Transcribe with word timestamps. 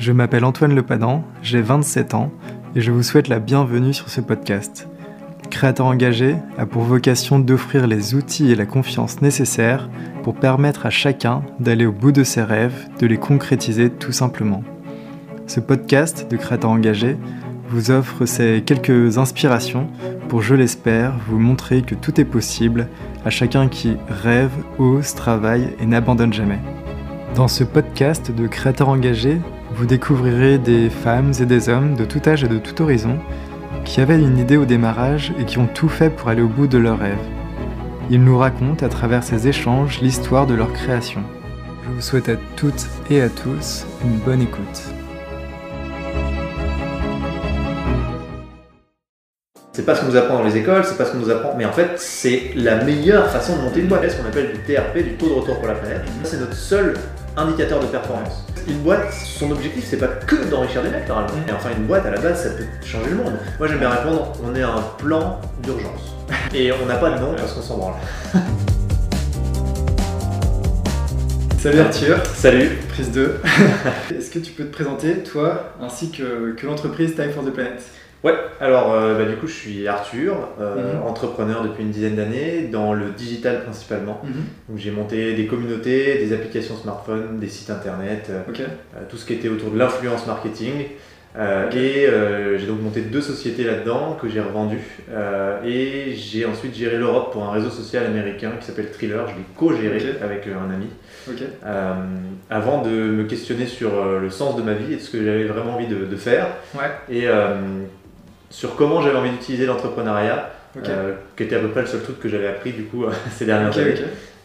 Je 0.00 0.12
m'appelle 0.12 0.46
Antoine 0.46 0.74
Lepadan, 0.74 1.22
j'ai 1.42 1.60
27 1.60 2.14
ans 2.14 2.32
et 2.74 2.80
je 2.80 2.90
vous 2.90 3.02
souhaite 3.02 3.28
la 3.28 3.38
bienvenue 3.38 3.92
sur 3.92 4.08
ce 4.08 4.22
podcast. 4.22 4.88
Créateur 5.50 5.84
engagé 5.84 6.36
a 6.56 6.64
pour 6.64 6.84
vocation 6.84 7.38
d'offrir 7.38 7.86
les 7.86 8.14
outils 8.14 8.50
et 8.50 8.54
la 8.54 8.64
confiance 8.64 9.20
nécessaires 9.20 9.90
pour 10.22 10.36
permettre 10.36 10.86
à 10.86 10.90
chacun 10.90 11.42
d'aller 11.58 11.84
au 11.84 11.92
bout 11.92 12.12
de 12.12 12.24
ses 12.24 12.42
rêves, 12.42 12.88
de 12.98 13.06
les 13.06 13.18
concrétiser 13.18 13.90
tout 13.90 14.10
simplement. 14.10 14.64
Ce 15.46 15.60
podcast 15.60 16.30
de 16.30 16.38
Créateur 16.38 16.70
engagé 16.70 17.18
vous 17.68 17.90
offre 17.90 18.24
ces 18.24 18.62
quelques 18.64 19.18
inspirations 19.18 19.86
pour, 20.30 20.40
je 20.40 20.54
l'espère, 20.54 21.12
vous 21.28 21.38
montrer 21.38 21.82
que 21.82 21.94
tout 21.94 22.18
est 22.18 22.24
possible 22.24 22.88
à 23.26 23.28
chacun 23.28 23.68
qui 23.68 23.98
rêve, 24.08 24.52
ose, 24.78 25.14
travaille 25.14 25.68
et 25.78 25.84
n'abandonne 25.84 26.32
jamais. 26.32 26.60
Dans 27.34 27.48
ce 27.48 27.64
podcast 27.64 28.34
de 28.34 28.46
créateurs 28.46 28.88
engagés, 28.88 29.40
vous 29.72 29.86
découvrirez 29.86 30.58
des 30.58 30.90
femmes 30.90 31.32
et 31.40 31.46
des 31.46 31.68
hommes 31.68 31.94
de 31.94 32.04
tout 32.04 32.20
âge 32.26 32.44
et 32.44 32.48
de 32.48 32.58
tout 32.58 32.82
horizon 32.82 33.18
qui 33.84 34.00
avaient 34.00 34.18
une 34.18 34.38
idée 34.38 34.56
au 34.56 34.64
démarrage 34.64 35.32
et 35.38 35.44
qui 35.44 35.58
ont 35.58 35.66
tout 35.66 35.88
fait 35.88 36.10
pour 36.10 36.28
aller 36.28 36.42
au 36.42 36.48
bout 36.48 36.66
de 36.66 36.78
leurs 36.78 36.98
rêves. 36.98 37.16
Ils 38.10 38.22
nous 38.22 38.36
racontent 38.36 38.84
à 38.84 38.88
travers 38.88 39.22
ces 39.22 39.48
échanges 39.48 40.00
l'histoire 40.00 40.46
de 40.46 40.54
leur 40.54 40.72
création. 40.72 41.22
Je 41.84 41.90
vous 41.90 42.00
souhaite 42.00 42.28
à 42.28 42.36
toutes 42.56 42.86
et 43.08 43.22
à 43.22 43.28
tous 43.28 43.86
une 44.04 44.18
bonne 44.18 44.42
écoute. 44.42 44.82
C'est 49.72 49.86
pas 49.86 49.94
ce 49.94 50.00
qu'on 50.00 50.08
nous 50.08 50.16
apprend 50.16 50.38
dans 50.38 50.44
les 50.44 50.56
écoles, 50.56 50.84
c'est 50.84 50.98
pas 50.98 51.04
ce 51.04 51.12
qu'on 51.12 51.20
nous 51.20 51.30
apprend, 51.30 51.54
mais 51.56 51.64
en 51.64 51.72
fait, 51.72 51.92
c'est 51.96 52.50
la 52.56 52.84
meilleure 52.84 53.30
façon 53.30 53.56
de 53.56 53.62
monter 53.62 53.80
une 53.80 53.86
boîte. 53.86 54.02
C'est 54.02 54.10
ce 54.10 54.16
qu'on 54.20 54.28
appelle 54.28 54.52
du 54.52 54.58
TRP, 54.58 54.98
du 54.98 55.14
taux 55.14 55.28
de 55.28 55.34
retour 55.34 55.58
pour 55.58 55.68
la 55.68 55.74
planète. 55.74 56.02
C'est 56.24 56.40
notre 56.40 56.54
seul 56.54 56.94
indicateur 57.36 57.80
de 57.80 57.86
performance. 57.86 58.49
Une 58.68 58.78
boîte, 58.78 59.12
son 59.12 59.50
objectif, 59.50 59.84
c'est 59.88 59.96
pas 59.96 60.08
que 60.08 60.36
d'enrichir 60.50 60.82
des 60.82 60.90
mecs, 60.90 61.08
normalement. 61.08 61.32
Et 61.48 61.52
enfin, 61.52 61.70
une 61.76 61.86
boîte, 61.86 62.04
à 62.06 62.10
la 62.10 62.20
base, 62.20 62.42
ça 62.42 62.50
peut 62.50 62.64
changer 62.84 63.10
le 63.10 63.16
monde. 63.16 63.32
Moi, 63.58 63.68
j'aime 63.68 63.78
bien 63.78 63.90
répondre, 63.90 64.32
on 64.44 64.54
est 64.54 64.62
un 64.62 64.82
plan 64.98 65.40
d'urgence. 65.62 66.16
Et 66.54 66.70
on 66.72 66.86
n'a 66.86 66.96
pas 66.96 67.10
de 67.10 67.20
nom 67.20 67.34
parce 67.36 67.52
qu'on 67.52 67.62
s'en 67.62 67.78
branle. 67.78 67.94
Salut 71.58 71.80
Arthur, 71.80 72.24
Salut 72.34 72.70
prise 72.88 73.10
2. 73.12 73.40
Est-ce 74.16 74.30
que 74.30 74.38
tu 74.38 74.52
peux 74.52 74.64
te 74.64 74.72
présenter, 74.72 75.22
toi, 75.22 75.74
ainsi 75.82 76.10
que, 76.10 76.52
que 76.52 76.66
l'entreprise 76.66 77.14
Time 77.14 77.32
for 77.32 77.44
the 77.44 77.50
Planet? 77.50 77.82
Ouais, 78.22 78.34
alors 78.60 78.92
euh, 78.92 79.16
bah, 79.16 79.24
du 79.24 79.36
coup 79.36 79.46
je 79.46 79.54
suis 79.54 79.88
Arthur, 79.88 80.36
euh, 80.60 80.94
Mhm. 80.98 81.08
entrepreneur 81.08 81.62
depuis 81.62 81.82
une 81.82 81.90
dizaine 81.90 82.16
d'années, 82.16 82.68
dans 82.70 82.92
le 82.92 83.06
digital 83.16 83.62
principalement. 83.64 84.20
Donc 84.68 84.76
j'ai 84.78 84.90
monté 84.90 85.32
des 85.34 85.46
communautés, 85.46 86.18
des 86.18 86.32
applications 86.34 86.76
smartphone, 86.76 87.38
des 87.38 87.48
sites 87.48 87.70
internet, 87.70 88.26
euh, 88.28 88.40
euh, 88.60 88.64
tout 89.08 89.16
ce 89.16 89.24
qui 89.24 89.32
était 89.32 89.48
autour 89.48 89.70
de 89.70 89.78
l'influence 89.78 90.26
marketing. 90.26 90.72
Et 91.72 92.06
j'ai 92.58 92.66
donc 92.66 92.82
monté 92.82 93.00
deux 93.02 93.20
sociétés 93.20 93.62
là-dedans 93.64 94.18
que 94.20 94.28
j'ai 94.28 94.40
revendues. 94.40 94.98
Et 95.64 96.12
j'ai 96.14 96.44
ensuite 96.44 96.74
géré 96.74 96.98
l'Europe 96.98 97.32
pour 97.32 97.44
un 97.44 97.52
réseau 97.52 97.70
social 97.70 98.04
américain 98.04 98.50
qui 98.58 98.66
s'appelle 98.66 98.90
Thriller. 98.90 99.26
Je 99.28 99.34
l'ai 99.36 99.44
co-géré 99.56 100.00
avec 100.22 100.46
un 100.48 100.74
ami. 100.74 100.88
Avant 102.50 102.82
de 102.82 102.90
me 102.90 103.24
questionner 103.24 103.66
sur 103.66 103.90
le 104.20 104.28
sens 104.28 104.56
de 104.56 104.62
ma 104.62 104.72
vie 104.74 104.94
et 104.94 104.98
ce 104.98 105.08
que 105.08 105.24
j'avais 105.24 105.44
vraiment 105.44 105.76
envie 105.76 105.86
de, 105.86 106.04
de 106.04 106.16
faire. 106.16 106.48
Ouais. 106.74 106.90
Et 107.08 107.26
sur 108.50 108.76
comment 108.76 109.00
j'avais 109.00 109.16
envie 109.16 109.30
d'utiliser 109.30 109.66
l'entrepreneuriat, 109.66 110.50
euh, 110.88 111.14
qui 111.36 111.44
était 111.44 111.56
à 111.56 111.60
peu 111.60 111.68
près 111.68 111.80
le 111.82 111.86
seul 111.86 112.02
truc 112.02 112.20
que 112.20 112.28
j'avais 112.28 112.48
appris 112.48 112.72
du 112.72 112.84
coup 112.84 113.04
ces 113.30 113.46
dernières 113.46 113.76
années. 113.78 113.94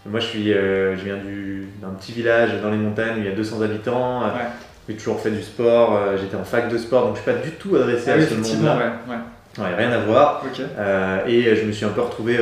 Moi 0.07 0.19
je, 0.19 0.25
suis, 0.27 0.53
euh, 0.53 0.95
je 0.95 1.03
viens 1.03 1.17
du- 1.17 1.67
d'un 1.81 1.89
petit 1.89 2.11
village 2.11 2.51
dans 2.61 2.69
les 2.69 2.77
montagnes 2.77 3.15
où 3.15 3.19
il 3.19 3.25
y 3.25 3.29
a 3.31 3.35
200 3.35 3.61
habitants. 3.61 4.21
Euh, 4.23 4.25
Ouais. 4.27 4.45
J'ai 4.87 4.93
toujours 4.97 5.19
fait 5.19 5.31
du 5.31 5.41
sport, 5.41 5.99
j'étais 6.21 6.35
en 6.35 6.43
fac 6.43 6.69
de 6.69 6.77
sport, 6.77 7.07
donc 7.07 7.15
je 7.15 7.21
suis 7.23 7.31
pas 7.31 7.37
du 7.39 7.49
tout 7.53 7.75
adressé 7.75 8.11
Ah 8.11 8.13
à 8.13 8.17
oui, 8.17 8.21
ce 8.21 8.33
effectivement, 8.33 8.69
monde-là. 8.75 8.93
ouais. 9.09 9.63
ouais. 9.63 9.75
Rien 9.75 9.91
à 9.91 9.97
voir. 9.97 10.43
Euh, 10.77 11.17
et 11.25 11.55
je 11.55 11.63
me 11.65 11.71
suis 11.71 11.85
un 11.85 11.89
peu 11.89 12.01
retrouvé 12.01 12.37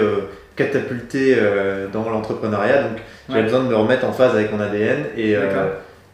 catapulté 0.57 1.37
dans 1.93 2.09
l'entrepreneuriat, 2.09 2.83
donc 2.83 2.97
j'avais 3.29 3.43
besoin 3.43 3.63
de 3.63 3.69
me 3.69 3.75
remettre 3.77 4.05
en 4.05 4.11
phase 4.11 4.31
avec 4.35 4.51
mon 4.51 4.59
ADN. 4.59 5.05
Et. 5.17 5.37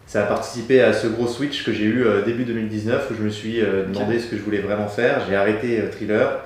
Ça 0.10 0.24
a 0.24 0.26
participé 0.26 0.82
à 0.82 0.92
ce 0.92 1.06
gros 1.06 1.28
switch 1.28 1.64
que 1.64 1.72
j'ai 1.72 1.84
eu 1.86 2.04
euh, 2.04 2.24
début 2.24 2.44
2019 2.44 3.12
où 3.12 3.14
je 3.16 3.22
me 3.22 3.30
suis 3.30 3.62
euh, 3.62 3.86
demandé 3.86 4.18
ce 4.18 4.26
que 4.26 4.36
je 4.38 4.42
voulais 4.42 4.58
vraiment 4.58 4.88
faire. 4.88 5.22
J'ai 5.30 5.36
arrêté 5.36 5.80
euh, 5.80 5.92
Thriller 5.92 6.40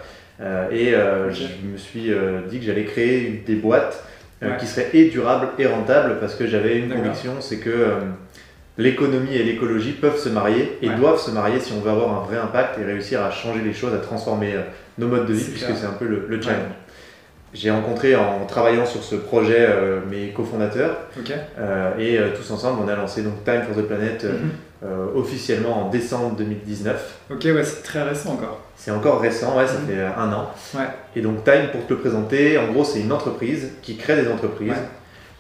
et 0.70 0.92
je 0.92 1.66
me 1.72 1.78
suis 1.78 2.12
dit 2.50 2.60
que 2.60 2.66
j'allais 2.66 2.84
créer 2.84 3.44
des 3.48 3.56
boîtes 3.56 4.04
Ouais. 4.42 4.58
qui 4.60 4.66
seraient 4.68 4.90
et 4.94 5.06
durables 5.10 5.48
et 5.58 5.66
rentables 5.66 6.18
parce 6.20 6.36
que 6.36 6.46
j'avais 6.48 6.78
une 6.78 6.90
conviction, 6.94 7.36
c'est 7.40 7.60
que 7.60 7.92
l'économie 8.78 9.34
et 9.36 9.44
l'écologie 9.44 9.94
peuvent 9.94 10.18
se 10.20 10.28
marier 10.28 10.78
et 10.82 10.90
Ouais. 10.90 10.96
doivent 10.96 11.20
se 11.22 11.32
marier 11.32 11.62
si 11.62 11.72
on 11.72 11.80
veut 11.80 11.92
avoir 11.92 12.22
un 12.22 12.26
vrai 12.26 12.36
impact 12.38 12.78
et 12.78 12.84
réussir 12.84 13.22
à 13.24 13.32
changer 13.32 13.62
les 13.64 13.72
choses, 13.72 13.94
à 13.94 14.00
transformer 14.00 14.56
nos 14.98 15.08
modes 15.08 15.28
de 15.28 15.34
vie 15.34 15.46
puisque 15.50 15.74
c'est 15.78 15.86
un 15.86 15.94
peu 15.98 16.06
le, 16.06 16.26
le 16.28 16.42
challenge. 16.42 16.74
J'ai 17.54 17.70
rencontré 17.70 18.16
en 18.16 18.46
travaillant 18.48 18.86
sur 18.86 19.04
ce 19.04 19.16
projet 19.16 19.58
euh, 19.70 20.00
mes 20.10 20.30
cofondateurs 20.30 20.98
euh, 21.60 21.92
et 22.00 22.18
euh, 22.18 22.30
tous 22.36 22.50
ensemble 22.52 22.82
on 22.84 22.88
a 22.88 22.96
lancé 22.96 23.22
donc 23.22 23.44
Time 23.46 23.62
for 23.62 23.76
the 23.76 23.86
Planet 23.88 24.24
Mhm. 24.24 24.50
officiellement 25.16 25.86
en 25.86 25.90
décembre 25.90 26.36
2019. 26.36 27.20
Ok, 27.32 27.44
ouais, 27.46 27.64
c'est 27.64 27.84
très 27.84 28.04
récent 28.04 28.32
encore. 28.34 28.60
C'est 28.76 28.92
encore 28.92 29.22
récent, 29.22 29.58
ouais, 29.58 29.66
ça 29.68 29.76
Mhm. 29.80 29.88
fait 29.88 30.02
un 30.02 30.34
an. 30.34 30.50
Ouais. 30.76 30.88
Et 31.16 31.22
donc 31.22 31.44
Time, 31.46 31.70
pour 31.72 31.86
te 31.88 31.94
le 31.94 32.00
présenter, 32.00 32.58
en 32.58 32.68
gros 32.72 32.84
c'est 32.84 33.00
une 33.00 33.12
entreprise 33.14 33.72
qui 33.82 33.96
crée 33.96 34.16
des 34.22 34.30
entreprises. 34.30 34.72
Ouais. 34.72 34.76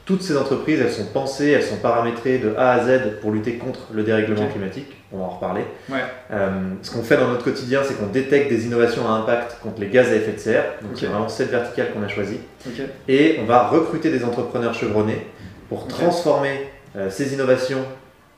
Toutes 0.05 0.21
ces 0.21 0.35
entreprises, 0.35 0.81
elles 0.81 0.91
sont 0.91 1.05
pensées, 1.05 1.51
elles 1.51 1.63
sont 1.63 1.77
paramétrées 1.77 2.37
de 2.37 2.53
A 2.57 2.71
à 2.71 2.85
Z 2.85 3.19
pour 3.21 3.31
lutter 3.31 3.53
contre 3.53 3.87
le 3.93 4.03
dérèglement 4.03 4.47
climatique. 4.47 4.87
On 5.13 5.19
va 5.19 5.23
en 5.23 5.29
reparler. 5.29 5.61
Ouais. 5.89 5.99
Euh, 6.31 6.49
ce 6.81 6.91
qu'on 6.91 7.03
fait 7.03 7.15
dans 7.15 7.29
notre 7.29 7.45
quotidien, 7.45 7.81
c'est 7.85 7.93
qu'on 7.93 8.07
détecte 8.07 8.49
des 8.49 8.65
innovations 8.65 9.07
à 9.07 9.11
impact 9.11 9.59
contre 9.61 9.79
les 9.79 9.87
gaz 9.87 10.09
à 10.09 10.15
effet 10.15 10.33
de 10.33 10.39
serre. 10.39 10.65
Donc 10.81 10.91
c'est 10.95 11.05
vraiment 11.05 11.29
cette 11.29 11.51
verticale 11.51 11.93
qu'on 11.93 12.03
a 12.03 12.09
choisie. 12.09 12.39
Ok. 12.67 12.81
Et 13.07 13.37
on 13.41 13.45
va 13.45 13.69
recruter 13.69 14.11
des 14.11 14.25
entrepreneurs 14.25 14.73
chevronnés 14.73 15.25
pour 15.69 15.87
transformer 15.87 16.67
euh, 16.97 17.09
ces 17.09 17.33
innovations 17.33 17.85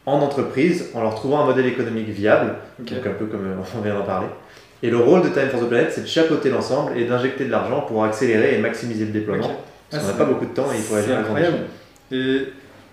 en 0.06 0.20
entreprise 0.20 0.92
en 0.94 1.02
leur 1.02 1.16
trouvant 1.16 1.42
un 1.42 1.46
modèle 1.46 1.66
économique 1.66 2.10
viable, 2.10 2.54
donc 2.78 2.92
un 2.92 3.10
peu 3.10 3.26
comme 3.26 3.48
euh, 3.48 3.56
on 3.78 3.82
vient 3.82 3.96
d'en 3.96 4.06
parler. 4.06 4.28
Et 4.84 4.92
le 4.92 4.98
rôle 4.98 5.24
de 5.24 5.30
Time 5.30 5.50
for 5.50 5.62
the 5.62 5.68
Planet, 5.68 5.92
c'est 5.92 6.02
de 6.02 6.08
chapeauter 6.08 6.52
l'ensemble 6.52 6.96
et 6.96 7.06
d'injecter 7.06 7.46
de 7.46 7.50
l'argent 7.52 7.82
pour 7.82 8.04
accélérer 8.04 8.54
et 8.54 8.60
maximiser 8.60 9.06
le 9.06 9.12
déploiement. 9.12 9.50
Ah, 9.96 10.00
qu'on 10.02 10.08
n'a 10.08 10.14
pas 10.14 10.26
beaucoup 10.26 10.46
de 10.46 10.54
temps 10.54 10.68
et 10.74 10.78
il 10.78 10.82
faut 10.84 10.96
agir 10.96 11.18
incroyable. 11.20 11.58
Et, 12.12 12.42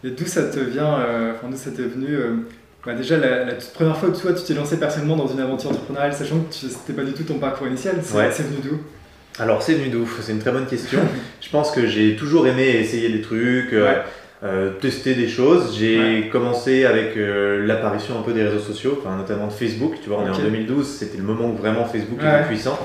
et 0.04 0.10
d'où 0.10 0.26
ça 0.26 0.44
te 0.44 0.58
vient, 0.60 0.98
euh, 0.98 1.32
enfin 1.34 1.48
d'où 1.50 1.56
ça 1.56 1.70
t'est 1.70 1.82
venu 1.82 2.06
euh, 2.14 2.30
bah 2.84 2.94
déjà 2.94 3.16
la, 3.16 3.52
première 3.74 3.96
fois 3.96 4.10
que 4.10 4.16
toi 4.18 4.32
tu 4.32 4.42
t'es 4.44 4.54
lancé 4.54 4.76
personnellement 4.78 5.16
dans 5.16 5.28
une 5.28 5.38
aventure 5.40 5.70
entrepreneuriale, 5.70 6.12
sachant 6.12 6.40
que 6.40 6.52
tu- 6.52 6.66
c'était 6.68 6.92
pas 6.94 7.04
du 7.04 7.12
tout 7.12 7.22
ton 7.22 7.38
parcours 7.38 7.66
initial, 7.68 7.96
c'est 8.02 8.16
Ouais. 8.16 8.28
venu 8.30 8.56
d'où? 8.62 8.78
Alors 9.38 9.62
c'est 9.62 9.74
venu 9.74 9.88
d'où? 9.88 10.06
C'est 10.20 10.32
une 10.32 10.40
très 10.40 10.50
bonne 10.52 10.66
question. 10.66 10.98
Je 11.40 11.48
pense 11.50 11.70
que 11.70 11.86
j'ai 11.86 12.16
toujours 12.16 12.46
aimé 12.46 12.66
essayer 12.80 13.08
des 13.10 13.20
trucs, 13.20 13.72
euh, 13.72 13.84
Ouais. 13.86 13.98
euh, 14.44 14.70
tester 14.80 15.14
des 15.14 15.28
choses. 15.28 15.76
J'ai 15.78 16.28
commencé 16.32 16.84
avec 16.84 17.16
euh, 17.16 17.64
l'apparition 17.66 18.18
un 18.18 18.22
peu 18.22 18.32
des 18.32 18.42
réseaux 18.42 18.58
sociaux, 18.58 19.00
notamment 19.16 19.46
de 19.46 19.52
Facebook. 19.52 19.94
Tu 20.02 20.08
vois, 20.08 20.18
on 20.18 20.26
est 20.26 20.30
en 20.30 20.38
2012, 20.38 20.86
c'était 20.86 21.18
le 21.18 21.22
moment 21.24 21.48
où 21.50 21.54
vraiment 21.56 21.84
Facebook 21.84 22.20
Ouais. 22.20 22.40
était 22.40 22.48
puissant. 22.48 22.78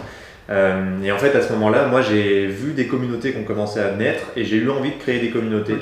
Euh, 0.49 1.01
et 1.03 1.11
en 1.11 1.17
fait, 1.17 1.35
à 1.35 1.41
ce 1.41 1.51
moment-là, 1.53 1.87
moi 1.87 2.01
j'ai 2.01 2.45
vu 2.47 2.71
des 2.73 2.87
communautés 2.87 3.31
qui 3.33 3.37
ont 3.37 3.43
commencé 3.43 3.79
à 3.79 3.91
naître 3.91 4.23
et 4.37 4.45
j'ai 4.45 4.57
eu 4.57 4.69
envie 4.69 4.91
de 4.91 4.97
créer 4.97 5.19
des 5.19 5.29
communautés. 5.29 5.73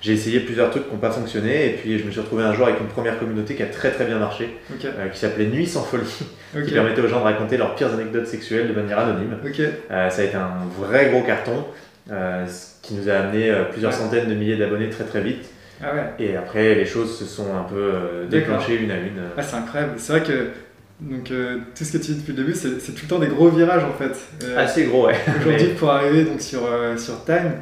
J'ai 0.00 0.12
essayé 0.12 0.40
plusieurs 0.40 0.70
trucs 0.70 0.86
qui 0.88 0.92
n'ont 0.92 0.98
pas 1.00 1.10
fonctionné 1.10 1.66
et 1.66 1.70
puis 1.70 1.98
je 1.98 2.04
me 2.04 2.10
suis 2.10 2.20
retrouvé 2.20 2.42
un 2.44 2.52
jour 2.52 2.66
avec 2.66 2.80
une 2.80 2.86
première 2.86 3.18
communauté 3.18 3.54
qui 3.54 3.62
a 3.62 3.66
très 3.66 3.90
très 3.90 4.04
bien 4.04 4.18
marché, 4.18 4.56
euh, 4.84 5.08
qui 5.08 5.18
s'appelait 5.18 5.46
Nuit 5.46 5.66
sans 5.66 5.82
folie, 5.82 6.24
qui 6.66 6.72
permettait 6.72 7.00
aux 7.00 7.08
gens 7.08 7.18
de 7.20 7.24
raconter 7.24 7.56
leurs 7.56 7.74
pires 7.74 7.92
anecdotes 7.94 8.26
sexuelles 8.26 8.68
de 8.68 8.72
manière 8.74 8.98
anonyme. 8.98 9.36
Euh, 9.90 10.10
ça 10.10 10.22
a 10.22 10.24
été 10.24 10.36
un 10.36 10.50
vrai 10.80 11.10
gros 11.10 11.22
carton, 11.22 11.64
ce 12.08 12.66
qui 12.82 12.94
nous 12.94 13.08
a 13.08 13.14
amené 13.14 13.52
plusieurs 13.70 13.92
Ouais. 13.92 13.98
centaines 13.98 14.28
de 14.28 14.34
milliers 14.34 14.56
d'abonnés 14.56 14.88
très 14.88 15.04
très 15.04 15.20
vite. 15.20 15.48
Ah 15.82 15.94
ouais. 15.94 16.24
Et 16.26 16.36
après, 16.36 16.74
les 16.74 16.86
choses 16.86 17.16
se 17.16 17.24
sont 17.24 17.54
un 17.56 17.62
peu 17.62 18.26
déclenchées 18.28 18.76
une 18.76 18.90
à 18.90 18.96
une. 18.96 19.20
Ah, 19.36 19.42
c'est 19.42 19.56
incroyable. 19.56 19.92
C'est 19.96 20.12
vrai 20.12 20.22
que 20.22 20.48
donc 21.00 21.30
euh, 21.30 21.58
tout 21.76 21.84
ce 21.84 21.92
que 21.92 21.98
tu 21.98 22.12
dis 22.12 22.18
depuis 22.18 22.32
le 22.32 22.42
début, 22.42 22.54
c'est 22.54 22.70
tout 22.94 23.02
le 23.02 23.08
temps 23.08 23.18
des 23.18 23.28
gros 23.28 23.48
virages 23.48 23.84
en 23.84 23.92
fait. 23.92 24.16
Euh, 24.44 24.58
Assez 24.58 24.84
gros, 24.84 25.06
ouais. 25.06 25.14
Aujourd'hui, 25.40 25.68
pour 25.78 25.90
arriver 25.90 26.24
donc 26.24 26.40
sur 26.40 26.60
euh, 26.66 26.96
sur 26.96 27.24
Time. 27.24 27.52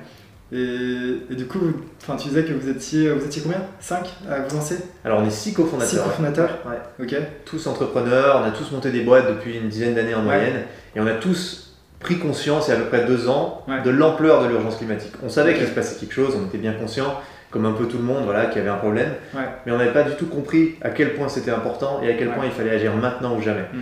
Et, 0.53 1.19
et 1.29 1.35
du 1.35 1.47
coup, 1.47 1.59
vous- 1.59 2.15
tu 2.17 2.29
disais 2.29 2.45
que 2.45 2.53
vous 2.53 2.69
étiez, 2.69 3.11
vous 3.11 3.25
étiez 3.25 3.43
combien? 3.43 3.61
5 3.81 4.07
à 4.31 4.39
vous 4.43 4.57
lancer? 4.57 4.77
Alors, 5.05 5.21
on 5.21 5.27
est 5.27 5.31
six 5.31 5.53
cofondateurs. 5.53 5.89
Six 5.91 5.97
cofondateurs 5.99 6.59
Ouais. 6.65 7.05
Ok. 7.05 7.17
Tous 7.45 7.67
entrepreneurs, 7.67 8.41
on 8.43 8.47
a 8.47 8.53
tous 8.53 8.71
monté 8.71 8.91
des 8.93 9.01
boîtes 9.03 9.27
depuis 9.29 9.57
une 9.59 9.69
dizaine 9.69 9.95
d'années 9.95 10.15
en 10.15 10.21
Ouais. 10.21 10.25
moyenne. 10.25 10.63
Et 10.95 11.01
on 11.01 11.07
a 11.09 11.15
tous 11.15 11.75
pris 11.99 12.19
conscience, 12.19 12.69
il 12.69 12.71
y 12.71 12.75
a 12.75 12.77
à 12.77 12.81
peu 12.83 12.89
près 12.89 13.05
deux 13.07 13.29
ans, 13.29 13.65
Ouais. 13.67 13.83
de 13.83 13.91
l'ampleur 13.91 14.41
de 14.45 14.49
l'urgence 14.49 14.77
climatique. 14.77 15.13
On 15.25 15.29
savait 15.29 15.55
qu'il 15.55 15.67
se 15.67 15.73
passait 15.73 15.97
quelque 15.99 16.15
chose, 16.15 16.35
on 16.41 16.47
était 16.47 16.59
bien 16.59 16.75
conscient, 16.75 17.21
comme 17.51 17.65
un 17.67 17.73
peu 17.73 17.87
tout 17.87 17.99
le 17.99 18.03
monde, 18.05 18.25
voilà, 18.25 18.47
qu'il 18.47 18.59
y 18.59 18.61
avait 18.61 18.71
un 18.71 18.77
problème. 18.77 19.11
Ouais. 19.35 19.43
Mais 19.65 19.73
on 19.73 19.79
n'avait 19.79 19.93
pas 19.93 20.03
du 20.03 20.15
tout 20.17 20.27
compris 20.27 20.75
à 20.83 20.91
quel 20.91 21.15
point 21.15 21.29
c'était 21.29 21.51
important 21.51 22.01
et 22.03 22.11
à 22.11 22.15
quel 22.15 22.29
Ouais. 22.29 22.35
point 22.35 22.45
il 22.47 22.51
fallait 22.51 22.71
agir 22.73 22.95
maintenant 22.97 23.37
ou 23.37 23.41
jamais. 23.43 23.65
Mm. 23.73 23.79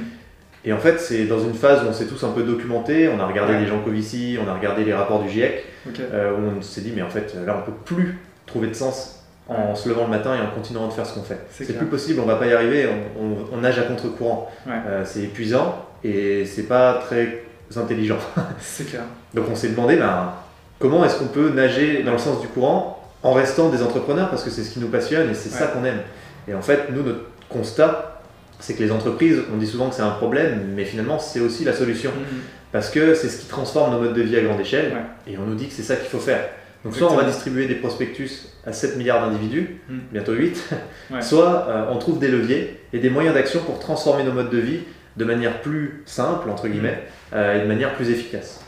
Et 0.67 0.73
en 0.73 0.79
fait, 0.79 0.99
c'est 0.99 1.25
dans 1.27 1.41
une 1.41 1.55
phase 1.55 1.83
où 1.85 1.89
on 1.89 1.93
s'est 1.93 2.07
tous 2.07 2.23
un 2.25 2.31
peu 2.31 2.43
documenté, 2.43 3.09
on 3.09 3.21
a 3.21 3.27
regardé 3.27 3.55
Ouais. 3.55 3.61
les 3.61 3.67
gens 3.67 3.81
Covici, 3.81 4.39
on 4.45 4.49
a 4.51 4.55
regardé 4.55 4.85
les 4.85 4.95
rapports 4.95 5.23
du 5.23 5.29
GIEC, 5.29 5.65
euh, 6.01 6.33
où 6.33 6.59
on 6.59 6.63
s'est 6.63 6.81
dit, 6.81 6.93
mais 6.95 7.03
en 7.03 7.11
fait, 7.11 7.35
là, 7.47 7.57
on 7.63 7.71
peut 7.71 7.77
plus 7.85 8.19
trouver 8.47 8.69
de 8.69 8.75
sens 8.75 9.23
en 9.47 9.75
se 9.75 9.89
levant 9.91 10.05
le 10.05 10.11
matin 10.11 10.35
et 10.35 10.41
en 10.41 10.51
continuant 10.55 10.87
de 10.89 10.93
faire 10.95 11.05
ce 11.05 11.15
qu'on 11.15 11.23
fait. 11.23 11.39
C'est 11.51 11.77
plus 11.77 11.87
possible, 11.87 12.21
on 12.21 12.25
va 12.27 12.37
pas 12.37 12.47
y 12.47 12.53
arriver, 12.55 12.89
on, 13.19 13.23
on- 13.23 13.37
on 13.53 13.57
nage 13.59 13.79
à 13.79 13.83
contre-courant. 13.83 14.51
Euh, 14.69 15.03
c'est 15.05 15.21
épuisant 15.25 15.85
et 16.03 16.47
c'est 16.47 16.63
pas 16.63 16.95
très 16.95 17.43
intelligent. 17.77 18.17
C'est 18.59 18.85
clair. 18.89 19.03
Donc 19.35 19.45
on 19.51 19.55
s'est 19.55 19.69
demandé 19.69 19.97
ben, 19.97 20.33
comment 20.79 21.05
est-ce 21.05 21.19
qu'on 21.19 21.27
peut 21.27 21.51
nager 21.51 22.03
dans 22.05 22.13
le 22.13 22.19
sens 22.19 22.41
du 22.41 22.47
courant 22.49 22.94
en 23.25 23.33
restant 23.33 23.71
des 23.71 23.83
entrepreneurs 23.83 24.31
parce 24.31 24.45
que 24.45 24.51
c'est 24.51 24.63
ce 24.63 24.71
qui 24.71 24.79
nous 24.79 24.89
passionne 24.89 25.29
et 25.31 25.35
c'est 25.35 25.49
ça 25.49 25.67
qu'on 25.67 25.85
aime. 25.85 26.01
Et 26.47 26.55
en 26.55 26.63
fait, 26.63 26.91
nous, 26.93 27.03
notre 27.03 27.25
constat, 27.49 28.21
c'est 28.61 28.75
que 28.75 28.83
les 28.83 28.93
entreprises, 28.93 29.41
on 29.53 29.57
dit 29.57 29.67
souvent 29.67 29.89
que 29.89 29.95
c'est 29.97 30.03
un 30.03 30.11
problème, 30.11 30.61
mais 30.77 30.85
finalement 30.85 31.19
c'est 31.19 31.41
aussi 31.41 31.65
la 31.65 31.73
solution 31.73 32.11
Mhm. 32.11 32.39
parce 32.71 32.91
que 32.91 33.15
c'est 33.15 33.29
ce 33.29 33.41
qui 33.41 33.47
transforme 33.47 33.93
nos 33.93 34.01
modes 34.01 34.15
de 34.15 34.23
vie 34.23 34.37
à 34.37 34.43
grande 34.43 34.61
échelle 34.61 34.93
et 35.27 35.37
on 35.39 35.43
nous 35.47 35.55
dit 35.57 35.67
que 35.69 35.73
c'est 35.75 35.83
ça 35.83 35.97
qu'il 35.97 36.09
faut 36.09 36.19
faire. 36.21 36.41
Donc 36.85 36.95
soit 36.95 37.11
on 37.11 37.17
va 37.17 37.25
distribuer 37.25 37.67
des 37.67 37.77
prospectus 37.77 38.31
à 38.67 38.73
7 38.75 38.97
milliards 38.99 39.23
d'individus, 39.27 39.81
Mm. 39.89 39.99
bientôt 40.13 40.33
8, 40.33 40.63
Ouais. 41.11 41.23
soit 41.23 41.67
euh, 41.69 41.87
on 41.91 41.99
trouve 41.99 42.19
des 42.19 42.29
leviers 42.29 42.79
et 42.93 42.99
des 42.99 43.09
moyens 43.11 43.35
d'action 43.35 43.61
pour 43.61 43.79
transformer 43.79 44.23
nos 44.23 44.33
modes 44.33 44.51
de 44.51 44.59
vie 44.59 44.81
de 45.17 45.25
manière 45.25 45.63
plus 45.63 46.03
simple, 46.05 46.51
entre 46.51 46.69
guillemets, 46.69 47.03
Mm. 47.33 47.35
euh, 47.37 47.59
et 47.59 47.63
de 47.63 47.67
manière 47.69 47.95
plus 47.95 48.11
efficace. 48.11 48.61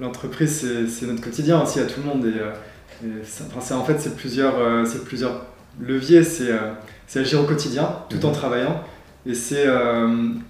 L'entreprise, 0.00 0.66
c'est- 0.88 1.06
notre 1.06 1.22
quotidien 1.22 1.62
aussi 1.62 1.78
à 1.80 1.84
tout 1.84 2.00
le 2.00 2.06
monde. 2.06 2.24
Et, 2.26 2.40
euh, 2.40 2.50
enfin, 3.56 3.76
en 3.76 3.84
fait, 3.84 3.98
c'est 4.00 4.16
plusieurs, 4.16 4.58
euh, 4.58 4.84
c'est 4.84 5.04
plusieurs 5.04 5.42
leviers. 5.80 6.22
C'est 6.24 6.50
euh, 6.50 6.58
c'est 7.06 7.20
agir 7.20 7.40
au 7.40 7.44
quotidien 7.44 7.88
tout 8.08 8.24
en 8.24 8.28
Mhm. 8.28 8.34
travaillant. 8.34 8.80
Et 9.26 9.34
c'est 9.34 9.64
euh, 9.66 10.08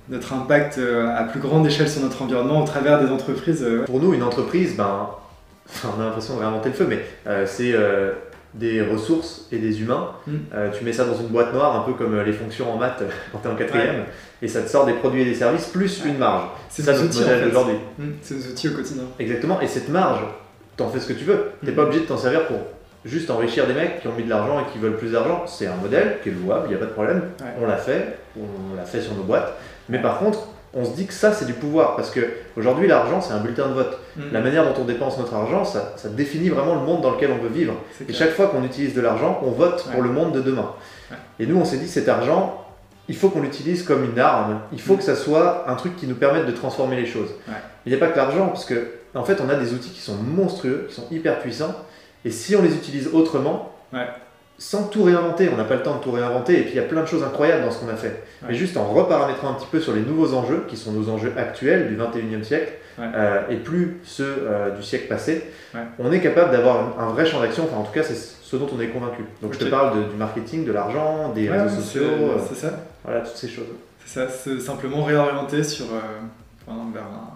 notre 0.08 0.32
impact 0.32 0.78
à 0.78 1.24
plus 1.24 1.40
grande 1.40 1.66
échelle 1.66 1.88
sur 1.88 2.00
notre 2.02 2.22
environnement 2.22 2.62
au 2.62 2.66
travers 2.66 3.02
des 3.04 3.10
entreprises. 3.10 3.66
Pour 3.86 4.00
nous, 4.00 4.14
une 4.14 4.22
entreprise, 4.22 4.76
ben, 4.76 5.08
on 5.84 6.00
a 6.00 6.04
l'impression 6.06 6.36
de 6.36 6.40
réinventer 6.40 6.70
le 6.70 6.74
feu, 6.74 6.86
mais 6.88 7.00
c'est 7.46 7.74
des 8.54 8.82
ressources 8.82 9.46
et 9.52 9.58
des 9.58 9.80
humains. 9.80 10.10
Mm. 10.26 10.32
Euh, 10.54 10.70
tu 10.76 10.84
mets 10.84 10.92
ça 10.92 11.04
dans 11.04 11.14
une 11.18 11.28
boîte 11.28 11.52
noire, 11.54 11.74
un 11.80 11.82
peu 11.84 11.92
comme 11.94 12.18
les 12.20 12.32
fonctions 12.32 12.72
en 12.72 12.76
maths 12.76 13.02
quand 13.32 13.38
tu 13.38 13.48
es 13.48 13.50
en 13.50 13.56
quatrième, 13.56 14.04
et 14.42 14.48
ça 14.48 14.60
te 14.62 14.68
sort 14.68 14.84
des 14.84 14.92
produits 14.92 15.22
et 15.22 15.24
des 15.24 15.34
services 15.34 15.66
plus 15.66 16.02
Ouais. 16.04 16.10
une 16.10 16.18
marge. 16.18 16.44
C'est 16.68 16.82
ça 16.82 16.92
notre 16.92 17.04
outils, 17.06 17.18
en 17.18 17.20
modèle 17.22 17.38
fait. 17.40 17.46
d'aujourd'hui. 17.46 17.76
Mm, 17.98 18.02
C'est 18.20 18.34
nos 18.34 18.42
outils 18.52 18.68
au 18.68 18.72
quotidien. 18.72 19.04
Exactement, 19.18 19.60
et 19.62 19.66
cette 19.66 19.88
marge, 19.88 20.20
t'en 20.76 20.88
fais 20.88 21.00
ce 21.00 21.06
que 21.08 21.12
tu 21.12 21.24
veux. 21.24 21.50
T'es 21.64 21.72
Mm. 21.72 21.74
pas 21.74 21.82
obligé 21.82 22.00
de 22.00 22.06
t'en 22.06 22.16
servir 22.16 22.46
pour 22.46 22.56
juste 23.04 23.30
enrichir 23.30 23.66
des 23.66 23.74
mecs 23.74 24.00
qui 24.00 24.08
ont 24.08 24.12
mis 24.16 24.22
de 24.24 24.30
l'argent 24.30 24.60
et 24.60 24.72
qui 24.72 24.78
veulent 24.78 24.96
plus 24.96 25.12
d'argent. 25.12 25.44
C'est 25.46 25.66
un 25.66 25.76
modèle 25.76 26.18
qui 26.22 26.28
est 26.28 26.32
louable, 26.32 26.66
il 26.66 26.70
n'y 26.70 26.74
a 26.76 26.78
pas 26.78 26.86
de 26.86 26.90
problème. 26.92 27.22
Ouais. 27.40 27.46
On 27.62 27.66
l'a 27.66 27.76
fait, 27.76 28.16
on 28.38 28.76
l'a 28.76 28.84
fait 28.84 29.00
sur 29.00 29.14
nos 29.14 29.22
boîtes. 29.24 29.52
Mais 29.88 29.98
par 30.00 30.18
contre, 30.18 30.38
on 30.74 30.84
se 30.86 30.92
dit 30.92 31.06
que 31.06 31.12
ça, 31.12 31.32
c'est 31.32 31.44
du 31.44 31.52
pouvoir. 31.52 31.96
Parce 31.96 32.10
que 32.10 32.20
aujourd'hui, 32.56 32.86
l'argent, 32.88 33.20
c'est 33.20 33.32
un 33.34 33.40
bulletin 33.40 33.68
de 33.68 33.74
vote. 33.74 33.98
Mm. 34.16 34.20
La 34.32 34.40
manière 34.40 34.64
dont 34.64 34.80
on 34.80 34.84
dépense 34.84 35.18
notre 35.18 35.34
argent, 35.34 35.64
ça, 35.64 35.92
ça 35.96 36.08
définit 36.08 36.48
vraiment 36.48 36.74
le 36.76 36.80
monde 36.80 37.02
dans 37.02 37.10
lequel 37.10 37.30
on 37.32 37.42
veut 37.42 37.50
vivre. 37.50 37.74
Et 38.00 38.04
clair. 38.04 38.16
chaque 38.18 38.30
fois 38.30 38.46
qu'on 38.46 38.62
utilise 38.64 38.94
de 38.94 39.00
l'argent, 39.00 39.40
on 39.44 39.50
vote 39.50 39.84
pour 39.92 40.02
le 40.02 40.08
monde 40.10 40.32
de 40.32 40.40
demain. 40.40 40.70
Ouais. 41.10 41.16
Et 41.40 41.46
nous, 41.46 41.56
on 41.58 41.64
s'est 41.64 41.76
dit, 41.78 41.88
cet 41.88 42.08
argent, 42.08 42.58
il 43.08 43.16
faut 43.16 43.28
qu'on 43.28 43.42
l'utilise 43.42 43.82
comme 43.82 44.04
une 44.04 44.18
arme. 44.18 44.60
Il 44.72 44.80
faut 44.80 44.94
Mm. 44.94 44.98
que 44.98 45.02
ça 45.02 45.16
soit 45.16 45.64
un 45.68 45.74
truc 45.74 45.96
qui 45.96 46.06
nous 46.06 46.14
permette 46.14 46.46
de 46.46 46.52
transformer 46.52 46.96
les 46.96 47.04
choses. 47.06 47.30
Il 47.84 47.90
n'y 47.90 47.96
a 47.96 47.98
pas 47.98 48.06
que 48.12 48.16
l'argent, 48.16 48.46
parce 48.46 48.64
que 48.64 48.86
en 49.18 49.24
fait, 49.24 49.40
on 49.40 49.48
a 49.48 49.54
des 49.54 49.72
outils 49.74 49.90
qui 49.90 50.00
sont 50.00 50.14
monstrueux, 50.16 50.86
qui 50.88 50.94
sont 50.94 51.06
hyper 51.10 51.38
puissants. 51.40 51.74
Et 52.24 52.30
si 52.30 52.54
on 52.56 52.62
les 52.62 52.74
utilise 52.74 53.08
autrement, 53.12 53.72
Ouais. 53.92 54.06
sans 54.58 54.84
tout 54.84 55.02
réinventer, 55.02 55.48
on 55.52 55.56
n'a 55.56 55.64
pas 55.64 55.74
le 55.74 55.82
temps 55.82 55.96
de 55.96 56.02
tout 56.02 56.12
réinventer, 56.12 56.58
et 56.58 56.62
puis 56.62 56.70
il 56.72 56.76
y 56.76 56.80
a 56.80 56.84
plein 56.84 57.02
de 57.02 57.06
choses 57.06 57.22
incroyables 57.24 57.64
dans 57.64 57.70
ce 57.70 57.78
qu'on 57.80 57.88
a 57.88 57.96
fait. 57.96 58.08
Ouais. 58.42 58.48
Mais 58.48 58.54
juste 58.54 58.76
en 58.76 58.84
reparamétrant 58.86 59.50
un 59.50 59.54
petit 59.54 59.66
peu 59.70 59.80
sur 59.80 59.92
les 59.92 60.00
nouveaux 60.02 60.34
enjeux, 60.34 60.64
qui 60.68 60.76
sont 60.76 60.92
nos 60.92 61.08
enjeux 61.10 61.32
actuels 61.36 61.88
du 61.88 61.96
21e 61.96 62.44
siècle, 62.44 62.72
Ouais. 62.98 63.06
euh, 63.14 63.40
et 63.50 63.56
plus 63.56 63.96
ceux 64.04 64.24
euh, 64.42 64.70
du 64.76 64.82
siècle 64.82 65.08
passé, 65.08 65.44
on 65.98 66.12
est 66.12 66.20
capable 66.20 66.52
d'avoir 66.52 66.98
un, 67.00 67.08
vrai 67.12 67.24
champ 67.26 67.40
d'action, 67.40 67.64
enfin 67.64 67.78
en 67.78 67.84
tout 67.84 67.92
cas 67.92 68.02
c'est 68.02 68.14
ce 68.14 68.54
dont 68.56 68.68
on 68.76 68.78
est 68.80 68.88
convaincu. 68.88 69.24
Donc 69.40 69.54
je 69.54 69.58
te 69.58 69.64
parle 69.64 69.96
de- 69.98 70.10
du 70.10 70.16
marketing, 70.16 70.66
de 70.66 70.72
l'argent, 70.72 71.30
des 71.34 71.48
réseaux 71.50 71.70
c'est- 71.70 71.76
sociaux, 71.80 72.02
euh, 72.04 72.36
C'est 72.48 72.54
ça. 72.66 72.80
voilà, 73.02 73.20
toutes 73.22 73.34
ces 73.36 73.48
choses. 73.48 73.64
C'est 74.04 74.20
ça, 74.20 74.28
c'est 74.28 74.60
simplement 74.60 75.02
réorienter 75.04 75.62
sur, 75.64 75.86
vers 75.86 76.74
un, 76.74 77.31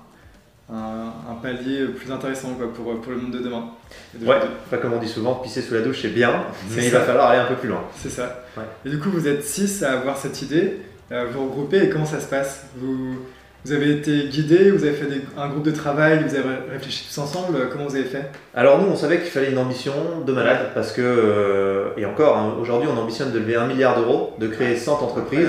un- 0.73 1.13
un 1.31 1.35
palier 1.43 1.85
plus 1.87 2.11
intéressant 2.11 2.55
quoi, 2.55 2.73
pour, 2.73 3.01
pour 3.01 3.13
le 3.13 3.19
monde 3.19 3.33
de 3.33 3.39
demain. 3.39 3.67
De- 4.15 4.27
Ouais, 4.27 4.37
pas 4.71 4.79
comme 4.79 4.93
on 4.95 4.99
dit 4.99 5.09
souvent, 5.09 5.35
pisser 5.37 5.63
sous 5.63 5.75
la 5.75 5.81
douche 5.83 6.01
c'est 6.03 6.09
bien, 6.09 6.33
mais 6.75 6.87
il 6.87 6.91
va 6.91 7.01
falloir 7.01 7.31
aller 7.31 7.41
un 7.41 7.47
peu 7.47 7.55
plus 7.55 7.69
loin. 7.69 7.83
C'est 7.97 8.11
ça. 8.11 8.45
Ouais. 8.57 8.65
Et 8.85 8.91
du 8.91 8.99
coup, 8.99 9.11
vous 9.11 9.29
êtes 9.29 9.45
six 9.45 9.83
à 9.83 9.93
avoir 9.93 10.17
cette 10.19 10.43
idée, 10.43 10.79
euh, 11.13 11.27
vous 11.33 11.45
regroupez 11.45 11.85
et 11.85 11.89
comment 11.89 12.07
ça 12.07 12.19
se 12.21 12.27
passe? 12.27 12.67
Vous, 12.77 13.17
vous 13.65 13.73
avez 13.73 13.93
été 13.93 14.29
guidé, 14.29 14.71
vous 14.71 14.85
avez 14.85 14.93
fait 14.95 15.07
des- 15.07 15.23
un 15.37 15.49
groupe 15.49 15.65
de 15.65 15.71
travail, 15.73 16.25
vous 16.27 16.35
avez 16.35 16.49
réfléchi 16.73 17.07
tous 17.09 17.19
ensemble, 17.19 17.57
euh, 17.57 17.67
comment 17.71 17.87
vous 17.87 17.95
avez 17.97 18.05
fait? 18.05 18.31
Alors 18.55 18.81
nous, 18.81 18.89
on 18.89 18.97
savait 18.97 19.19
qu'il 19.21 19.31
fallait 19.31 19.51
une 19.51 19.59
ambition 19.59 19.93
de 20.27 20.33
malade 20.33 20.71
parce 20.75 20.93
que, 20.93 21.01
euh, 21.03 21.89
et 21.97 22.07
encore, 22.07 22.37
hein, 22.39 22.55
aujourd'hui, 22.61 22.89
on 22.93 22.99
ambitionne 23.01 23.31
de 23.33 23.39
lever 23.39 23.57
un 23.57 23.67
milliard 23.67 23.97
d'euros, 23.97 24.35
de 24.41 24.47
créer 24.49 24.77
100 24.77 25.01
entreprises. 25.03 25.49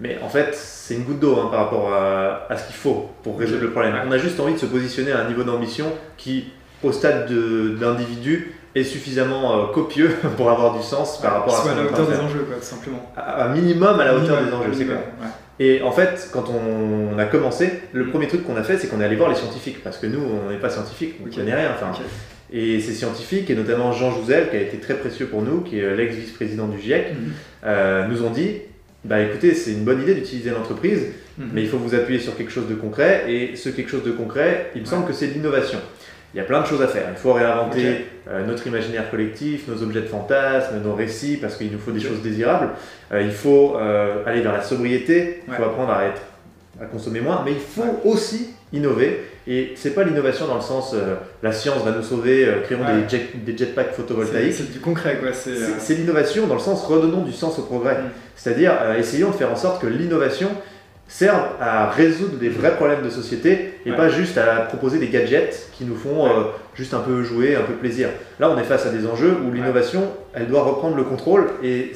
Mais 0.00 0.18
en 0.22 0.28
fait, 0.28 0.54
c'est 0.54 0.94
une 0.94 1.04
goutte 1.04 1.20
d'eau 1.20 1.36
hein, 1.38 1.48
par 1.50 1.60
rapport 1.64 1.92
à, 1.92 2.46
à 2.50 2.56
ce 2.56 2.66
qu'il 2.66 2.76
faut 2.76 3.10
pour 3.22 3.38
résoudre 3.38 3.62
le 3.62 3.70
problème. 3.70 3.94
On 4.06 4.12
a 4.12 4.18
juste 4.18 4.38
envie 4.40 4.54
de 4.54 4.58
se 4.58 4.66
positionner 4.66 5.12
à 5.12 5.20
un 5.20 5.28
niveau 5.28 5.42
d'ambition 5.44 5.86
qui, 6.16 6.46
au 6.82 6.92
stade 6.92 7.28
de- 7.30 7.76
d'individu, 7.80 8.52
est 8.74 8.82
suffisamment 8.84 9.56
euh, 9.62 9.66
copieux 9.72 10.10
pour 10.36 10.50
avoir 10.50 10.76
du 10.76 10.82
sens 10.82 11.20
par 11.20 11.34
rapport 11.34 11.54
à 11.54 11.56
ce 11.58 11.62
Soit 11.62 11.72
à 11.72 11.74
qu'on 11.76 11.80
la 11.84 11.90
hauteur 11.92 12.06
de 12.06 12.12
des 12.12 12.18
enjeux, 12.18 12.40
quoi, 12.46 12.56
tout 12.56 12.62
simplement. 12.64 13.12
À- 13.16 13.44
Un 13.44 13.48
minimum 13.54 14.00
à 14.00 14.04
la 14.04 14.14
hauteur 14.16 14.44
des 14.44 14.52
enjeux, 14.52 14.72
c'est 14.72 14.84
ouais. 14.84 14.96
Et 15.60 15.82
en 15.82 15.92
fait, 15.92 16.28
quand 16.32 16.46
on 16.50 17.16
a 17.16 17.24
commencé, 17.26 17.70
le 17.92 18.04
Mm. 18.04 18.10
premier 18.10 18.26
truc 18.26 18.44
qu'on 18.44 18.56
a 18.56 18.64
fait, 18.64 18.76
c'est 18.76 18.88
qu'on 18.88 19.00
est 19.00 19.04
allé 19.04 19.14
voir 19.14 19.28
les 19.28 19.36
scientifiques, 19.36 19.84
parce 19.84 19.98
que 19.98 20.06
nous, 20.08 20.18
on 20.20 20.50
n'est 20.50 20.58
pas 20.58 20.70
scientifiques, 20.70 21.14
on 21.20 21.26
ne 21.26 21.30
Ok. 21.30 21.36
connaît 21.36 21.54
rien. 21.54 21.70
Enfin, 21.72 21.92
et 22.52 22.80
ces 22.80 22.92
scientifiques, 22.92 23.48
et 23.50 23.54
notamment 23.54 23.92
Jean 23.92 24.10
Jouzel, 24.10 24.50
qui 24.50 24.56
a 24.56 24.60
été 24.60 24.78
très 24.78 24.94
précieux 24.94 25.26
pour 25.26 25.42
nous, 25.42 25.60
qui 25.60 25.78
est 25.78 25.94
l'ex-vice-président 25.94 26.66
du 26.66 26.80
GIEC, 26.80 27.12
Mhm. 27.12 27.32
euh, 27.66 28.06
nous 28.08 28.24
ont 28.24 28.30
dit 28.30 28.56
bah 29.04 29.20
écoutez, 29.20 29.54
c'est 29.54 29.72
une 29.72 29.84
bonne 29.84 30.02
idée 30.02 30.14
d'utiliser 30.14 30.50
l'entreprise, 30.50 31.00
Mhm. 31.38 31.48
mais 31.52 31.62
il 31.62 31.68
faut 31.68 31.78
vous 31.78 31.94
appuyer 31.94 32.20
sur 32.20 32.36
quelque 32.36 32.50
chose 32.52 32.68
de 32.68 32.74
concret, 32.74 33.24
et 33.28 33.56
ce 33.56 33.68
quelque 33.68 33.90
chose 33.90 34.04
de 34.04 34.12
concret, 34.12 34.70
il 34.74 34.82
me 34.82 34.86
semble 34.86 35.06
que 35.06 35.12
c'est 35.12 35.26
l'innovation. 35.26 35.78
Il 36.32 36.38
y 36.38 36.40
a 36.40 36.44
plein 36.44 36.62
de 36.62 36.66
choses 36.66 36.82
à 36.82 36.88
faire. 36.88 37.06
Il 37.10 37.16
faut 37.16 37.32
réinventer 37.32 38.06
euh, 38.28 38.44
notre 38.44 38.66
imaginaire 38.66 39.08
collectif, 39.10 39.68
nos 39.68 39.80
objets 39.82 40.00
de 40.00 40.06
fantasme, 40.06 40.80
nos 40.82 40.94
récits, 40.94 41.36
parce 41.40 41.56
qu'il 41.56 41.70
nous 41.70 41.78
faut 41.78 41.92
des 41.92 42.00
choses 42.00 42.22
désirables. 42.22 42.70
Euh, 43.12 43.22
il 43.22 43.30
faut 43.30 43.76
euh, 43.76 44.24
aller 44.26 44.40
vers 44.40 44.52
la 44.52 44.62
sobriété, 44.62 45.42
il 45.46 45.54
faut 45.54 45.62
apprendre 45.62 45.92
à, 45.92 46.04
être, 46.06 46.22
à 46.80 46.86
consommer 46.86 47.20
moins, 47.20 47.42
mais 47.44 47.52
il 47.52 47.60
faut 47.60 48.00
aussi 48.04 48.50
innover. 48.72 49.20
Et 49.46 49.72
c'est 49.76 49.90
pas 49.90 50.04
l'innovation 50.04 50.46
dans 50.46 50.54
le 50.54 50.62
sens 50.62 50.92
euh, 50.94 51.16
la 51.42 51.52
science 51.52 51.84
va 51.84 51.90
nous 51.92 52.02
sauver, 52.02 52.46
euh, 52.46 52.60
créons 52.62 52.80
Ouais. 52.80 53.02
des, 53.02 53.08
jet- 53.08 53.44
des 53.44 53.56
jetpacks 53.56 53.92
photovoltaïques. 53.92 54.54
c'est 54.54 54.72
du 54.72 54.80
concret, 54.80 55.18
quoi. 55.20 55.32
C'est, 55.34 55.50
euh, 55.50 55.68
c'est 55.78 55.94
l'innovation 55.94 56.46
dans 56.46 56.54
le 56.54 56.60
sens 56.60 56.82
redonnons 56.84 57.22
du 57.22 57.32
sens 57.32 57.58
au 57.58 57.62
progrès. 57.62 57.94
Mm. 57.94 58.10
C'est-à-dire 58.36 58.72
essayons 58.98 59.30
de 59.30 59.34
faire 59.34 59.50
en 59.52 59.56
sorte 59.56 59.82
que 59.82 59.86
l'innovation 59.86 60.48
serve 61.06 61.42
à 61.60 61.90
résoudre 61.90 62.38
des 62.38 62.48
vrais 62.48 62.76
problèmes 62.76 63.02
de 63.02 63.10
société 63.10 63.74
et 63.84 63.90
Ouais. 63.90 63.96
pas 63.96 64.08
juste 64.08 64.38
à 64.38 64.60
proposer 64.62 64.98
des 64.98 65.08
gadgets 65.08 65.68
qui 65.74 65.84
nous 65.84 65.96
font 65.96 66.26
juste 66.74 66.94
un 66.94 67.00
peu 67.00 67.22
jouer, 67.22 67.54
un 67.56 67.62
peu 67.62 67.74
plaisir. 67.74 68.08
Là, 68.40 68.48
on 68.50 68.58
est 68.58 68.64
face 68.64 68.86
à 68.86 68.88
des 68.90 69.06
enjeux 69.06 69.36
où 69.46 69.52
l'innovation, 69.52 70.10
elle 70.32 70.46
doit 70.46 70.62
reprendre 70.62 70.96
le 70.96 71.04
contrôle 71.04 71.50
et 71.62 71.92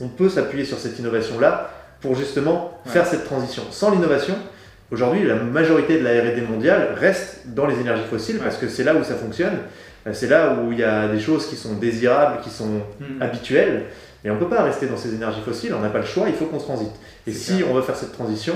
on 0.00 0.06
peut 0.06 0.28
s'appuyer 0.28 0.64
sur 0.64 0.78
cette 0.78 0.96
innovation-là 1.00 1.70
pour 2.00 2.14
justement 2.14 2.78
faire 2.86 3.04
cette 3.06 3.24
transition. 3.24 3.64
Sans 3.72 3.90
l'innovation, 3.90 4.34
aujourd'hui, 4.94 5.24
la 5.26 5.34
majorité 5.34 5.98
de 5.98 6.04
la 6.04 6.10
R&D 6.22 6.42
mondiale 6.48 6.94
reste 6.96 7.42
dans 7.46 7.66
les 7.66 7.78
énergies 7.80 8.04
fossiles 8.08 8.38
parce 8.38 8.56
que 8.56 8.68
c'est 8.68 8.84
là 8.84 8.94
où 8.94 9.04
ça 9.04 9.14
fonctionne. 9.14 9.58
Euh, 10.06 10.10
C'est 10.12 10.28
là 10.28 10.54
où 10.62 10.72
il 10.72 10.78
y 10.78 10.84
a 10.84 11.08
des 11.08 11.20
choses 11.20 11.46
qui 11.46 11.56
sont 11.56 11.74
désirables, 11.74 12.40
qui 12.42 12.50
sont 12.50 12.80
Mhm. 13.00 13.20
habituel, 13.22 13.84
mais 14.22 14.30
on 14.30 14.34
ne 14.34 14.38
peut 14.38 14.48
pas 14.48 14.62
rester 14.62 14.86
dans 14.86 14.96
ces 14.96 15.14
énergies 15.14 15.40
fossiles, 15.44 15.74
on 15.74 15.80
n'a 15.80 15.88
pas 15.88 15.98
le 15.98 16.04
choix, 16.06 16.26
il 16.28 16.34
faut 16.34 16.46
qu'on 16.46 16.58
transite. 16.58 16.92
Et 17.26 17.32
si 17.32 17.62
on 17.68 17.74
veut 17.74 17.82
faire 17.82 17.96
cette 17.96 18.12
transition, 18.12 18.54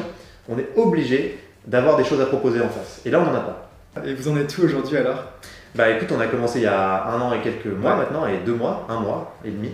on 0.48 0.58
est 0.58 0.68
obligé 0.76 1.38
d'avoir 1.66 1.96
des 1.96 2.04
choses 2.04 2.20
à 2.20 2.26
proposer 2.26 2.60
en 2.60 2.68
face. 2.68 3.00
Et 3.04 3.10
là, 3.10 3.20
on 3.20 3.24
n'en 3.30 3.34
a 3.36 3.40
pas. 3.40 3.70
Et 4.06 4.14
vous 4.14 4.28
en 4.28 4.36
êtes 4.38 4.56
où 4.58 4.62
aujourd'hui 4.62 4.96
alors? 4.96 5.24
Bah 5.74 5.90
écoute, 5.90 6.08
on 6.16 6.20
a 6.20 6.26
commencé 6.26 6.60
il 6.60 6.62
y 6.64 6.66
a 6.66 7.04
un 7.08 7.20
an 7.20 7.32
et 7.32 7.40
quelques 7.40 7.66
mois 7.66 7.92
Ouais. 7.92 7.96
maintenant, 7.98 8.26
et 8.26 8.38
deux 8.44 8.54
mois, 8.54 8.86
un 8.88 9.00
mois 9.00 9.36
et 9.44 9.50
demi. 9.50 9.70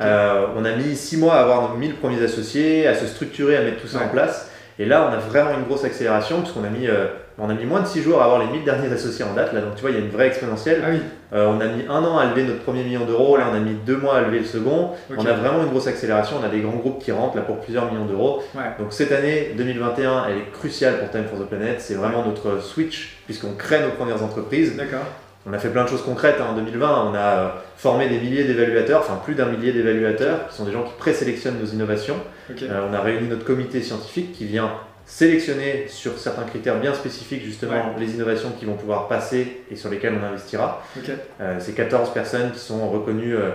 Euh, 0.00 0.46
on 0.56 0.64
a 0.64 0.72
mis 0.72 0.96
six 0.96 1.16
mois 1.18 1.34
à 1.34 1.40
avoir 1.42 1.68
nos 1.68 1.76
1000 1.76 1.94
premiers 1.96 2.22
associés, 2.22 2.86
à 2.86 2.94
se 2.94 3.06
structurer, 3.06 3.56
à 3.56 3.62
mettre 3.62 3.80
tout 3.82 3.86
ça 3.88 3.98
Ouais. 3.98 4.04
en 4.04 4.08
place. 4.08 4.50
Et 4.78 4.84
là, 4.86 5.08
on 5.08 5.12
a 5.12 5.18
vraiment 5.18 5.50
une 5.58 5.64
grosse 5.64 5.84
accélération, 5.84 6.40
puisqu'on 6.40 6.64
a 6.64 6.68
mis, 6.68 6.88
euh, 6.88 7.06
on 7.38 7.48
a 7.48 7.54
mis 7.54 7.64
moins 7.64 7.80
de 7.80 7.86
six 7.86 8.02
jours 8.02 8.20
à 8.20 8.24
avoir 8.24 8.40
les 8.40 8.46
1000 8.46 8.64
derniers 8.64 8.92
associés 8.92 9.24
en 9.24 9.32
date. 9.34 9.52
Là, 9.52 9.60
donc 9.60 9.76
tu 9.76 9.82
vois, 9.82 9.90
il 9.90 9.96
y 9.96 10.00
a 10.00 10.02
une 10.04 10.10
vraie 10.10 10.26
exponentielle. 10.26 10.82
Ah 10.84 10.88
oui, 10.90 11.00
Euh, 11.32 11.48
on 11.48 11.60
a 11.60 11.66
mis 11.66 11.84
un 11.88 12.04
an 12.04 12.16
à 12.18 12.26
lever 12.26 12.44
notre 12.44 12.60
premier 12.60 12.84
million 12.84 13.04
d'euros, 13.04 13.36
là 13.36 13.46
on 13.50 13.56
a 13.56 13.58
mis 13.58 13.74
deux 13.74 13.96
mois 13.96 14.18
à 14.18 14.20
lever 14.20 14.38
le 14.38 14.44
second. 14.44 14.90
On 15.16 15.26
a 15.26 15.32
vraiment 15.32 15.62
une 15.64 15.68
grosse 15.70 15.88
accélération, 15.88 16.36
on 16.40 16.44
a 16.44 16.48
des 16.48 16.60
grands 16.60 16.76
groupes 16.76 17.02
qui 17.02 17.10
rentrent 17.10 17.34
là 17.36 17.42
pour 17.42 17.58
plusieurs 17.58 17.90
millions 17.90 18.04
d'euros. 18.04 18.40
Ouais. 18.54 18.62
Donc 18.78 18.92
cette 18.92 19.10
année 19.10 19.50
2021, 19.56 20.26
elle 20.28 20.36
est 20.38 20.50
cruciale 20.52 21.00
pour 21.00 21.10
Time 21.10 21.24
for 21.28 21.40
the 21.40 21.48
Planet. 21.48 21.80
C'est 21.80 21.94
vraiment 21.94 22.24
notre 22.24 22.62
switch 22.62 23.16
puisqu'on 23.24 23.54
crée 23.58 23.80
nos 23.80 23.90
premières 23.90 24.22
entreprises. 24.22 24.76
D'accord. 24.76 25.06
On 25.46 25.52
a 25.52 25.58
fait 25.58 25.68
plein 25.68 25.84
de 25.84 25.88
choses 25.88 26.02
concrètes 26.02 26.36
hein. 26.40 26.46
en 26.50 26.54
2020. 26.54 27.10
On 27.10 27.14
a 27.14 27.18
euh, 27.18 27.48
formé 27.76 28.08
des 28.08 28.18
milliers 28.18 28.44
d'évaluateurs, 28.44 29.00
enfin 29.00 29.20
plus 29.22 29.34
d'un 29.34 29.46
millier 29.46 29.72
d'évaluateurs, 29.72 30.48
qui 30.48 30.56
sont 30.56 30.64
des 30.64 30.72
gens 30.72 30.84
qui 30.84 30.94
présélectionnent 30.98 31.58
nos 31.60 31.66
innovations. 31.66 32.16
Euh, 32.62 32.88
on 32.90 32.94
a 32.94 33.00
réuni 33.00 33.28
notre 33.28 33.44
comité 33.44 33.82
scientifique 33.82 34.32
qui 34.32 34.46
vient 34.46 34.70
sélectionner 35.06 35.86
sur 35.88 36.16
certains 36.18 36.44
critères 36.44 36.80
bien 36.80 36.94
spécifiques 36.94 37.44
justement 37.44 37.94
les 37.98 38.14
innovations 38.14 38.50
qui 38.58 38.64
vont 38.64 38.74
pouvoir 38.74 39.06
passer 39.06 39.62
et 39.70 39.76
sur 39.76 39.90
lesquelles 39.90 40.14
on 40.18 40.24
investira. 40.24 40.82
ok. 40.96 41.10
Euh, 41.40 41.56
c'est 41.58 41.74
14 41.74 42.14
personnes 42.14 42.52
qui 42.52 42.58
sont 42.58 42.88
reconnues 42.88 43.36
euh, 43.36 43.50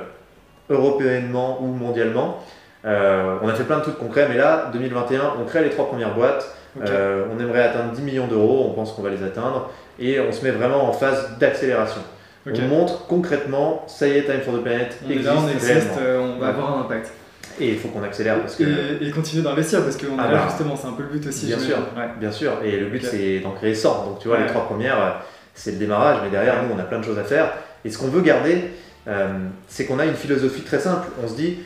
européennement 0.69 1.61
ou 1.63 1.67
mondialement. 1.67 2.43
On 2.83 3.47
a 3.47 3.53
fait 3.55 3.63
plein 3.63 3.79
de 3.79 3.83
trucs 3.83 3.97
concrets, 3.97 4.27
mais 4.29 4.37
là, 4.37 4.69
2021, 4.71 5.33
on 5.41 5.45
crée 5.45 5.63
les 5.63 5.69
trois 5.71 5.87
premières 5.87 6.13
boîtes. 6.13 6.55
Euh, 6.85 7.25
on 7.35 7.39
aimerait 7.39 7.63
atteindre 7.63 7.91
10 7.93 8.01
millions 8.01 8.27
d'euros, 8.27 8.67
on 8.69 8.73
pense 8.73 8.91
qu'on 8.93 9.01
va 9.01 9.09
les 9.09 9.23
atteindre, 9.23 9.69
et 9.99 10.19
on 10.19 10.31
se 10.31 10.43
met 10.43 10.51
vraiment 10.51 10.87
en 10.87 10.93
phase 10.93 11.37
d'accélération. 11.39 12.01
On 12.45 12.67
montre 12.67 13.05
concrètement, 13.07 13.83
ça 13.87 14.07
y 14.07 14.11
est, 14.17 14.23
Time 14.23 14.41
for 14.43 14.53
the 14.55 14.63
Planet 14.63 14.97
On 15.05 15.09
est 15.09 15.13
existe, 15.13 15.29
là, 15.29 15.35
on 15.43 15.49
existe, 15.49 15.89
euh, 16.01 16.19
on 16.19 16.39
va 16.39 16.45
Ouais. 16.47 16.51
avoir 16.53 16.77
un 16.77 16.81
impact. 16.81 17.11
Et 17.59 17.69
il 17.69 17.77
faut 17.77 17.89
qu'on 17.89 18.01
accélère 18.03 18.39
parce 18.39 18.55
que, 18.55 18.63
Et, 18.63 19.07
et 19.07 19.11
continuer 19.11 19.43
d'investir 19.43 19.83
parce 19.83 19.97
qu'on 19.97 20.17
Ah 20.17 20.27
est 20.27 20.31
là 20.31 20.37
bah. 20.37 20.47
justement, 20.47 20.75
c'est 20.75 20.87
un 20.87 20.93
peu 20.93 21.03
le 21.03 21.09
but 21.09 21.27
aussi. 21.27 21.45
bien 21.47 21.59
sûr, 21.59 21.77
Ouais. 21.97 22.07
bien 22.19 22.31
sûr, 22.31 22.53
et 22.63 22.77
le 22.77 22.85
but 22.87 23.03
c'est 23.03 23.39
d'en 23.41 23.51
créer 23.51 23.75
100. 23.75 24.05
Donc 24.05 24.19
tu 24.19 24.29
vois, 24.29 24.37
Ouais. 24.37 24.43
les 24.43 24.49
trois 24.49 24.65
premières, 24.65 25.21
c'est 25.53 25.71
le 25.71 25.77
démarrage, 25.77 26.19
mais 26.23 26.29
derrière, 26.29 26.63
nous, 26.63 26.73
on 26.75 26.79
a 26.79 26.83
plein 26.83 26.99
de 26.99 27.03
choses 27.03 27.19
à 27.19 27.23
faire. 27.23 27.51
Et 27.83 27.89
ce 27.91 27.97
qu'on 27.97 28.07
veut 28.07 28.21
garder, 28.21 28.63
euh, 29.07 29.27
c'est 29.67 29.85
qu'on 29.85 29.99
a 29.99 30.05
une 30.05 30.13
philosophie 30.15 30.61
très 30.61 30.79
simple. 30.79 31.07
On 31.23 31.27
se 31.27 31.35
dit, 31.35 31.59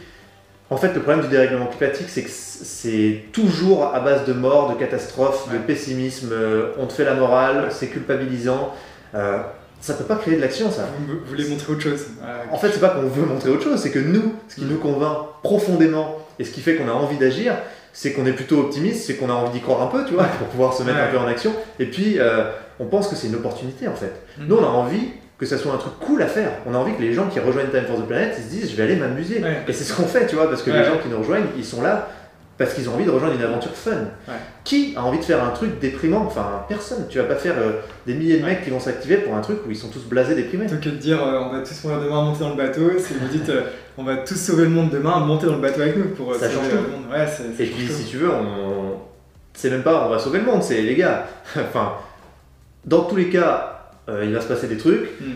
en 0.70 0.78
fait, 0.78 0.94
le 0.94 1.02
problème 1.02 1.22
du 1.22 1.28
dérèglement 1.30 1.68
climatique, 1.68 2.08
c'est 2.10 2.24
que 2.24 2.30
c'est 2.32 3.26
toujours 3.32 3.94
à 3.94 4.00
base 4.00 4.26
de 4.26 4.34
mort, 4.34 4.70
de 4.74 4.76
catastrophes, 4.80 5.48
de 5.52 5.58
pessimisme. 5.58 6.30
euh, 6.32 6.72
on 6.80 6.86
te 6.88 6.94
fait 6.94 7.06
la 7.06 7.14
morale, 7.14 7.68
c'est 7.72 7.88
culpabilisant. 7.88 8.74
Euh, 9.14 9.40
ça 9.82 9.94
peut 9.96 10.06
pas 10.06 10.16
créer 10.16 10.38
de 10.38 10.42
l'action, 10.42 10.72
ça. 10.72 10.84
Vous, 10.98 11.14
vous 11.14 11.26
voulez 11.26 11.48
montrer 11.50 11.74
autre 11.74 11.82
chose. 11.82 12.06
Euh, 12.24 12.44
En 12.52 12.58
fait, 12.58 12.70
c'est 12.72 12.80
pas 12.80 12.90
qu'on 12.90 13.02
veut 13.02 13.26
montrer 13.26 13.50
autre 13.50 13.64
chose, 13.64 13.80
c'est 13.82 13.92
que 13.92 14.00
nous, 14.00 14.34
ce 14.48 14.56
qui 14.56 14.62
Mm. 14.66 14.70
nous 14.70 14.78
convainc 14.78 15.18
profondément 15.44 16.18
et 16.40 16.44
ce 16.46 16.52
qui 16.52 16.62
fait 16.62 16.76
qu'on 16.76 16.88
a 16.88 16.94
envie 16.94 17.18
d'agir, 17.18 17.54
c'est 17.92 18.14
qu'on 18.14 18.26
est 18.26 18.32
plutôt 18.34 18.60
optimiste, 18.62 19.06
c'est 19.06 19.16
qu'on 19.16 19.30
a 19.30 19.34
envie 19.34 19.52
d'y 19.52 19.60
croire 19.62 19.82
un 19.84 19.88
peu, 19.88 20.06
tu 20.06 20.14
vois, 20.14 20.24
pour 20.24 20.48
pouvoir 20.48 20.74
se 20.74 20.82
mettre 20.84 20.98
Ouais. 20.98 21.04
un 21.04 21.12
peu 21.12 21.18
en 21.18 21.28
action. 21.28 21.52
Et 21.80 21.86
puis, 21.86 22.18
euh, 22.18 22.46
on 22.80 22.86
pense 22.86 23.08
que 23.10 23.16
c'est 23.16 23.28
une 23.28 23.36
opportunité 23.36 23.88
en 23.88 23.94
fait. 23.96 24.14
Mhm. 24.40 24.48
Nous, 24.48 24.56
on 24.56 24.64
a 24.64 24.68
envie 24.68 25.10
que 25.38 25.46
ça 25.46 25.58
soit 25.58 25.74
un 25.74 25.78
truc 25.78 25.94
cool 26.00 26.22
à 26.22 26.28
faire. 26.28 26.52
On 26.66 26.74
a 26.74 26.78
envie 26.78 26.94
que 26.94 27.02
les 27.02 27.14
gens 27.14 27.28
qui 27.28 27.40
rejoignent 27.40 27.70
Time 27.70 27.86
for 27.88 27.98
the 27.98 28.08
Planet, 28.08 28.34
ils 28.38 28.44
se 28.44 28.50
disent, 28.50 28.72
je 28.72 28.76
vais 28.76 28.84
aller 28.84 28.96
m'amuser. 28.96 29.42
Ouais. 29.42 29.64
Et 29.68 29.74
c'est 29.74 29.84
ce 29.84 29.94
qu'on 29.94 30.04
fait, 30.08 30.26
tu 30.28 30.36
vois, 30.36 30.50
parce 30.50 30.62
que 30.64 30.72
Ouais. 30.72 30.80
les 30.80 30.86
gens 30.86 30.98
qui 31.02 31.10
nous 31.10 31.18
rejoignent, 31.18 31.46
ils 31.58 31.66
sont 31.66 31.82
là 31.82 32.08
parce 32.56 32.76
qu'ils 32.76 32.88
ont 32.88 32.94
envie 32.94 33.04
de 33.06 33.10
rejoindre 33.10 33.34
une 33.34 33.42
aventure 33.42 33.72
fun. 33.74 33.92
Ouais. 34.28 34.34
Qui 34.64 34.94
a 34.96 35.02
envie 35.04 35.18
de 35.18 35.24
faire 35.24 35.44
un 35.44 35.50
truc 35.50 35.80
déprimant? 35.80 36.24
Enfin, 36.28 36.64
personne. 36.70 37.08
Tu 37.10 37.18
vas 37.18 37.24
pas 37.24 37.36
faire 37.36 37.56
euh, 37.58 37.72
des 38.06 38.14
milliers 38.14 38.38
de 38.38 38.46
mecs 38.46 38.64
qui 38.64 38.70
vont 38.70 38.80
s'activer 38.80 39.18
pour 39.18 39.36
un 39.36 39.42
truc 39.42 39.58
où 39.68 39.72
ils 39.72 39.76
sont 39.76 39.90
tous 39.90 40.04
blasés, 40.06 40.36
déprimés. 40.36 40.68
Plutôt 40.68 40.84
que 40.84 40.90
de 40.90 41.00
dire 41.00 41.22
euh, 41.22 41.40
on 41.40 41.50
va 41.52 41.60
tous 41.62 41.84
mourir 41.84 42.00
demain, 42.00 42.22
monter 42.22 42.42
dans 42.42 42.50
le 42.52 42.56
bateau, 42.56 42.92
c'est 43.00 43.16
vous 43.16 43.28
dites 43.28 43.50
euh, 43.50 43.64
on 43.98 44.04
va 44.04 44.18
tous 44.18 44.36
sauver 44.36 44.64
le 44.66 44.70
monde 44.70 44.92
demain, 44.92 45.20
monter 45.20 45.48
dans 45.48 45.56
le 45.56 45.62
bateau 45.62 45.82
avec 45.82 45.98
nous 45.98 46.10
pour 46.10 46.34
Ça 46.36 46.48
sauver 46.48 46.70
tout. 46.70 46.76
le 46.76 46.92
monde. 46.92 47.12
Ouais, 47.12 47.26
c'est, 47.28 47.58
ça 47.58 47.64
Et 47.64 47.66
puis, 47.66 47.88
si 47.88 48.06
tu 48.06 48.18
veux, 48.18 48.30
on... 48.30 48.98
c'est 49.56 49.72
même 49.72 49.84
pas 49.84 50.06
on 50.06 50.10
va 50.10 50.20
sauver 50.20 50.38
le 50.40 50.46
monde, 50.46 50.62
c'est 50.62 50.80
les 50.82 50.96
gars. 50.96 51.26
enfin, 51.58 51.94
dans 52.86 53.02
tous 53.06 53.16
les 53.16 53.30
cas, 53.30 53.73
il 54.10 54.34
va 54.34 54.42
se 54.42 54.48
passer 54.48 54.68
des 54.68 54.78
trucs. 54.78 55.10
Mm. 55.22 55.32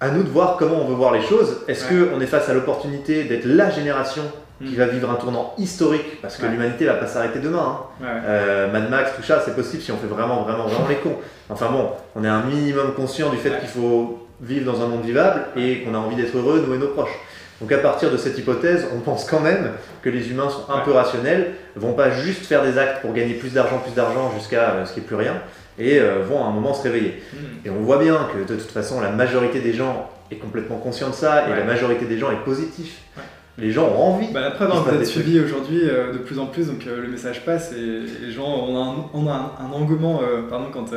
À 0.00 0.10
nous 0.10 0.22
de 0.22 0.28
voir 0.28 0.56
comment 0.56 0.76
on 0.80 0.86
veut 0.86 0.94
voir 0.94 1.12
les 1.12 1.22
choses. 1.22 1.58
Est-ce 1.66 1.92
Ouais. 1.92 2.06
qu'on 2.08 2.20
est 2.20 2.26
face 2.26 2.48
à 2.48 2.54
l'opportunité 2.54 3.24
d'être 3.24 3.44
la 3.46 3.68
génération 3.70 4.22
qui 4.64 4.74
Mm. 4.74 4.76
va 4.76 4.86
vivre 4.86 5.10
un 5.10 5.14
tournant 5.14 5.54
historique 5.58 6.20
Parce 6.22 6.36
que 6.36 6.42
Ouais. 6.44 6.48
l'humanité 6.50 6.84
va 6.86 6.94
pas 6.94 7.06
s'arrêter 7.06 7.38
demain. 7.40 7.78
hein. 8.00 8.04
Ouais. 8.04 8.06
Euh, 8.26 8.72
Mad 8.72 8.88
Max, 8.90 9.10
tout 9.16 9.22
ça, 9.24 9.42
c'est 9.44 9.54
possible 9.56 9.82
si 9.82 9.90
on 9.92 9.96
fait 9.96 10.06
vraiment, 10.06 10.42
vraiment, 10.44 10.66
vraiment 10.68 10.88
les 10.88 10.96
cons. 10.96 11.16
Enfin 11.48 11.68
bon, 11.70 11.90
on 12.16 12.24
est 12.24 12.28
un 12.28 12.42
minimum 12.42 12.92
conscient 12.94 13.30
du 13.30 13.36
fait 13.38 13.50
Ouais. 13.50 13.58
qu'il 13.58 13.68
faut 13.68 14.26
vivre 14.40 14.72
dans 14.72 14.82
un 14.82 14.86
monde 14.86 15.02
vivable 15.04 15.46
et 15.56 15.80
qu'on 15.82 15.94
a 15.94 15.98
envie 15.98 16.14
d'être 16.16 16.36
heureux, 16.36 16.64
nous 16.66 16.74
et 16.74 16.78
nos 16.78 16.88
proches. 16.88 17.18
Donc 17.60 17.72
à 17.72 17.78
partir 17.78 18.12
de 18.12 18.16
cette 18.16 18.38
hypothèse, 18.38 18.86
on 18.96 19.00
pense 19.00 19.24
quand 19.28 19.40
même 19.40 19.72
que 20.02 20.08
les 20.10 20.30
humains 20.30 20.48
sont 20.48 20.70
un 20.72 20.78
peu 20.78 20.92
rationnels, 20.92 21.54
vont 21.74 21.92
pas 21.92 22.10
juste 22.10 22.46
faire 22.46 22.62
des 22.62 22.78
actes 22.78 23.00
pour 23.00 23.12
gagner 23.12 23.34
plus 23.34 23.52
d'argent, 23.52 23.78
plus 23.78 23.94
d'argent 23.96 24.30
jusqu'à 24.38 24.70
euh, 24.70 24.84
ce 24.86 24.92
qu'il 24.92 25.02
n'y 25.02 25.06
ait 25.06 25.08
plus 25.08 25.16
rien, 25.16 25.34
et 25.78 25.98
euh, 26.00 26.22
vont 26.28 26.42
à 26.44 26.46
un 26.48 26.52
moment 26.52 26.74
se 26.74 26.82
réveiller. 26.82 27.22
Mm. 27.32 27.36
Et 27.66 27.70
on 27.70 27.80
voit 27.82 27.98
bien 27.98 28.28
que 28.32 28.50
de 28.52 28.58
toute 28.58 28.70
façon, 28.70 29.00
la 29.00 29.10
majorité 29.10 29.60
des 29.60 29.72
gens 29.72 30.10
est 30.30 30.36
complètement 30.36 30.76
conscient 30.76 31.08
de 31.08 31.14
ça, 31.14 31.48
et 31.48 31.56
la 31.56 31.64
majorité 31.64 32.04
des 32.04 32.18
gens 32.18 32.30
est 32.30 32.44
positif. 32.44 33.00
Ouais. 33.16 33.22
Les 33.60 33.72
gens 33.72 33.88
ont 33.88 34.00
envie. 34.14 34.28
Bah, 34.32 34.40
la 34.40 34.52
preuve, 34.52 34.70
vous 34.70 34.94
êtes 34.94 35.06
suivi 35.06 35.40
aujourd'hui 35.40 35.80
euh, 35.82 36.12
de 36.12 36.18
plus 36.18 36.38
en 36.38 36.46
plus, 36.46 36.68
donc 36.68 36.86
euh, 36.86 37.00
le 37.02 37.08
message 37.08 37.44
passe 37.44 37.72
et, 37.72 37.80
et 37.80 38.26
les 38.26 38.30
gens, 38.30 38.46
on 38.46 38.76
a 38.76 38.86
un, 38.86 38.94
on 39.14 39.26
a 39.26 39.32
un, 39.32 39.64
un 39.66 39.72
engouement 39.72 40.20
euh, 40.22 40.42
pardon, 40.48 40.66
quand, 40.72 40.90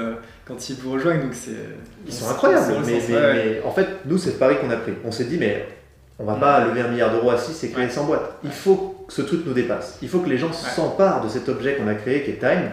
quand 0.45 0.69
ils 0.69 0.75
vous 0.75 0.91
rejoignent, 0.91 1.21
donc 1.21 1.33
c'est. 1.33 1.51
Ils 2.05 2.13
on 2.13 2.15
sont 2.25 2.29
incroyables, 2.29 2.73
mais, 2.85 2.99
sens, 2.99 3.09
mais- 3.09 3.15
ouais, 3.15 3.21
ouais. 3.21 3.33
mais 3.33 3.61
en 3.65 3.71
fait, 3.71 3.87
nous, 4.05 4.17
c'est 4.19 4.31
le 4.33 4.35
pari 4.37 4.57
qu'on 4.61 4.69
a 4.69 4.75
pris. 4.75 4.91
On 5.03 5.11
s'est 5.11 5.23
dit, 5.23 5.37
mais 5.39 5.65
on 6.19 6.23
va 6.25 6.35
pas 6.35 6.63
lever 6.65 6.81
un 6.81 6.89
milliard 6.89 7.11
d'euros 7.11 7.31
à 7.31 7.37
6 7.37 7.63
et 7.63 7.69
créer 7.71 7.85
Ouais. 7.85 7.89
100 7.89 8.05
boîtes. 8.05 8.31
Il 8.43 8.51
faut 8.51 9.05
que 9.07 9.13
ce 9.13 9.23
truc 9.23 9.41
nous 9.43 9.53
dépasse. 9.53 9.97
Il 10.03 10.07
faut 10.09 10.19
que 10.19 10.29
les 10.29 10.37
gens 10.37 10.53
s'emparent 10.53 11.23
de 11.23 11.29
cet 11.29 11.49
objet 11.49 11.75
qu'on 11.77 11.87
a 11.87 11.95
créé, 11.95 12.21
qui 12.21 12.29
est 12.29 12.39
Time, 12.39 12.69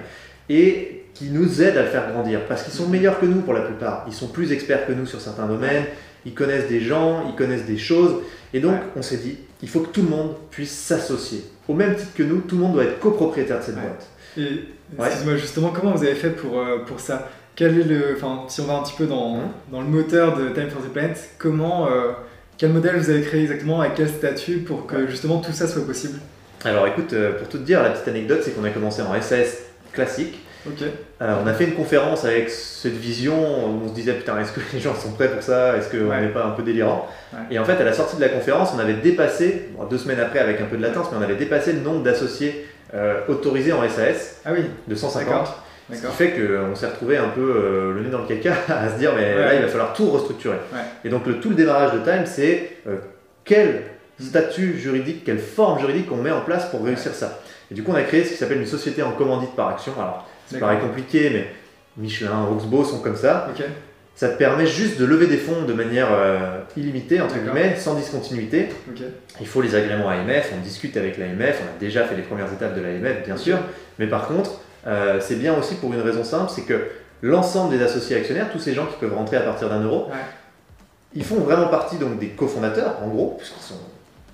et 0.50 0.97
qui 1.18 1.30
nous 1.30 1.60
aide 1.62 1.76
à 1.76 1.82
le 1.82 1.88
faire 1.88 2.10
grandir. 2.12 2.40
Parce 2.48 2.62
qu'ils 2.62 2.72
sont 2.72 2.86
meilleurs 2.88 3.18
que 3.18 3.26
nous 3.26 3.40
pour 3.40 3.52
la 3.54 3.62
plupart. 3.62 4.04
Ils 4.06 4.12
sont 4.14 4.28
plus 4.28 4.52
experts 4.52 4.86
que 4.86 4.92
nous 4.92 5.06
sur 5.06 5.20
certains 5.20 5.46
domaines. 5.46 5.84
Ils 6.24 6.34
connaissent 6.34 6.68
des 6.68 6.80
gens, 6.80 7.24
ils 7.28 7.34
connaissent 7.34 7.66
des 7.66 7.78
choses. 7.78 8.16
Et 8.54 8.60
donc, 8.60 8.72
Ouais. 8.72 8.78
on 8.96 9.02
s'est 9.02 9.16
dit, 9.16 9.38
il 9.62 9.68
faut 9.68 9.80
que 9.80 9.88
tout 9.88 10.02
le 10.02 10.08
monde 10.08 10.34
puisse 10.50 10.70
s'associer. 10.72 11.44
Au 11.68 11.74
même 11.74 11.94
titre 11.96 12.12
que 12.14 12.22
nous, 12.22 12.40
tout 12.40 12.56
le 12.56 12.62
monde 12.62 12.74
doit 12.74 12.84
être 12.84 12.98
copropriétaire 13.00 13.58
de 13.58 13.64
cette 13.64 13.76
Ouais. 13.76 13.82
boîte. 13.82 14.06
Et 14.36 14.64
excuse-moi, 15.04 15.36
justement, 15.36 15.70
comment 15.70 15.92
vous 15.94 16.04
avez 16.04 16.14
fait 16.14 16.30
pour, 16.30 16.58
euh, 16.60 16.78
pour 16.86 17.00
ça? 17.00 17.28
Quel 17.56 17.80
est 17.80 17.84
le. 17.84 18.14
Enfin, 18.16 18.44
si 18.48 18.60
on 18.60 18.64
va 18.66 18.74
un 18.74 18.82
petit 18.84 18.94
peu 18.96 19.06
dans, 19.06 19.36
Mhm. 19.38 19.42
dans 19.72 19.80
le 19.80 19.88
moteur 19.88 20.36
de 20.38 20.48
Time 20.50 20.70
for 20.70 20.80
the 20.82 20.88
Planet, 20.92 21.18
comment. 21.38 21.88
euh, 21.88 22.12
quel 22.56 22.70
modèle 22.72 22.96
vous 22.96 23.10
avez 23.10 23.22
créé 23.22 23.42
exactement 23.42 23.80
Avec 23.80 23.94
quel 23.96 24.08
statut 24.08 24.58
pour 24.58 24.86
que 24.86 25.06
justement 25.08 25.38
tout 25.38 25.52
ça 25.52 25.66
soit 25.68 25.84
possible? 25.86 26.18
Alors 26.64 26.86
écoute, 26.86 27.12
euh, 27.12 27.38
pour 27.38 27.48
tout 27.48 27.58
te 27.58 27.62
dire, 27.64 27.82
la 27.82 27.90
petite 27.90 28.08
anecdote, 28.08 28.40
c'est 28.42 28.50
qu'on 28.52 28.64
a 28.64 28.70
commencé 28.70 29.00
en 29.02 29.14
SAS 29.20 29.58
classique. 29.92 30.40
Ok. 30.68 30.86
Euh, 31.20 31.34
on 31.42 31.46
a 31.46 31.52
fait 31.54 31.64
une 31.64 31.74
conférence 31.74 32.24
avec 32.24 32.48
cette 32.50 32.92
vision 32.96 33.34
où 33.66 33.80
on 33.84 33.88
se 33.88 33.94
disait 33.94 34.12
putain 34.12 34.38
est-ce 34.40 34.52
que 34.52 34.60
les 34.72 34.80
gens 34.80 34.94
sont 34.94 35.12
prêts 35.12 35.28
pour 35.28 35.42
ça? 35.42 35.76
Est-ce 35.76 35.88
qu'on 35.90 36.08
Ouais. 36.10 36.20
n'est 36.20 36.28
pas 36.28 36.44
un 36.44 36.50
peu 36.50 36.62
délirant? 36.62 37.08
Ouais. 37.32 37.38
Et 37.50 37.58
en 37.58 37.64
fait 37.64 37.74
à 37.80 37.84
la 37.84 37.92
sortie 37.92 38.16
de 38.16 38.20
la 38.20 38.28
conférence 38.28 38.70
on 38.74 38.78
avait 38.78 38.94
dépassé, 38.94 39.70
bon, 39.76 39.84
deux 39.84 39.98
semaines 39.98 40.20
après 40.20 40.38
avec 40.38 40.60
un 40.60 40.66
peu 40.66 40.76
de 40.76 40.82
latence, 40.82 41.06
mais 41.10 41.18
on 41.18 41.22
avait 41.22 41.36
dépassé 41.36 41.72
le 41.72 41.80
nombre 41.80 42.02
d'associés 42.02 42.66
euh, 42.94 43.20
autorisés 43.28 43.72
en 43.72 43.86
SAS 43.88 44.40
Ah 44.44 44.50
oui, 44.52 44.64
de 44.86 44.94
150. 44.94 45.26
d'accord. 45.26 45.64
Ce 45.90 45.96
qui 46.06 46.12
fait 46.16 46.32
qu'on 46.32 46.74
s'est 46.74 46.86
retrouvé 46.86 47.16
un 47.16 47.28
peu 47.28 47.40
euh, 47.40 47.94
le 47.94 48.02
nez 48.02 48.10
dans 48.10 48.20
le 48.20 48.26
caca 48.26 48.52
à 48.68 48.90
se 48.90 48.98
dire 48.98 49.12
mais 49.16 49.34
Ouais. 49.34 49.44
là 49.44 49.54
il 49.54 49.62
va 49.62 49.68
falloir 49.68 49.92
tout 49.94 50.10
restructurer. 50.10 50.56
Et 51.04 51.08
donc 51.08 51.26
le, 51.26 51.40
tout 51.40 51.48
le 51.50 51.54
démarrage 51.54 51.92
de 51.92 51.98
Time 51.98 52.22
c'est 52.26 52.72
quel 53.44 53.82
Mm. 54.20 54.24
statut 54.24 54.76
juridique, 54.76 55.22
quelle 55.24 55.38
forme 55.38 55.78
juridique 55.78 56.08
on 56.10 56.16
met 56.16 56.32
en 56.32 56.40
place 56.40 56.66
pour 56.70 56.84
réussir 56.84 57.14
ça? 57.14 57.38
Et 57.70 57.74
du 57.74 57.84
coup 57.84 57.92
on 57.92 57.94
a 57.94 58.02
créé 58.02 58.24
ce 58.24 58.30
qui 58.30 58.36
s'appelle 58.36 58.58
une 58.58 58.66
société 58.66 59.00
en 59.00 59.12
commandite 59.12 59.54
par 59.54 59.68
action. 59.68 59.92
Alors 59.96 60.26
ça 60.50 60.58
paraît 60.58 60.78
compliqué 60.78 61.30
mais 61.32 61.46
Michelin, 61.96 62.46
Oxbow 62.52 62.84
sont 62.84 63.00
comme 63.00 63.16
ça. 63.16 63.48
Ça 64.14 64.28
te 64.30 64.36
permet 64.38 64.66
juste 64.66 64.98
de 64.98 65.04
lever 65.04 65.26
des 65.28 65.36
fonds 65.36 65.62
de 65.62 65.72
manière 65.72 66.08
euh, 66.12 66.58
illimitée, 66.76 67.20
entre 67.20 67.36
guillemets, 67.38 67.76
sans 67.76 67.94
discontinuité. 67.94 68.68
Il 69.40 69.46
faut 69.46 69.62
les 69.62 69.74
agréments 69.76 70.08
AMF, 70.08 70.52
on 70.56 70.60
discute 70.60 70.96
avec 70.96 71.18
l'AMF, 71.18 71.60
on 71.62 71.76
a 71.76 71.78
déjà 71.78 72.04
fait 72.04 72.16
les 72.16 72.22
premières 72.22 72.52
étapes 72.52 72.74
de 72.76 72.80
l'AMF, 72.80 73.24
bien 73.24 73.36
sûr. 73.36 73.58
Mais 74.00 74.06
par 74.08 74.26
contre, 74.26 74.60
euh, 74.88 75.18
c'est 75.20 75.36
bien 75.36 75.56
aussi 75.56 75.76
pour 75.76 75.92
une 75.92 76.00
raison 76.00 76.24
simple, 76.24 76.50
c'est 76.52 76.62
que 76.62 76.88
l'ensemble 77.22 77.76
des 77.76 77.82
associés 77.84 78.16
actionnaires, 78.16 78.50
tous 78.50 78.58
ces 78.60 78.74
gens 78.74 78.86
qui 78.86 78.96
peuvent 78.98 79.14
rentrer 79.14 79.36
à 79.36 79.42
partir 79.42 79.68
d'un 79.68 79.82
euro, 79.82 80.06
Ouais. 80.08 80.16
ils 81.14 81.24
font 81.24 81.36
vraiment 81.40 81.68
partie 81.68 81.96
donc 81.96 82.18
des 82.18 82.28
cofondateurs, 82.30 82.96
en 83.02 83.08
gros, 83.08 83.34
puisqu'ils 83.38 83.62
sont 83.62 83.80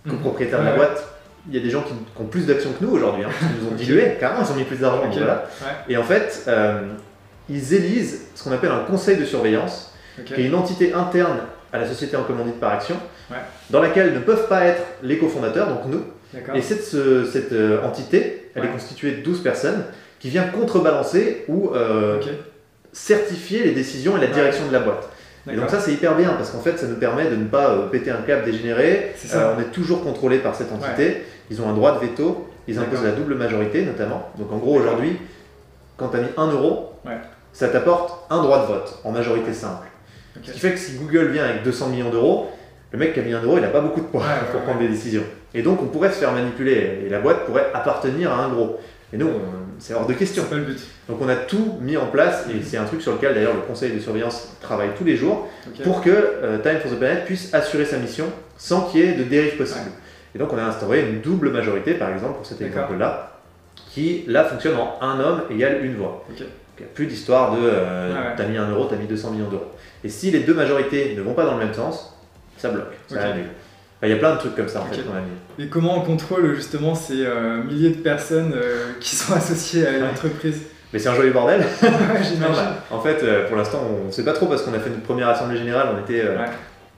copropriétaires 0.09 0.61
de 0.61 0.66
la 0.66 0.76
boîte. 0.76 1.13
Il 1.49 1.55
y 1.55 1.59
a 1.59 1.63
des 1.63 1.71
gens 1.71 1.83
qui, 1.83 1.93
qui 1.93 2.23
ont 2.23 2.27
plus 2.27 2.47
d'actions 2.47 2.71
que 2.73 2.85
nous 2.85 2.93
aujourd'hui, 2.93 3.25
hein, 3.25 3.29
qui 3.39 3.45
nous 3.63 3.71
ont 3.71 3.75
dilué, 3.77 4.17
carrément, 4.19 4.43
ils 4.47 4.53
ont 4.53 4.57
mis 4.57 4.65
plus 4.65 4.79
d'argent. 4.79 4.99
Ok. 5.03 5.11
donc 5.11 5.19
voilà. 5.19 5.47
Ouais. 5.63 5.93
Et 5.93 5.97
en 5.97 6.03
fait, 6.03 6.45
euh, 6.49 6.81
ils 7.51 7.75
élisent 7.75 8.23
ce 8.35 8.43
qu'on 8.45 8.53
appelle 8.53 8.71
un 8.71 8.85
conseil 8.85 9.17
de 9.19 9.25
surveillance, 9.25 9.93
qui 10.25 10.35
est 10.35 10.45
une 10.47 10.55
entité 10.55 10.93
interne 10.95 11.39
à 11.73 11.79
la 11.79 11.87
société 11.87 12.17
en 12.17 12.23
commandite 12.23 12.59
par 12.61 12.73
action, 12.73 12.97
Ouais. 13.31 13.37
dans 13.71 13.81
laquelle 13.81 14.13
ne 14.15 14.19
peuvent 14.21 14.49
pas 14.49 14.65
être 14.67 14.83
les 15.03 15.19
cofondateurs, 15.19 15.69
donc 15.69 15.81
nous. 15.89 16.03
Et 16.55 16.61
cette, 16.63 16.83
ce- 16.85 17.25
cette 17.25 17.53
euh, 17.53 17.83
entité, 17.83 18.51
elle 18.55 18.63
Ouais. 18.63 18.69
est 18.69 18.73
constituée 18.73 19.13
de 19.13 19.23
12 19.23 19.43
personnes, 19.43 19.85
qui 20.21 20.29
vient 20.31 20.45
contrebalancer 20.45 21.45
ou 21.49 21.71
euh, 21.75 22.19
certifier 22.93 23.65
les 23.65 23.73
décisions 23.73 24.17
et 24.17 24.21
la 24.21 24.29
direction 24.29 24.67
de 24.67 24.73
la 24.73 24.81
boîte. 24.81 25.09
Et 25.51 25.57
donc 25.57 25.69
ça 25.69 25.79
c'est 25.79 25.93
hyper 25.93 26.15
bien 26.17 26.31
parce 26.31 26.51
qu'en 26.51 26.61
fait 26.61 26.79
ça 26.79 26.87
nous 26.87 26.95
permet 26.97 27.27
de 27.29 27.37
ne 27.37 27.45
pas 27.45 27.89
péter 27.93 28.11
un 28.11 28.23
câble 28.23 28.45
dégénéré. 28.47 29.13
Euh, 29.35 29.55
on 29.57 29.61
est 29.61 29.71
toujours 29.73 30.03
contrôlé 30.03 30.39
par 30.39 30.55
cette 30.55 30.73
entité. 30.73 31.23
Ils 31.51 31.61
ont 31.63 31.69
un 31.69 31.75
droit 31.75 31.99
de 32.01 32.07
veto. 32.07 32.49
Ils 32.67 32.79
imposent 32.79 33.05
la 33.05 33.11
double 33.13 33.35
majorité 33.35 33.85
notamment. 33.85 34.31
Donc 34.39 34.51
en 34.53 34.57
gros 34.59 34.77
aujourd'hui, 34.77 35.19
quand 35.97 36.09
tu 36.09 36.17
as 36.17 36.21
mis 36.21 36.29
1 36.37 36.51
euro, 36.53 36.93
Ouais. 37.05 37.19
ça 37.53 37.69
t'apporte 37.69 38.25
un 38.31 38.43
droit 38.43 38.63
de 38.63 38.67
vote 38.73 38.99
en 39.05 39.11
majorité 39.13 39.53
simple. 39.53 39.87
Ce 40.43 40.51
qui 40.53 40.59
fait 40.59 40.73
que 40.73 40.79
si 40.79 40.97
Google 40.97 41.29
vient 41.29 41.45
avec 41.45 41.63
200 41.63 41.89
millions 41.89 42.11
d'euros, 42.11 42.51
le 42.91 42.99
mec 42.99 43.13
qui 43.15 43.21
a 43.21 43.23
mis 43.23 43.33
1 43.35 43.43
euro, 43.43 43.57
il 43.59 43.61
n'a 43.61 43.69
pas 43.69 43.81
beaucoup 43.81 44.01
de 44.01 44.07
poids 44.07 44.23
Ouais, 44.23 44.27
pour 44.51 44.61
ouais. 44.61 44.67
prendre 44.67 44.81
des 44.81 44.89
décisions. 44.89 45.23
Et 45.53 45.63
donc 45.63 45.83
on 45.83 45.87
pourrait 45.87 46.09
se 46.11 46.17
faire 46.17 46.33
manipuler 46.33 47.03
et 47.07 47.09
la 47.11 47.21
boîte 47.21 47.45
pourrait 47.45 47.67
appartenir 47.75 48.33
à 48.33 48.45
un 48.45 48.49
gros. 48.49 48.81
Et 49.13 49.17
nous, 49.19 49.29
c'est 49.79 49.95
hors 49.95 50.07
de 50.07 50.15
question. 50.15 50.43
C'est 50.45 50.51
pas 50.51 50.57
le 50.57 50.65
but. 50.65 50.81
Donc 51.09 51.19
on 51.21 51.29
a 51.29 51.37
tout 51.37 51.77
mis 51.81 51.97
en 51.97 52.07
place 52.07 52.47
et 52.49 52.63
c'est 52.65 52.79
un 52.79 52.85
truc 52.85 53.01
sur 53.03 53.13
lequel 53.13 53.35
d'ailleurs 53.35 53.55
le 53.55 53.61
conseil 53.61 53.93
de 53.93 54.01
surveillance 54.01 54.49
travaille 54.61 54.89
tous 54.99 55.05
les 55.05 55.17
jours 55.17 55.47
pour 55.85 56.01
que 56.01 56.11
euh, 56.11 56.59
Time 56.59 56.79
for 56.81 56.91
the 56.91 56.97
Planet 56.99 57.25
puisse 57.27 57.53
assurer 57.55 57.85
sa 57.85 57.99
mission 57.99 58.25
sans 58.57 58.81
qu'il 58.87 59.01
y 59.01 59.05
ait 59.05 59.13
de 59.13 59.23
dérive 59.25 59.57
possible. 59.57 59.91
Et 60.35 60.38
donc 60.38 60.53
on 60.53 60.59
a 60.59 60.62
instauré 60.64 61.00
une 61.09 61.21
double 61.21 61.50
majorité 61.50 61.95
par 61.95 62.11
exemple 62.11 62.35
pour 62.35 62.47
cet 62.47 62.61
exemple-là 62.61 63.31
qui 63.93 64.25
là 64.26 64.45
fonctionne 64.45 64.75
en 64.76 64.99
un 65.00 65.21
homme 65.21 65.43
égale 65.50 65.85
une 65.85 65.95
voix. 65.97 66.25
Donc, 66.29 66.38
il 66.38 66.83
n'y 66.83 66.91
a 66.91 66.93
plus 66.93 67.07
d'histoire 67.07 67.53
de 67.53 67.59
euh, 67.62 68.12
ouais. 68.12 68.35
t'as 68.37 68.47
mis 68.47 68.57
un 68.57 68.69
euro, 68.69 68.87
t'as 68.87 68.97
mis 68.97 69.07
200 69.07 69.31
millions 69.31 69.49
d'euros. 69.49 69.71
Et 70.03 70.09
si 70.09 70.33
les 70.33 70.41
deux 70.41 70.55
majorités 70.55 71.14
ne 71.17 71.23
vont 71.23 71.35
pas 71.35 71.45
dans 71.45 71.57
le 71.57 71.64
même 71.64 71.73
sens, 71.75 72.17
ça 72.57 72.71
bloque, 72.71 72.93
ça 73.07 73.14
Ok. 73.17 73.21
annule. 73.23 73.45
il 74.03 74.09
y 74.09 74.12
a 74.12 74.17
plein 74.17 74.33
de 74.35 74.38
trucs 74.38 74.57
comme 74.57 74.67
ça 74.69 74.81
en 74.81 74.87
fait 74.87 75.03
qu'on 75.03 75.14
a 75.17 75.21
mis. 75.21 75.64
Et 75.64 75.69
comment 75.69 75.99
on 75.99 76.00
contrôle 76.00 76.53
justement 76.57 76.97
ces 76.97 77.25
euh, 77.25 77.62
milliers 77.62 77.91
de 77.91 77.99
personnes 78.03 78.53
euh, 78.57 78.91
qui 79.00 79.14
sont 79.14 79.33
associées 79.37 79.87
à 79.87 79.91
une 79.93 80.03
Ouais. 80.03 80.11
entreprise? 80.11 80.62
Mais 80.93 80.99
c'est 80.99 81.09
un 81.09 81.14
joli 81.14 81.31
bordel. 81.31 81.61
Ouais, 81.83 82.57
en 82.91 83.00
fait, 83.00 83.25
pour 83.49 83.57
l'instant, 83.57 83.81
on 84.03 84.07
ne 84.07 84.11
sait 84.12 84.25
pas 84.25 84.33
trop 84.33 84.47
parce 84.47 84.62
qu'on 84.62 84.75
a 84.75 84.79
fait 84.79 84.91
notre 84.91 85.03
première 85.03 85.29
assemblée 85.29 85.57
générale, 85.57 85.88
on 85.97 86.00
était. 86.00 86.23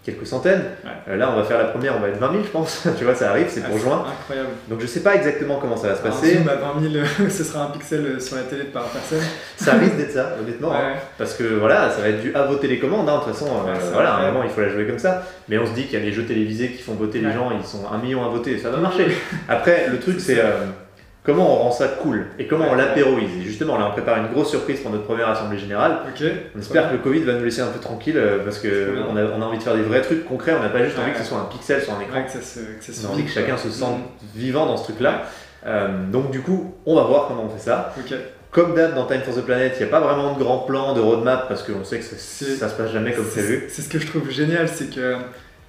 Quelques 0.06 0.26
centaines. 0.26 0.62
Ouais. 0.84 0.90
Euh, 1.08 1.16
là, 1.16 1.30
on 1.32 1.36
va 1.36 1.42
faire 1.44 1.58
la 1.58 1.64
première, 1.64 1.96
on 1.96 2.00
va 2.00 2.08
être 2.08 2.18
20 2.18 2.30
000, 2.32 2.44
je 2.44 2.48
pense. 2.50 2.86
tu 2.98 3.04
vois, 3.04 3.14
ça 3.14 3.30
arrive, 3.30 3.46
c'est 3.50 3.60
Ah, 3.64 3.68
pour 3.68 3.78
juin. 3.78 4.04
Incroyable. 4.20 4.48
Donc 4.68 4.80
je 4.80 4.86
sais 4.86 5.00
pas 5.00 5.14
exactement 5.16 5.58
comment 5.60 5.76
ça 5.76 5.88
va 5.88 5.96
se 5.96 6.02
passer. 6.02 6.38
à 6.48 6.54
20 6.80 6.90
000, 6.92 7.04
ce 7.28 7.44
sera 7.44 7.64
un 7.64 7.70
pixel 7.70 8.06
euh, 8.06 8.18
sur 8.20 8.36
la 8.36 8.42
télé 8.44 8.64
par 8.64 8.84
personne. 8.84 9.18
Ça 9.56 9.72
risque 9.74 9.96
d'être 9.96 10.12
ça, 10.12 10.36
honnêtement. 10.40 10.72
hein. 10.72 10.92
Parce 11.18 11.34
que 11.34 11.42
voilà, 11.44 11.90
ça 11.90 12.00
va 12.02 12.08
être 12.08 12.20
du 12.20 12.34
à 12.34 12.42
vos 12.44 12.56
télécommandes, 12.56 13.08
hein, 13.08 13.18
de 13.18 13.24
toute 13.24 13.32
façon, 13.32 13.46
euh, 13.46 13.72
Ouais, 13.72 13.78
voilà, 13.92 14.14
à 14.14 14.18
un 14.20 14.26
moment 14.32 14.44
il 14.44 14.50
faut 14.50 14.60
la 14.60 14.68
jouer 14.68 14.86
comme 14.86 14.98
ça. 14.98 15.22
Mais 15.48 15.58
on 15.58 15.66
se 15.66 15.72
dit 15.72 15.84
qu'il 15.84 15.98
y 15.98 16.02
a 16.02 16.04
les 16.04 16.12
jeux 16.12 16.24
télévisés 16.24 16.68
qui 16.72 16.82
font 16.82 16.92
voter 16.94 17.18
les 17.20 17.32
gens, 17.32 17.50
ils 17.58 17.66
sont 17.66 17.82
un 17.92 17.98
million 17.98 18.24
à 18.24 18.28
voter, 18.28 18.58
ça 18.58 18.70
va 18.70 18.76
marcher. 18.76 19.06
Après, 19.48 19.86
le 19.90 19.98
truc 19.98 20.20
c'est 20.20 20.38
euh, 20.38 20.66
comment 21.26 21.52
on 21.52 21.56
rend 21.64 21.72
ça 21.72 21.88
cool 21.88 22.26
et 22.38 22.46
comment 22.46 22.66
on 22.70 22.74
l'apéroise. 22.74 23.24
Et 23.38 23.42
justement, 23.42 23.76
là 23.76 23.88
on 23.88 23.92
prépare 23.92 24.16
une 24.18 24.28
grosse 24.32 24.48
surprise 24.50 24.80
pour 24.80 24.90
notre 24.92 25.04
première 25.04 25.28
assemblée 25.28 25.58
générale. 25.58 25.98
On 26.54 26.58
espère 26.60 26.88
que 26.88 26.92
le 26.94 27.02
Covid 27.02 27.20
va 27.24 27.34
nous 27.34 27.44
laisser 27.44 27.60
un 27.60 27.66
peu 27.66 27.80
tranquille 27.80 28.16
euh, 28.16 28.38
parce 28.44 28.58
Trop 28.60 28.68
que 28.68 28.92
bien. 28.94 29.06
on 29.10 29.16
a, 29.16 29.24
on 29.24 29.42
a 29.42 29.44
envie 29.44 29.58
de 29.58 29.62
faire 29.62 29.74
des 29.74 29.82
vrais 29.82 30.00
trucs 30.00 30.24
concrets, 30.26 30.54
on 30.58 30.62
n'a 30.62 30.68
pas 30.70 30.82
juste 30.84 30.98
envie 30.98 31.12
que 31.12 31.18
ce 31.18 31.24
soit 31.24 31.38
un 31.38 31.44
pixel 31.44 31.82
sur 31.82 31.92
un 31.94 32.00
écran. 32.00 32.16
Ouais, 32.18 32.24
que 32.24 32.30
ça 32.30 32.40
se, 32.40 32.60
que 32.60 32.82
ça 32.84 32.92
se 32.92 33.04
On 33.06 33.10
a 33.10 33.12
envie 33.12 33.24
que 33.24 33.30
chacun 33.30 33.56
se 33.58 33.68
sente 33.68 33.98
Mhm. 33.98 34.28
vivant 34.34 34.64
dans 34.66 34.76
ce 34.76 34.84
truc-là. 34.84 35.24
Euh, 35.66 35.88
donc 36.12 36.30
du 36.30 36.40
coup, 36.40 36.74
on 36.86 36.94
va 36.94 37.02
voir 37.02 37.26
comment 37.28 37.44
on 37.44 37.48
fait 37.50 37.62
ça. 37.64 37.92
Comme 38.52 38.74
d'hab 38.74 38.94
dans 38.94 39.04
Time 39.06 39.20
for 39.22 39.34
the 39.34 39.42
Planet, 39.44 39.74
il 39.76 39.82
n'y 39.82 39.88
a 39.88 39.90
pas 39.90 40.00
vraiment 40.00 40.32
de 40.32 40.38
grand 40.38 40.58
plan, 40.60 40.94
de 40.94 41.00
roadmap, 41.00 41.46
parce 41.48 41.62
qu'on 41.62 41.84
sait 41.84 41.98
que 41.98 42.04
ça, 42.04 42.16
ça 42.16 42.68
se 42.70 42.74
passe 42.74 42.90
jamais 42.92 43.12
comme 43.12 43.26
prévu. 43.26 43.64
C'est 43.68 43.82
ce 43.82 43.88
que 43.88 43.98
je 43.98 44.06
trouve 44.06 44.30
génial, 44.30 44.66
c'est 44.68 44.94
que, 44.94 45.16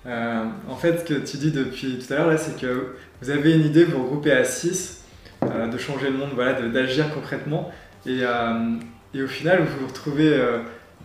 euh, 0.06 0.44
en 0.70 0.76
fait, 0.76 1.00
ce 1.00 1.04
que 1.04 1.20
tu 1.20 1.36
dis 1.38 1.52
depuis 1.52 2.00
tout 2.00 2.14
à 2.14 2.18
l'heure, 2.18 2.28
là, 2.28 2.38
c'est 2.38 2.58
que 2.58 2.94
vous 3.22 3.30
avez 3.30 3.54
une 3.56 3.66
idée, 3.66 3.84
vous 3.84 4.04
regroupez 4.04 4.32
à 4.32 4.46
6, 4.46 4.97
de 5.42 5.78
changer 5.78 6.10
le 6.10 6.18
monde, 6.18 6.30
voilà, 6.36 6.54
d'agir 6.54 7.14
concrètement, 7.14 7.72
et, 8.06 8.20
euh, 8.22 8.76
et 9.14 9.22
au 9.22 9.28
final, 9.28 9.62
vous 9.62 9.82
vous 9.82 9.88
retrouvez 9.88 10.34
euh, 10.34 10.60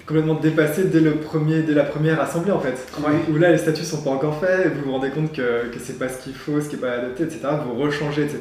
complètement 0.06 0.34
dépassé 0.34 0.84
dès, 0.84 1.00
le 1.00 1.16
premier, 1.16 1.62
dès 1.62 1.74
la 1.74 1.84
première 1.84 2.20
assemblée, 2.20 2.52
en 2.52 2.60
fait, 2.60 2.86
où, 2.98 3.32
où 3.32 3.38
là, 3.38 3.50
les 3.50 3.58
statuts 3.58 3.84
sont 3.84 4.02
pas 4.02 4.10
encore 4.10 4.40
faits, 4.40 4.72
vous 4.74 4.84
vous 4.84 4.92
rendez 4.92 5.10
compte 5.10 5.32
que, 5.32 5.68
que 5.68 5.78
c'est 5.80 5.98
pas 5.98 6.08
ce 6.08 6.22
qu'il 6.22 6.34
faut, 6.34 6.60
ce 6.60 6.68
qui 6.68 6.76
est 6.76 6.80
pas 6.80 6.92
adapté, 6.92 7.24
etc., 7.24 7.40
vous 7.64 7.74
rechangez, 7.74 8.22
etc. 8.22 8.40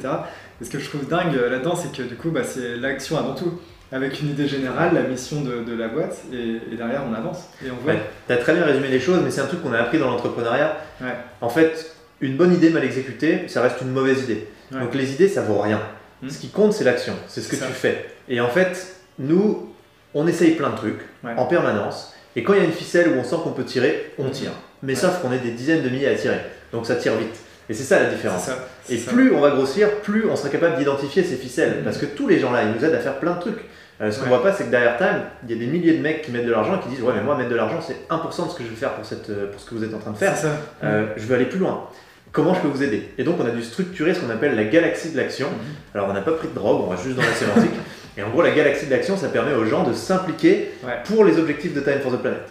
Et 0.62 0.66
ce 0.66 0.70
que 0.70 0.80
je 0.80 0.88
trouve 0.88 1.08
dingue 1.08 1.36
euh, 1.36 1.50
là-dedans, 1.50 1.76
c'est 1.76 1.92
que 1.92 2.08
du 2.08 2.16
coup, 2.16 2.30
bah, 2.30 2.44
c'est 2.44 2.78
l'action 2.78 3.18
avant 3.18 3.34
tout. 3.34 3.60
Avec 3.94 4.22
une 4.22 4.30
idée 4.30 4.48
générale, 4.48 4.94
la 4.94 5.02
mission 5.02 5.42
de, 5.42 5.70
de 5.70 5.76
la 5.76 5.90
boîte, 5.90 6.22
et, 6.32 6.62
et 6.72 6.78
derrière 6.78 7.04
on 7.10 7.14
avance. 7.14 7.50
Et 7.66 7.70
on 7.70 7.76
voit. 7.84 7.92
Ouais. 7.92 8.00
Tu 8.26 8.32
as 8.32 8.38
très 8.38 8.54
bien 8.54 8.64
résumé 8.64 8.88
les 8.88 9.02
choses, 9.02 9.20
mais 9.22 9.30
c'est 9.32 9.42
un 9.42 9.48
truc 9.48 9.62
qu'on 9.62 9.74
a 9.74 9.80
appris 9.80 10.00
dans 10.00 10.10
l'entrepreneuriat. 10.10 10.78
Ouais. 11.02 11.14
En 11.42 11.50
fait, 11.50 11.94
une 12.22 12.38
bonne 12.38 12.54
idée 12.54 12.70
mal 12.70 12.86
exécutée, 12.86 13.50
ça 13.50 13.62
reste 13.62 13.82
une 13.82 13.92
mauvaise 13.92 14.24
idée. 14.24 14.48
Ouais. 14.74 14.80
Donc 14.80 14.94
les 14.96 15.12
idées, 15.14 15.28
ça 15.28 15.42
vaut 15.42 15.60
rien. 15.60 15.82
Hmm. 16.22 16.30
Ce 16.30 16.38
qui 16.40 16.50
compte, 16.50 16.74
c'est 16.74 16.84
l'action, 16.84 17.14
c'est 17.28 17.42
ce 17.42 17.50
que 17.50 17.56
ça. 17.56 17.66
tu 17.68 17.74
fais. 17.74 18.06
Et 18.30 18.40
en 18.42 18.50
fait, 18.50 18.96
nous, 19.20 19.74
on 20.14 20.28
essaye 20.28 20.52
plein 20.52 20.70
de 20.70 20.76
trucs 20.76 21.00
Ouais. 21.24 21.32
en 21.38 21.46
permanence. 21.46 22.14
Et 22.36 22.44
quand 22.44 22.54
il 22.54 22.60
y 22.60 22.62
a 22.62 22.66
une 22.66 22.72
ficelle 22.72 23.10
où 23.10 23.20
on 23.20 23.24
sent 23.24 23.36
qu'on 23.44 23.52
peut 23.52 23.64
tirer, 23.66 24.14
on 24.18 24.26
Mhm. 24.26 24.32
tire. 24.32 24.52
Mais 24.84 24.94
Ouais. 24.94 25.00
sauf 25.00 25.20
qu'on 25.22 25.32
est 25.32 25.40
des 25.40 25.52
dizaines 25.52 25.84
de 25.84 25.90
milliers 25.90 26.08
à 26.10 26.16
tirer. 26.16 26.40
Donc 26.72 26.86
ça 26.86 26.96
tire 26.96 27.16
vite. 27.16 27.36
Et 27.70 27.74
c'est 27.74 27.84
ça 27.84 28.00
la 28.00 28.06
différence. 28.10 28.44
ça. 28.44 28.58
Et 28.90 28.98
ça. 28.98 29.12
plus 29.12 29.34
on 29.34 29.40
va 29.40 29.52
grossir, 29.52 29.90
plus 30.02 30.26
on 30.30 30.36
sera 30.36 30.50
capable 30.50 30.78
d'identifier 30.78 31.24
ces 31.24 31.36
ficelles. 31.36 31.78
Mhm. 31.80 31.84
Parce 31.84 31.98
que 31.98 32.06
tous 32.06 32.28
les 32.28 32.40
gens 32.40 32.52
là, 32.52 32.64
ils 32.64 32.72
nous 32.72 32.84
aident 32.86 32.96
à 32.96 33.00
faire 33.00 33.20
plein 33.20 33.36
de 33.36 33.40
trucs. 33.40 33.60
Euh, 34.02 34.10
ce 34.12 34.18
qu'on 34.18 34.24
Ouais. 34.24 34.30
voit 34.30 34.42
pas, 34.44 34.52
c'est 34.54 34.64
que 34.66 34.72
derrière 34.72 34.98
Time, 34.98 35.22
il 35.48 35.52
y 35.52 35.54
a 35.54 35.64
des 35.64 35.68
milliers 35.72 35.94
de 35.94 36.02
mecs 36.02 36.24
qui 36.24 36.32
mettent 36.32 36.46
de 36.48 36.52
l'argent 36.52 36.76
et 36.78 36.80
qui 36.80 36.90
disent 36.90 37.04
Ouais, 37.04 37.14
mais 37.16 37.22
moi, 37.22 37.38
mettre 37.38 37.50
de 37.52 37.56
l'argent, 37.56 37.80
c'est 37.86 37.96
1% 38.10 38.46
de 38.48 38.52
ce 38.52 38.56
que 38.56 38.64
je 38.64 38.70
vais 38.70 38.76
faire 38.76 38.94
pour, 38.94 39.06
cette, 39.06 39.30
euh, 39.30 39.52
pour 39.52 39.62
ce 39.62 39.70
que 39.70 39.76
vous 39.76 39.84
êtes 39.84 39.94
en 39.94 40.00
train 40.00 40.12
de 40.12 40.18
faire. 40.18 40.36
Ça. 40.36 40.48
Euh, 40.84 41.06
je 41.18 41.26
veux 41.28 41.36
aller 41.36 41.46
plus 41.46 41.60
loin. 41.60 41.88
Comment 42.32 42.54
je 42.54 42.62
peux 42.62 42.68
vous 42.70 42.82
aider 42.84 43.10
Et 43.18 43.24
donc, 43.24 43.36
on 43.42 43.46
a 43.46 43.50
dû 43.50 43.62
structurer 43.62 44.14
ce 44.14 44.22
qu'on 44.22 44.30
appelle 44.30 44.56
la 44.56 44.64
galaxie 44.64 45.12
de 45.12 45.18
l'action. 45.18 45.48
Mhm. 45.48 45.56
Alors, 45.96 46.08
on 46.10 46.14
n'a 46.14 46.22
pas 46.22 46.32
pris 46.32 46.48
de 46.48 46.54
drogue, 46.56 46.82
on 46.86 46.90
va 46.90 46.96
juste 47.02 47.16
dans 47.18 47.22
la 47.24 47.34
sémantique. 47.34 47.72
Et 48.18 48.24
en 48.24 48.30
gros, 48.30 48.42
la 48.42 48.52
galaxie 48.52 48.86
de 48.88 48.92
l'action, 48.92 49.16
ça 49.18 49.28
permet 49.30 49.54
aux 49.54 49.66
gens 49.66 49.84
de 49.84 49.94
s'impliquer 49.94 50.72
Ouais. 50.86 50.94
pour 51.06 51.24
les 51.26 51.38
objectifs 51.40 51.74
de 51.74 51.80
Time 51.82 52.00
for 52.02 52.12
the 52.12 52.18
Planet. 52.22 52.42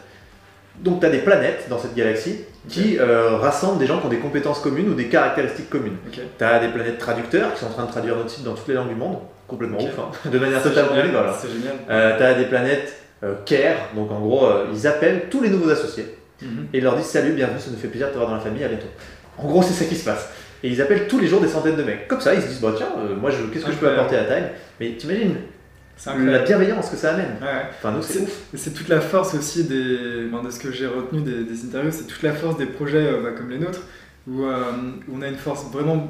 Donc, 0.78 1.00
tu 1.00 1.07
as 1.07 1.11
des 1.11 1.18
planètes 1.18 1.66
dans 1.68 1.78
cette 1.78 1.94
galaxie 1.94 2.40
qui 2.68 2.98
euh, 2.98 3.37
rassemblent 3.37 3.78
des 3.78 3.87
gens 3.87 3.98
qui 4.00 4.07
ont 4.07 4.11
des 4.11 4.18
compétences 4.18 4.61
communes 4.61 4.88
ou 4.90 4.94
des 4.94 5.07
caractéristiques 5.09 5.68
communes. 5.70 5.96
Ok. 6.09 6.20
Tu 6.38 6.44
as 6.44 6.59
des 6.59 6.68
planètes 6.68 6.98
traducteurs 6.98 7.52
qui 7.54 7.61
sont 7.61 7.66
en 7.66 7.70
train 7.74 7.85
de 7.87 7.90
traduire 7.90 8.16
notre 8.16 8.31
site 8.31 8.44
dans 8.44 8.54
toutes 8.54 8.68
les 8.68 8.74
langues 8.74 8.88
du 8.88 8.94
monde, 8.94 9.18
complètement 9.48 9.78
ouf, 9.78 9.98
hein, 9.98 10.11
de 10.31 10.38
manière 10.38 10.62
totalement 10.62 10.90
génial, 10.94 11.07
bénévole. 11.09 11.26
hein. 11.28 11.35
C'est 11.40 11.48
génial. 11.50 11.74
Euh, 11.90 12.16
tu 12.16 12.22
as 12.22 12.35
des 12.35 12.44
planètes 12.44 12.94
euh, 13.24 13.35
care, 13.44 13.76
donc 13.94 14.11
en 14.11 14.20
gros, 14.20 14.46
euh, 14.46 14.66
ils 14.72 14.87
appellent 14.87 15.24
tous 15.31 15.42
les 15.42 15.48
nouveaux 15.50 15.70
associés 15.70 16.16
Mhm. 16.42 16.68
et 16.72 16.78
ils 16.78 16.85
leur 16.85 16.96
disent 16.96 17.04
Salut, 17.07 17.33
bienvenue, 17.33 17.59
ça 17.61 17.70
nous 17.70 17.76
fait 17.76 17.88
plaisir 17.88 18.07
de 18.09 18.12
te 18.12 18.16
voir 18.16 18.31
dans 18.31 18.37
la 18.37 18.40
famille, 18.40 18.64
à 18.64 18.68
bientôt. 18.68 18.87
En 19.42 19.46
gros, 19.48 19.62
c'est 19.62 19.72
ça 19.72 19.85
qui 19.85 19.96
se 19.96 20.05
passe. 20.05 20.29
Et 20.62 20.68
ils 20.68 20.83
appellent 20.83 21.09
tous 21.09 21.18
les 21.18 21.26
jours 21.26 21.40
des 21.40 21.48
centaines 21.48 21.76
de 21.76 21.83
mecs. 21.83 22.07
Comme 22.09 22.20
ça, 22.20 22.35
ils 22.35 22.42
se 22.42 22.48
disent 22.48 22.61
Bah 22.61 22.72
tiens, 22.76 22.88
euh, 22.98 23.16
moi, 23.16 23.31
je- 23.31 23.44
qu'est-ce 23.53 23.64
que 23.64 23.72
je 23.72 23.76
peux 23.79 23.88
apporter 23.88 24.16
à 24.16 24.24
Time 24.24 24.48
Mais 24.79 24.90
t'imagines 24.98 25.37
C'est 25.96 26.16
la 26.18 26.38
bienveillance 26.40 26.88
que 26.90 26.96
ça 26.96 27.14
amène 27.14 27.37
Ouais. 27.40 27.62
Enfin, 27.83 27.94
c'est 28.55 28.74
toute 28.74 28.88
la 28.88 29.00
force 29.00 29.35
aussi 29.35 29.64
des, 29.64 30.26
ben, 30.31 30.42
de 30.42 30.50
ce 30.50 30.59
que 30.59 30.70
j'ai 30.70 30.87
retenu 30.87 31.20
des, 31.22 31.44
des 31.44 31.64
interviews, 31.64 31.90
c'est 31.92 32.07
toute 32.07 32.22
la 32.22 32.33
force 32.33 32.57
des 32.59 32.66
projets 32.66 32.98
euh, 33.07 33.22
bah, 33.22 33.31
comme 33.37 33.50
les 33.50 33.59
nôtres, 33.59 33.81
où, 34.29 34.44
euh, 34.44 34.62
où 35.09 35.16
on 35.18 35.22
a 35.22 35.29
une 35.29 35.37
force 35.37 35.64
vraiment 35.72 36.09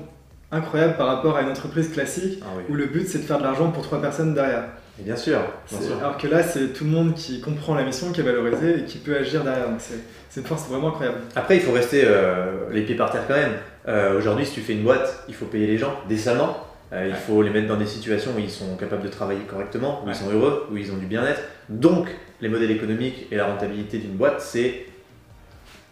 incroyable 0.52 0.96
par 0.96 1.06
rapport 1.06 1.36
à 1.36 1.42
une 1.42 1.48
entreprise 1.50 1.88
classique, 1.92 2.40
Ah 2.42 2.46
oui. 2.56 2.64
où 2.68 2.74
le 2.74 2.86
but 2.86 3.06
c'est 3.08 3.18
de 3.18 3.22
faire 3.24 3.38
de 3.38 3.44
l'argent 3.44 3.70
pour 3.70 3.82
trois 3.84 4.00
personnes 4.00 4.34
derrière. 4.34 4.64
Et 4.98 5.02
bien 5.02 5.16
sûr, 5.16 5.38
bien 5.38 5.78
C'est- 5.78 5.86
sûr. 5.86 5.98
Alors 5.98 6.18
que 6.18 6.26
là, 6.26 6.42
c'est 6.42 6.72
tout 6.72 6.84
le 6.84 6.90
monde 6.90 7.14
qui 7.14 7.40
comprend 7.40 7.74
la 7.74 7.84
mission, 7.84 8.12
qui 8.12 8.20
est 8.20 8.24
valorisé 8.24 8.80
et 8.80 8.84
qui 8.84 8.98
peut 8.98 9.16
agir 9.16 9.44
derrière. 9.44 9.68
Donc 9.70 9.80
c'est 9.80 10.40
une 10.40 10.46
force 10.46 10.68
vraiment 10.68 10.88
incroyable. 10.88 11.18
Après, 11.36 11.56
il 11.56 11.62
faut 11.62 11.72
rester 11.72 12.02
euh, 12.04 12.68
les 12.70 12.82
pieds 12.82 12.96
par 12.96 13.10
terre 13.10 13.22
quand 13.26 13.34
même. 13.34 13.52
Euh, 13.88 14.18
Aujourd'hui, 14.18 14.44
si 14.44 14.52
tu 14.52 14.60
fais 14.60 14.74
une 14.74 14.82
boîte, 14.82 15.24
il 15.28 15.34
faut 15.34 15.46
payer 15.46 15.66
les 15.66 15.78
gens 15.78 15.94
décemment. 16.08 16.66
Euh, 16.92 17.06
il 17.08 17.14
faut 17.14 17.40
les 17.42 17.50
mettre 17.50 17.68
dans 17.68 17.76
des 17.76 17.86
situations 17.86 18.32
où 18.36 18.40
ils 18.40 18.50
sont 18.50 18.76
capables 18.76 19.02
de 19.02 19.08
travailler 19.08 19.40
correctement, 19.42 20.00
où 20.02 20.06
Ouais. 20.06 20.12
ils 20.12 20.16
sont 20.16 20.30
heureux, 20.30 20.66
où 20.72 20.76
ils 20.76 20.90
ont 20.92 20.96
du 20.96 21.06
bien-être. 21.06 21.40
Donc, 21.68 22.08
les 22.40 22.48
modèles 22.48 22.72
économiques 22.72 23.26
et 23.30 23.36
la 23.36 23.46
rentabilité 23.46 23.98
d'une 23.98 24.14
boîte, 24.16 24.40
c'est. 24.40 24.86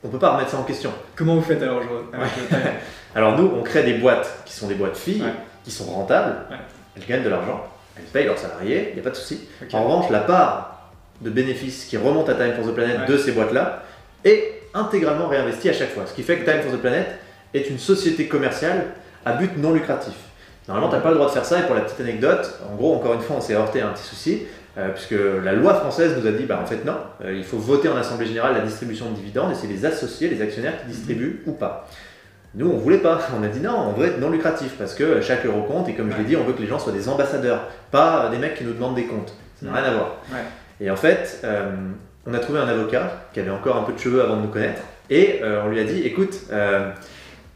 On 0.04 0.08
peut 0.08 0.18
pas 0.18 0.32
remettre 0.34 0.50
ça 0.50 0.58
en 0.58 0.64
question. 0.64 0.90
Comment 1.16 1.36
vous 1.36 1.42
faites 1.42 1.62
alors, 1.62 1.80
je- 1.82 2.16
Alors, 3.14 3.38
nous, 3.38 3.50
on 3.58 3.62
crée 3.62 3.84
des 3.84 3.94
boîtes 3.94 4.42
qui 4.44 4.52
sont 4.54 4.66
des 4.68 4.74
boîtes 4.74 4.96
filles, 4.96 5.24
qui 5.64 5.70
sont 5.70 5.84
rentables, 5.84 6.34
elles 6.96 7.06
gagnent 7.06 7.24
de 7.24 7.28
l'argent, 7.28 7.64
elles 7.98 8.04
payent 8.12 8.26
leurs 8.26 8.38
salariés, 8.38 8.88
il 8.90 8.94
n'y 8.94 9.00
a 9.00 9.02
pas 9.04 9.10
de 9.10 9.16
souci. 9.16 9.48
En 9.72 9.84
revanche, 9.84 10.10
la 10.10 10.20
part 10.20 10.90
de 11.20 11.30
bénéfices 11.30 11.84
qui 11.86 11.96
remonte 11.96 12.28
à 12.28 12.34
Time 12.34 12.52
for 12.56 12.64
the 12.70 12.74
Planet 12.74 13.00
Ouais. 13.00 13.06
de 13.06 13.18
ces 13.18 13.32
boîtes-là 13.32 13.82
est 14.24 14.62
intégralement 14.74 15.26
réinvestie 15.28 15.68
à 15.68 15.72
chaque 15.72 15.90
fois. 15.90 16.04
Ce 16.06 16.12
qui 16.14 16.22
fait 16.22 16.36
que 16.38 16.44
Time 16.50 16.60
for 16.62 16.72
the 16.72 16.80
Planet 16.80 17.06
est 17.54 17.68
une 17.70 17.78
société 17.78 18.26
commerciale 18.28 18.86
à 19.24 19.32
but 19.32 19.56
non 19.58 19.72
lucratif. 19.72 20.14
Normalement, 20.68 20.90
tu 20.90 20.96
n'as 20.96 21.02
pas 21.02 21.08
le 21.10 21.14
droit 21.16 21.26
de 21.28 21.32
faire 21.32 21.44
ça, 21.46 21.60
et 21.60 21.62
pour 21.62 21.74
la 21.74 21.80
petite 21.80 22.00
anecdote, 22.00 22.60
en 22.70 22.76
gros, 22.76 22.94
encore 22.94 23.14
une 23.14 23.20
fois, 23.20 23.36
on 23.36 23.40
s'est 23.40 23.54
heurté 23.54 23.80
à 23.80 23.88
un 23.88 23.92
petit 23.92 24.04
souci, 24.04 24.42
euh, 24.76 24.90
puisque 24.90 25.14
la 25.42 25.54
loi 25.54 25.74
française 25.74 26.14
nous 26.20 26.26
a 26.26 26.30
dit, 26.30 26.44
bah 26.44 26.60
en 26.62 26.66
fait 26.66 26.84
non, 26.84 26.98
euh, 27.24 27.32
il 27.34 27.42
faut 27.42 27.56
voter 27.56 27.88
en 27.88 27.96
Assemblée 27.96 28.26
Générale 28.26 28.52
la 28.54 28.60
distribution 28.60 29.06
de 29.10 29.14
dividendes, 29.16 29.50
et 29.52 29.54
c'est 29.54 29.66
les 29.66 29.86
associés, 29.86 30.28
les 30.28 30.42
actionnaires 30.42 30.78
qui 30.82 30.88
distribuent 30.92 31.42
ou 31.46 31.52
pas. 31.52 31.88
Nous, 32.58 32.68
on 32.68 32.76
voulait 32.76 32.98
pas. 32.98 33.20
On 33.38 33.42
a 33.44 33.48
dit 33.48 33.60
non, 33.60 33.76
on 33.88 33.92
veut 33.98 34.08
être 34.08 34.20
non 34.20 34.30
lucratif 34.30 34.72
parce 34.76 34.92
que 34.94 35.20
chaque 35.22 35.46
euro 35.46 35.62
compte 35.62 35.88
et 35.88 35.94
comme 35.94 36.10
je 36.12 36.16
l'ai 36.18 36.24
dit, 36.24 36.36
on 36.36 36.42
veut 36.44 36.52
que 36.52 36.60
les 36.60 36.66
gens 36.66 36.78
soient 36.78 36.92
des 36.92 37.08
ambassadeurs, 37.08 37.60
pas 37.90 38.28
des 38.30 38.36
mecs 38.38 38.56
qui 38.56 38.64
nous 38.64 38.72
demandent 38.72 38.96
des 38.96 39.04
comptes. 39.06 39.32
Ça 39.60 39.66
n'a 39.66 39.72
rien 39.80 39.84
à 39.90 39.94
voir. 39.94 40.16
Ouais. 40.32 40.38
Et 40.80 40.90
en 40.90 40.96
fait, 40.96 41.40
euh, 41.44 41.70
on 42.26 42.34
a 42.34 42.38
trouvé 42.40 42.58
un 42.58 42.68
avocat 42.68 43.26
qui 43.32 43.38
avait 43.40 43.50
encore 43.50 43.76
un 43.76 43.82
peu 43.82 43.92
de 43.92 43.98
cheveux 43.98 44.20
avant 44.22 44.36
de 44.36 44.42
nous 44.42 44.48
connaître 44.48 44.82
et 45.08 45.40
euh, 45.42 45.62
on 45.64 45.68
lui 45.68 45.78
a 45.80 45.84
dit 45.84 46.02
écoute, 46.02 46.34
euh, 46.52 46.90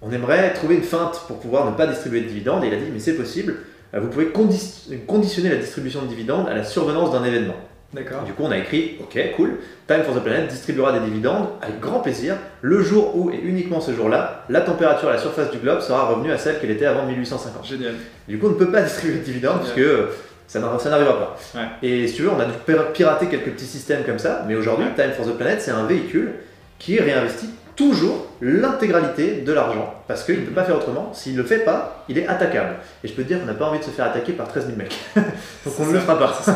on 0.03 0.12
aimerait 0.12 0.53
trouver 0.55 0.77
une 0.77 0.83
feinte 0.83 1.21
pour 1.27 1.41
pouvoir 1.41 1.69
ne 1.71 1.77
pas 1.77 1.87
distribuer 1.88 2.21
de 2.21 2.29
dividendes. 2.29 2.62
Et 2.65 2.69
il 2.69 2.75
a 2.75 2.77
dit 2.77 2.88
mais 2.93 3.01
c'est 3.01 3.15
possible, 3.17 3.57
vous 3.93 4.09
pouvez 4.09 4.27
condi- 4.27 5.05
conditionner 5.07 5.49
la 5.51 5.57
distribution 5.57 6.03
de 6.03 6.07
dividendes 6.07 6.49
à 6.49 6.55
la 6.55 6.62
survenance 6.65 7.12
d'un 7.12 7.25
événement. 7.25 7.57
D'accord. 7.92 8.22
Du 8.22 8.33
coup, 8.33 8.42
on 8.44 8.50
a 8.50 8.57
écrit 8.59 8.96
Ok, 9.00 9.18
cool, 9.37 9.57
Time 9.87 10.02
for 10.02 10.14
the 10.14 10.20
Planet 10.22 10.48
distribuera 10.48 10.92
des 10.92 11.00
dividendes 11.00 11.48
avec 11.61 11.78
grand 11.78 12.00
plaisir 12.00 12.37
le 12.62 12.81
jour 12.83 13.14
où 13.16 13.31
et 13.31 13.38
uniquement 13.42 13.81
ce 13.81 13.92
jour-là, 13.94 14.44
la 14.48 14.62
température 14.62 15.09
à 15.11 15.12
la 15.12 15.18
surface 15.18 15.50
du 15.50 15.59
globe 15.59 15.81
sera 15.81 16.05
revenue 16.07 16.33
à 16.33 16.38
celle 16.38 16.59
qu'elle 16.59 16.70
était 16.70 16.87
avant 16.87 17.05
1850. 17.05 17.66
Génial. 17.66 17.92
Du 18.26 18.38
coup, 18.38 18.46
on 18.46 18.50
ne 18.50 18.55
peut 18.55 18.70
pas 18.70 18.81
distribuer 18.83 19.18
de 19.18 19.24
dividendes 19.24 19.59
parce 19.59 19.72
que 19.72 20.09
ça 20.46 20.59
n'arri- 20.61 20.81
ça 20.81 20.88
n'arrivera 20.90 21.18
pas. 21.18 21.38
Ouais. 21.55 21.66
Et 21.83 22.07
si 22.09 22.14
tu 22.14 22.22
veux, 22.22 22.31
on 22.31 22.40
a 22.40 22.46
dû 22.46 22.52
pir- 22.66 22.92
pirater 22.92 23.26
quelques 23.26 23.50
petits 23.52 23.66
systèmes 23.66 24.05
comme 24.05 24.18
ça, 24.18 24.44
mais 24.48 24.55
aujourd'hui, 24.55 24.87
Ouais. 24.87 24.94
Time 25.05 25.12
for 25.14 25.26
the 25.26 25.37
Planet, 25.37 25.61
c'est 25.61 25.70
un 25.70 25.85
véhicule 25.85 26.33
qui 26.78 26.98
réinvestit 26.98 27.50
toujours 27.76 28.26
l'intégralité 28.40 29.40
de 29.42 29.52
l'argent 29.52 29.94
parce 30.09 30.24
qu'il 30.24 30.40
ne 30.40 30.44
peut 30.46 30.52
pas 30.52 30.64
faire 30.64 30.76
autrement. 30.76 31.11
S'il 31.14 31.33
ne 31.35 31.38
le 31.42 31.44
fait 31.44 31.61
pas, 31.61 32.05
il 32.09 32.18
est 32.18 32.26
attaquable. 32.26 32.76
Et 33.05 33.09
je 33.09 33.12
peux 33.12 33.22
te 33.22 33.28
dire 33.28 33.40
qu'on 33.40 33.46
n'a 33.46 33.55
pas 33.55 33.66
envie 33.66 33.78
de 33.78 33.85
se 33.85 33.90
faire 33.90 34.07
attaquer 34.07 34.33
par 34.33 34.48
13 34.48 34.66
000 34.66 34.76
mecs. 34.78 34.96
Donc 35.64 35.74
on 35.78 35.87
ne 35.87 35.92
le 35.92 35.98
fera 35.98 36.18
pas. 36.18 36.38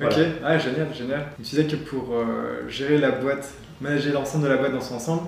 Voilà. 0.00 0.16
Ok, 0.16 0.22
ah, 0.44 0.58
génial, 0.58 0.86
génial. 0.96 1.26
Tu 1.36 1.42
disais 1.42 1.64
que 1.64 1.76
pour 1.76 2.14
euh, 2.14 2.68
gérer 2.68 2.98
la 2.98 3.10
boîte, 3.10 3.48
manager 3.80 4.12
l'ensemble 4.14 4.44
de 4.44 4.48
la 4.50 4.56
boîte 4.56 4.72
dans 4.72 4.80
son 4.80 4.94
ensemble, 4.94 5.22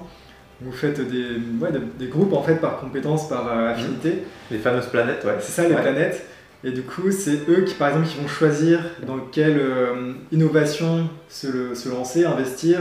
vous 0.60 0.72
faites 0.72 1.00
des, 1.00 1.24
ouais, 1.60 1.72
des, 1.72 1.80
des 1.98 2.06
groupes 2.10 2.32
en 2.34 2.42
fait 2.42 2.56
par 2.56 2.78
compétence, 2.80 3.28
par 3.28 3.48
euh, 3.48 3.70
affinité. 3.72 4.22
Les 4.50 4.58
fameuses 4.58 4.86
planètes, 4.86 5.24
ouais. 5.24 5.36
C'est 5.40 5.52
ça 5.52 5.68
les 5.68 5.74
Ouais. 5.74 5.80
planètes. 5.82 6.24
Et 6.62 6.72
du 6.72 6.82
coup, 6.82 7.10
c'est 7.10 7.48
eux 7.48 7.62
qui, 7.66 7.72
par 7.74 7.88
exemple, 7.88 8.06
qui 8.06 8.18
vont 8.18 8.28
choisir 8.28 8.80
dans 9.06 9.18
quelle 9.18 9.58
euh, 9.58 10.12
innovation 10.30 11.08
se, 11.28 11.46
le- 11.46 11.74
se 11.74 11.88
lancer, 11.88 12.24
investir. 12.26 12.80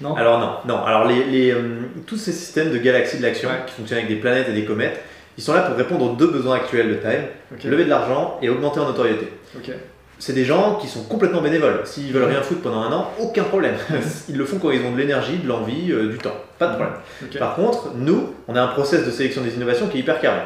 Non? 0.00 0.14
Alors 0.14 0.38
non, 0.38 0.52
non. 0.72 0.84
Alors 0.84 1.06
les, 1.08 1.24
les, 1.24 1.50
euh, 1.50 1.80
tous 2.06 2.16
ces 2.16 2.30
systèmes 2.30 2.70
de 2.72 2.78
galaxies 2.78 3.18
de 3.18 3.22
l'action 3.24 3.48
qui 3.66 3.74
fonctionnent 3.74 3.98
avec 3.98 4.08
des 4.14 4.20
planètes 4.20 4.48
et 4.48 4.52
des 4.52 4.64
comètes, 4.64 5.00
ils 5.36 5.42
sont 5.42 5.52
là 5.52 5.62
pour 5.62 5.76
répondre 5.76 6.04
aux 6.12 6.14
deux 6.14 6.28
besoins 6.28 6.54
actuels 6.56 6.88
de 6.90 6.94
Time, 6.94 7.68
lever 7.70 7.84
de 7.84 7.90
l'argent 7.90 8.38
et 8.40 8.48
augmenter 8.48 8.78
en 8.78 8.86
notoriété. 8.86 9.28
Ok. 9.56 9.72
C'est 10.20 10.32
des 10.32 10.44
gens 10.44 10.76
qui 10.80 10.88
sont 10.88 11.04
complètement 11.04 11.40
bénévoles. 11.40 11.82
S'ils 11.84 12.12
veulent 12.12 12.24
rien 12.28 12.42
foutre 12.42 12.62
pendant 12.62 12.82
un 12.82 12.92
an, 12.92 13.10
aucun 13.20 13.44
problème. 13.44 13.76
Ils 14.28 14.36
le 14.36 14.44
font 14.44 14.58
quand 14.58 14.72
ils 14.72 14.84
ont 14.84 14.90
de 14.90 14.96
l'énergie, 14.98 15.36
de 15.38 15.46
l'envie, 15.46 15.92
euh, 15.92 16.08
du 16.08 16.18
temps. 16.18 16.34
Pas 16.58 16.66
de 16.66 16.74
problème. 16.74 16.94
Par 17.38 17.54
contre, 17.54 17.92
nous, 17.94 18.30
on 18.48 18.56
a 18.56 18.60
un 18.62 18.66
process 18.66 19.06
de 19.06 19.12
sélection 19.12 19.42
des 19.42 19.54
innovations 19.54 19.86
qui 19.86 19.98
est 19.98 20.00
hyper 20.00 20.20
carré. 20.20 20.40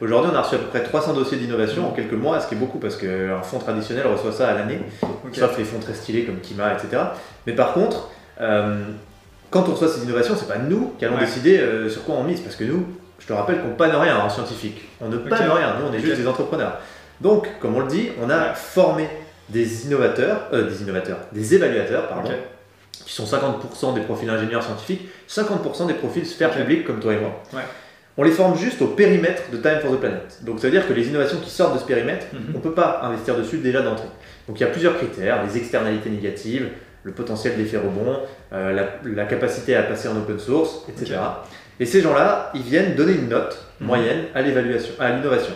Aujourd'hui, 0.00 0.30
on 0.32 0.36
a 0.36 0.40
reçu 0.40 0.54
à 0.54 0.58
peu 0.58 0.66
près 0.68 0.82
300 0.82 1.12
dossiers 1.12 1.36
d'innovation 1.36 1.88
en 1.88 1.90
quelques 1.92 2.14
mois, 2.14 2.40
ce 2.40 2.48
qui 2.48 2.54
est 2.54 2.58
beaucoup 2.58 2.78
parce 2.78 2.96
qu'un 2.96 3.42
fonds 3.42 3.58
traditionnel 3.58 4.06
reçoit 4.06 4.32
ça 4.32 4.48
à 4.48 4.54
l'année, 4.54 4.80
Ok. 5.02 5.34
sauf 5.34 5.58
les 5.58 5.64
fonds 5.64 5.80
très 5.80 5.92
stylés 5.94 6.24
comme 6.24 6.38
Kima, 6.40 6.72
etc. 6.72 7.02
Mais 7.46 7.52
par 7.52 7.74
contre, 7.74 8.08
euh, 8.40 8.84
quand 9.50 9.68
on 9.68 9.72
reçoit 9.72 9.88
ces 9.88 10.02
innovations, 10.02 10.34
c'est 10.34 10.48
pas 10.48 10.56
nous 10.58 10.94
qui 10.98 11.04
allons 11.04 11.16
Ouais. 11.16 11.20
décider 11.26 11.58
euh, 11.58 11.90
sur 11.90 12.04
quoi 12.04 12.14
on 12.14 12.24
mise, 12.24 12.40
parce 12.40 12.56
que 12.56 12.64
nous, 12.64 12.86
je 13.18 13.26
te 13.26 13.34
rappelle 13.34 13.60
qu'on 13.60 13.74
panne 13.76 13.94
rien 13.94 14.16
en 14.18 14.30
scientifique. 14.30 14.88
On 15.02 15.08
ne 15.08 15.18
panne 15.18 15.50
rien, 15.50 15.74
nous 15.78 15.88
on 15.90 15.92
est 15.92 15.98
juste 15.98 16.16
des 16.16 16.26
entrepreneurs. 16.26 16.78
Donc, 17.20 17.46
comme 17.60 17.76
on 17.76 17.80
le 17.80 17.88
dit, 17.88 18.10
on 18.22 18.30
a 18.30 18.54
formé 18.54 19.08
des 19.48 19.86
innovateurs, 19.86 20.48
euh, 20.52 20.68
des 20.68 20.82
innovateurs, 20.82 21.18
des 21.32 21.54
évaluateurs, 21.54 22.08
pardon, 22.08 22.30
qui 23.04 23.12
sont 23.12 23.24
50% 23.24 23.94
des 23.94 24.00
profils 24.02 24.28
ingénieurs 24.30 24.62
scientifiques, 24.62 25.08
50% 25.28 25.86
des 25.86 25.94
profils 25.94 26.24
sphère 26.26 26.50
Ok. 26.50 26.56
publique 26.58 26.84
comme 26.86 27.00
toi 27.00 27.12
et 27.14 27.18
moi. 27.18 27.42
Ouais. 27.52 27.60
On 28.16 28.22
les 28.22 28.30
forme 28.32 28.56
juste 28.56 28.82
au 28.82 28.88
périmètre 28.88 29.42
de 29.52 29.56
Time 29.56 29.80
for 29.80 29.90
the 29.92 29.98
Planet. 30.00 30.38
Donc 30.42 30.58
ça 30.60 30.66
veut 30.66 30.72
dire 30.72 30.86
que 30.86 30.92
les 30.92 31.08
innovations 31.08 31.38
qui 31.38 31.50
sortent 31.50 31.74
de 31.74 31.78
ce 31.78 31.84
périmètre, 31.84 32.26
Mhm. 32.32 32.40
on 32.54 32.58
ne 32.58 32.62
peut 32.62 32.72
pas 32.74 33.00
investir 33.04 33.36
dessus 33.36 33.58
déjà 33.58 33.82
d'entrée. 33.82 34.08
Donc 34.46 34.58
il 34.58 34.62
y 34.62 34.66
a 34.66 34.70
plusieurs 34.70 34.96
critères, 34.96 35.42
les 35.44 35.56
externalités 35.56 36.10
négatives, 36.10 36.68
le 37.02 37.12
potentiel 37.12 37.56
d'effet 37.56 37.78
rebond, 37.78 38.18
euh, 38.52 38.72
la, 38.72 38.84
la 39.10 39.24
capacité 39.24 39.74
à 39.74 39.82
passer 39.84 40.08
en 40.08 40.16
open 40.16 40.38
source, 40.38 40.84
etc. 40.88 41.18
Et 41.78 41.86
ces 41.86 42.02
gens-là, 42.02 42.50
ils 42.54 42.62
viennent 42.62 42.94
donner 42.94 43.12
une 43.14 43.28
note 43.28 43.56
Mhm. 43.80 43.86
moyenne 43.86 44.24
à 44.34 44.42
l'évaluation, 44.42 44.92
à 44.98 45.10
l'innovation. 45.10 45.54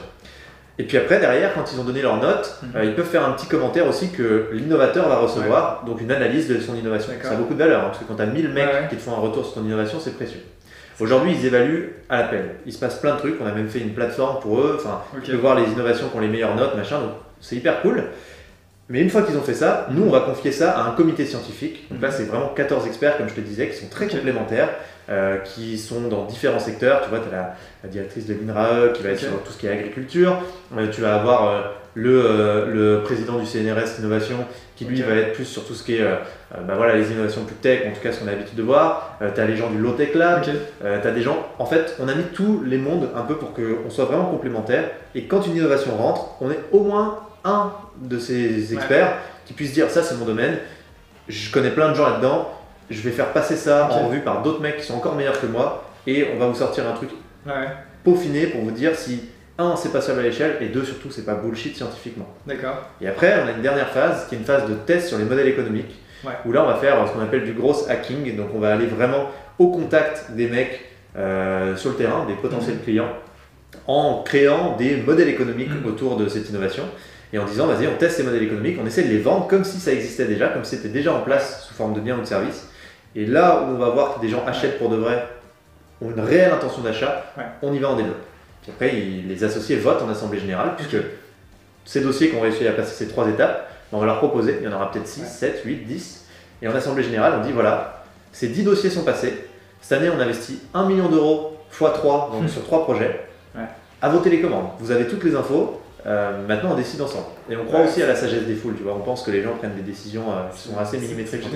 Et 0.78 0.82
puis 0.84 0.96
après, 0.96 1.20
derrière, 1.20 1.54
quand 1.54 1.72
ils 1.72 1.78
ont 1.80 1.84
donné 1.84 2.02
leur 2.02 2.16
note, 2.20 2.58
Mhm. 2.62 2.68
euh, 2.76 2.84
ils 2.84 2.94
peuvent 2.94 3.06
faire 3.06 3.24
un 3.24 3.32
petit 3.32 3.46
commentaire 3.46 3.86
aussi 3.86 4.10
que 4.10 4.48
l'innovateur 4.52 5.08
va 5.08 5.16
recevoir, 5.16 5.84
donc 5.86 6.00
une 6.00 6.10
analyse 6.10 6.48
de 6.48 6.58
son 6.60 6.74
innovation. 6.74 7.12
Ça 7.22 7.30
a 7.30 7.34
beaucoup 7.36 7.54
de 7.54 7.58
valeur, 7.60 7.80
hein, 7.82 7.86
parce 7.86 7.98
que 7.98 8.04
quand 8.04 8.16
tu 8.16 8.22
as 8.22 8.26
1000 8.26 8.48
mecs 8.48 8.64
Ouais, 8.66 8.86
qui 8.90 8.96
te 8.96 9.00
font 9.02 9.12
un 9.12 9.20
retour 9.20 9.44
sur 9.44 9.54
ton 9.54 9.64
innovation, 9.64 9.98
c'est 10.00 10.16
précieux. 10.16 10.40
Aujourd'hui, 11.00 11.32
ils 11.38 11.46
évaluent 11.46 11.90
à 12.08 12.18
l'appel. 12.22 12.56
Il 12.66 12.72
se 12.72 12.78
passe 12.78 12.96
plein 12.96 13.14
de 13.14 13.18
trucs, 13.18 13.36
on 13.40 13.46
a 13.46 13.52
même 13.52 13.68
fait 13.68 13.80
une 13.80 13.94
plateforme 13.94 14.40
pour 14.40 14.60
eux, 14.60 14.76
enfin, 14.80 15.00
Ok. 15.16 15.22
tu 15.22 15.30
peux 15.32 15.36
voir 15.36 15.54
les 15.56 15.64
innovations 15.70 16.08
qui 16.08 16.16
ont 16.16 16.20
les 16.20 16.28
meilleures 16.28 16.54
notes, 16.56 16.76
machin, 16.76 17.00
donc 17.00 17.10
c'est 17.40 17.56
hyper 17.56 17.80
cool. 17.82 18.04
Mais 18.88 19.00
une 19.00 19.10
fois 19.10 19.22
qu'ils 19.22 19.36
ont 19.36 19.42
fait 19.42 19.54
ça, 19.54 19.86
nous 19.90 20.02
on 20.02 20.10
va 20.10 20.20
confier 20.20 20.52
ça 20.52 20.72
à 20.72 20.88
un 20.88 20.90
comité 20.92 21.24
scientifique. 21.24 21.88
Donc 21.90 22.02
là 22.02 22.10
c'est 22.10 22.24
vraiment 22.24 22.48
14 22.48 22.86
experts, 22.86 23.16
comme 23.16 23.28
je 23.28 23.34
te 23.34 23.40
disais, 23.40 23.68
qui 23.68 23.76
sont 23.76 23.88
très 23.88 24.06
complémentaires, 24.06 24.70
euh, 25.08 25.38
qui 25.38 25.78
sont 25.78 26.02
dans 26.02 26.24
différents 26.26 26.58
secteurs. 26.58 27.02
Tu 27.02 27.08
vois, 27.08 27.20
tu 27.20 27.28
as 27.28 27.36
la, 27.36 27.54
la 27.82 27.88
directrice 27.88 28.26
de 28.26 28.34
l'INRAE 28.34 28.90
qui 28.94 29.02
va 29.02 29.10
être 29.10 29.20
sur 29.20 29.42
tout 29.42 29.52
ce 29.52 29.58
qui 29.58 29.66
est 29.66 29.70
agriculture. 29.70 30.38
Euh, 30.76 30.88
tu 30.90 31.00
vas 31.00 31.14
avoir 31.14 31.48
euh, 31.48 31.60
le, 31.94 32.70
le 32.72 33.02
président 33.02 33.38
du 33.38 33.46
CNRS 33.46 34.00
Innovation 34.00 34.44
qui 34.76 34.84
lui 34.84 35.00
va 35.02 35.14
être 35.14 35.32
plus 35.32 35.44
sur 35.44 35.64
tout 35.64 35.74
ce 35.74 35.84
qui 35.84 35.96
est 35.96 36.04
bah 36.66 36.74
voilà, 36.76 36.96
les 36.96 37.10
innovations 37.10 37.44
plus 37.44 37.56
tech, 37.56 37.86
en 37.86 37.92
tout 37.92 38.00
cas 38.00 38.12
ce 38.12 38.20
qu'on 38.20 38.28
a 38.28 38.32
l'habitude 38.32 38.56
de 38.56 38.62
voir. 38.62 39.18
tu 39.34 39.40
as 39.40 39.46
les 39.46 39.56
gens 39.56 39.70
du 39.70 39.78
Low 39.78 39.92
Tech 39.92 40.14
Lab, 40.14 40.42
euh, 40.84 40.98
t'as 41.02 41.10
des 41.10 41.22
gens, 41.22 41.46
en 41.58 41.66
fait, 41.66 41.96
on 42.00 42.08
a 42.08 42.14
mis 42.14 42.24
tous 42.32 42.62
les 42.64 42.78
mondes 42.78 43.08
un 43.16 43.22
peu 43.22 43.36
pour 43.36 43.52
qu'on 43.52 43.90
soit 43.90 44.04
vraiment 44.04 44.26
complémentaires. 44.26 44.90
Et 45.14 45.24
quand 45.24 45.46
une 45.46 45.56
innovation 45.56 45.96
rentre, 45.96 46.36
on 46.40 46.50
est 46.50 46.60
au 46.72 46.80
moins 46.80 47.20
un 47.44 47.72
de 48.00 48.18
ces 48.18 48.72
experts 48.74 49.16
qui 49.46 49.52
puisse 49.52 49.72
dire 49.72 49.90
ça, 49.90 50.02
c'est 50.02 50.16
mon 50.16 50.24
domaine. 50.24 50.58
Je 51.28 51.50
connais 51.52 51.70
plein 51.70 51.90
de 51.90 51.94
gens 51.94 52.08
là-dedans. 52.08 52.50
Je 52.90 53.00
vais 53.02 53.10
faire 53.10 53.32
passer 53.32 53.56
ça 53.56 53.88
en 53.90 54.08
revue 54.08 54.20
par 54.20 54.42
d'autres 54.42 54.60
mecs 54.60 54.78
qui 54.78 54.84
sont 54.84 54.94
encore 54.94 55.14
meilleurs 55.14 55.40
que 55.40 55.46
moi. 55.46 55.84
Et 56.06 56.26
on 56.34 56.38
va 56.38 56.46
vous 56.46 56.54
sortir 56.54 56.86
un 56.88 56.92
truc 56.92 57.10
Ouais. 57.46 57.68
peaufiné 58.02 58.46
pour 58.46 58.62
vous 58.62 58.70
dire 58.70 58.94
si 58.96 59.28
un, 59.58 59.76
c'est 59.76 59.92
passable 59.92 60.20
à 60.20 60.22
l'échelle 60.22 60.56
et 60.62 60.68
deux, 60.68 60.82
surtout, 60.84 61.10
c'est 61.10 61.24
pas 61.26 61.34
bullshit 61.34 61.76
scientifiquement. 61.76 62.26
D'accord. 62.46 62.76
Et 63.00 63.06
après, 63.06 63.40
on 63.44 63.48
a 63.48 63.52
une 63.52 63.60
dernière 63.62 63.90
phase 63.90 64.26
qui 64.28 64.34
est 64.34 64.38
une 64.38 64.44
phase 64.44 64.66
de 64.68 64.74
test 64.74 65.08
sur 65.08 65.18
les 65.18 65.24
modèles 65.24 65.48
économiques. 65.48 65.94
Ouais. 66.24 66.32
Où 66.46 66.52
là, 66.52 66.64
on 66.64 66.66
va 66.66 66.76
faire 66.76 67.06
ce 67.06 67.12
qu'on 67.12 67.20
appelle 67.20 67.44
du 67.44 67.52
gros 67.52 67.88
hacking. 67.88 68.34
Donc, 68.36 68.48
on 68.54 68.58
va 68.58 68.72
aller 68.72 68.86
vraiment 68.86 69.26
au 69.58 69.68
contact 69.68 70.30
des 70.32 70.48
mecs 70.48 70.80
euh, 71.16 71.76
sur 71.76 71.90
le 71.90 71.96
terrain, 71.96 72.24
des 72.26 72.32
potentiels 72.34 72.78
clients, 72.82 73.10
en 73.86 74.22
créant 74.24 74.74
des 74.76 74.96
modèles 74.96 75.28
économiques 75.28 75.70
Mhm. 75.70 75.86
autour 75.86 76.16
de 76.16 76.26
cette 76.28 76.48
innovation. 76.48 76.84
Et 77.32 77.38
en 77.38 77.44
disant, 77.44 77.66
vas-y, 77.66 77.86
on 77.88 77.96
teste 77.96 78.16
ces 78.18 78.22
modèles 78.22 78.44
économiques, 78.44 78.78
on 78.82 78.86
essaie 78.86 79.02
de 79.02 79.08
les 79.08 79.18
vendre 79.18 79.48
comme 79.48 79.64
si 79.64 79.80
ça 79.80 79.92
existait 79.92 80.26
déjà, 80.26 80.48
comme 80.48 80.64
si 80.64 80.76
c'était 80.76 80.88
déjà 80.88 81.12
en 81.12 81.20
place 81.20 81.64
sous 81.66 81.74
forme 81.74 81.94
de 81.94 82.00
biens 82.00 82.16
ou 82.18 82.20
de 82.20 82.26
services. 82.26 82.68
Et 83.16 83.26
là 83.26 83.62
où 83.62 83.74
on 83.74 83.78
va 83.78 83.88
voir 83.90 84.14
que 84.14 84.20
des 84.20 84.28
gens 84.28 84.42
achètent 84.46 84.78
pour 84.78 84.88
de 84.90 84.96
vrai, 84.96 85.26
ont 86.02 86.10
une 86.10 86.20
réelle 86.20 86.52
intention 86.52 86.82
d'achat, 86.82 87.24
Ouais. 87.36 87.44
on 87.62 87.72
y 87.72 87.78
va 87.78 87.88
en 87.90 87.96
développe. 87.96 88.18
Puis 88.62 88.72
après, 88.72 88.94
ils- 88.96 89.28
les 89.28 89.42
associés 89.44 89.76
votent 89.76 90.02
en 90.02 90.08
assemblée 90.10 90.38
générale, 90.38 90.74
puisque 90.76 90.96
ces 91.84 92.00
dossiers 92.00 92.30
qui 92.30 92.36
ont 92.36 92.40
réussi 92.40 92.66
à 92.68 92.72
passer 92.72 92.94
ces 92.94 93.08
trois 93.08 93.28
étapes, 93.28 93.68
ben, 93.90 93.98
on 93.98 94.00
va 94.00 94.06
leur 94.06 94.18
proposer, 94.18 94.58
il 94.60 94.64
y 94.64 94.68
en 94.72 94.76
aura 94.76 94.90
peut-être 94.90 95.06
6, 95.08 95.20
Ouais. 95.22 95.26
7, 95.26 95.62
8, 95.64 95.76
10. 95.86 96.24
Et 96.62 96.68
en 96.68 96.74
assemblée 96.74 97.02
générale, 97.02 97.34
on 97.40 97.44
dit 97.44 97.52
voilà, 97.52 98.04
ces 98.32 98.48
10 98.48 98.62
dossiers 98.62 98.90
sont 98.90 99.02
passés. 99.04 99.46
Cette 99.80 99.98
année, 100.00 100.10
on 100.14 100.18
investit 100.20 100.60
1 100.72 100.86
million 100.86 101.08
d'euros 101.08 101.58
x 101.70 101.78
3 101.94 102.30
donc 102.32 102.48
sur 102.48 102.62
3 102.64 102.84
projets. 102.84 103.20
Ouais. 103.54 103.62
À 104.00 104.08
vos 104.08 104.18
télécommandes. 104.18 104.68
Vous 104.78 104.90
avez 104.90 105.06
toutes 105.06 105.24
les 105.24 105.34
infos. 105.36 105.80
Euh, 106.06 106.46
maintenant, 106.46 106.70
on 106.72 106.74
décide 106.74 107.00
ensemble. 107.00 107.24
Et 107.48 107.56
on 107.56 107.64
croit 107.64 107.80
Ouais. 107.80 107.86
aussi 107.88 108.02
à 108.02 108.06
la 108.06 108.14
sagesse 108.14 108.42
des 108.44 108.54
foules. 108.54 108.74
Tu 108.76 108.82
vois, 108.82 108.94
on 108.94 109.00
pense 109.00 109.22
que 109.22 109.30
les 109.30 109.42
gens 109.42 109.54
prennent 109.56 109.74
des 109.74 109.82
décisions 109.82 110.24
euh, 110.30 110.50
qui 110.54 110.68
sont 110.68 110.78
assez 110.78 110.98
C'est- 110.98 111.02
millimétrées 111.02 111.40
c'est. 111.42 111.50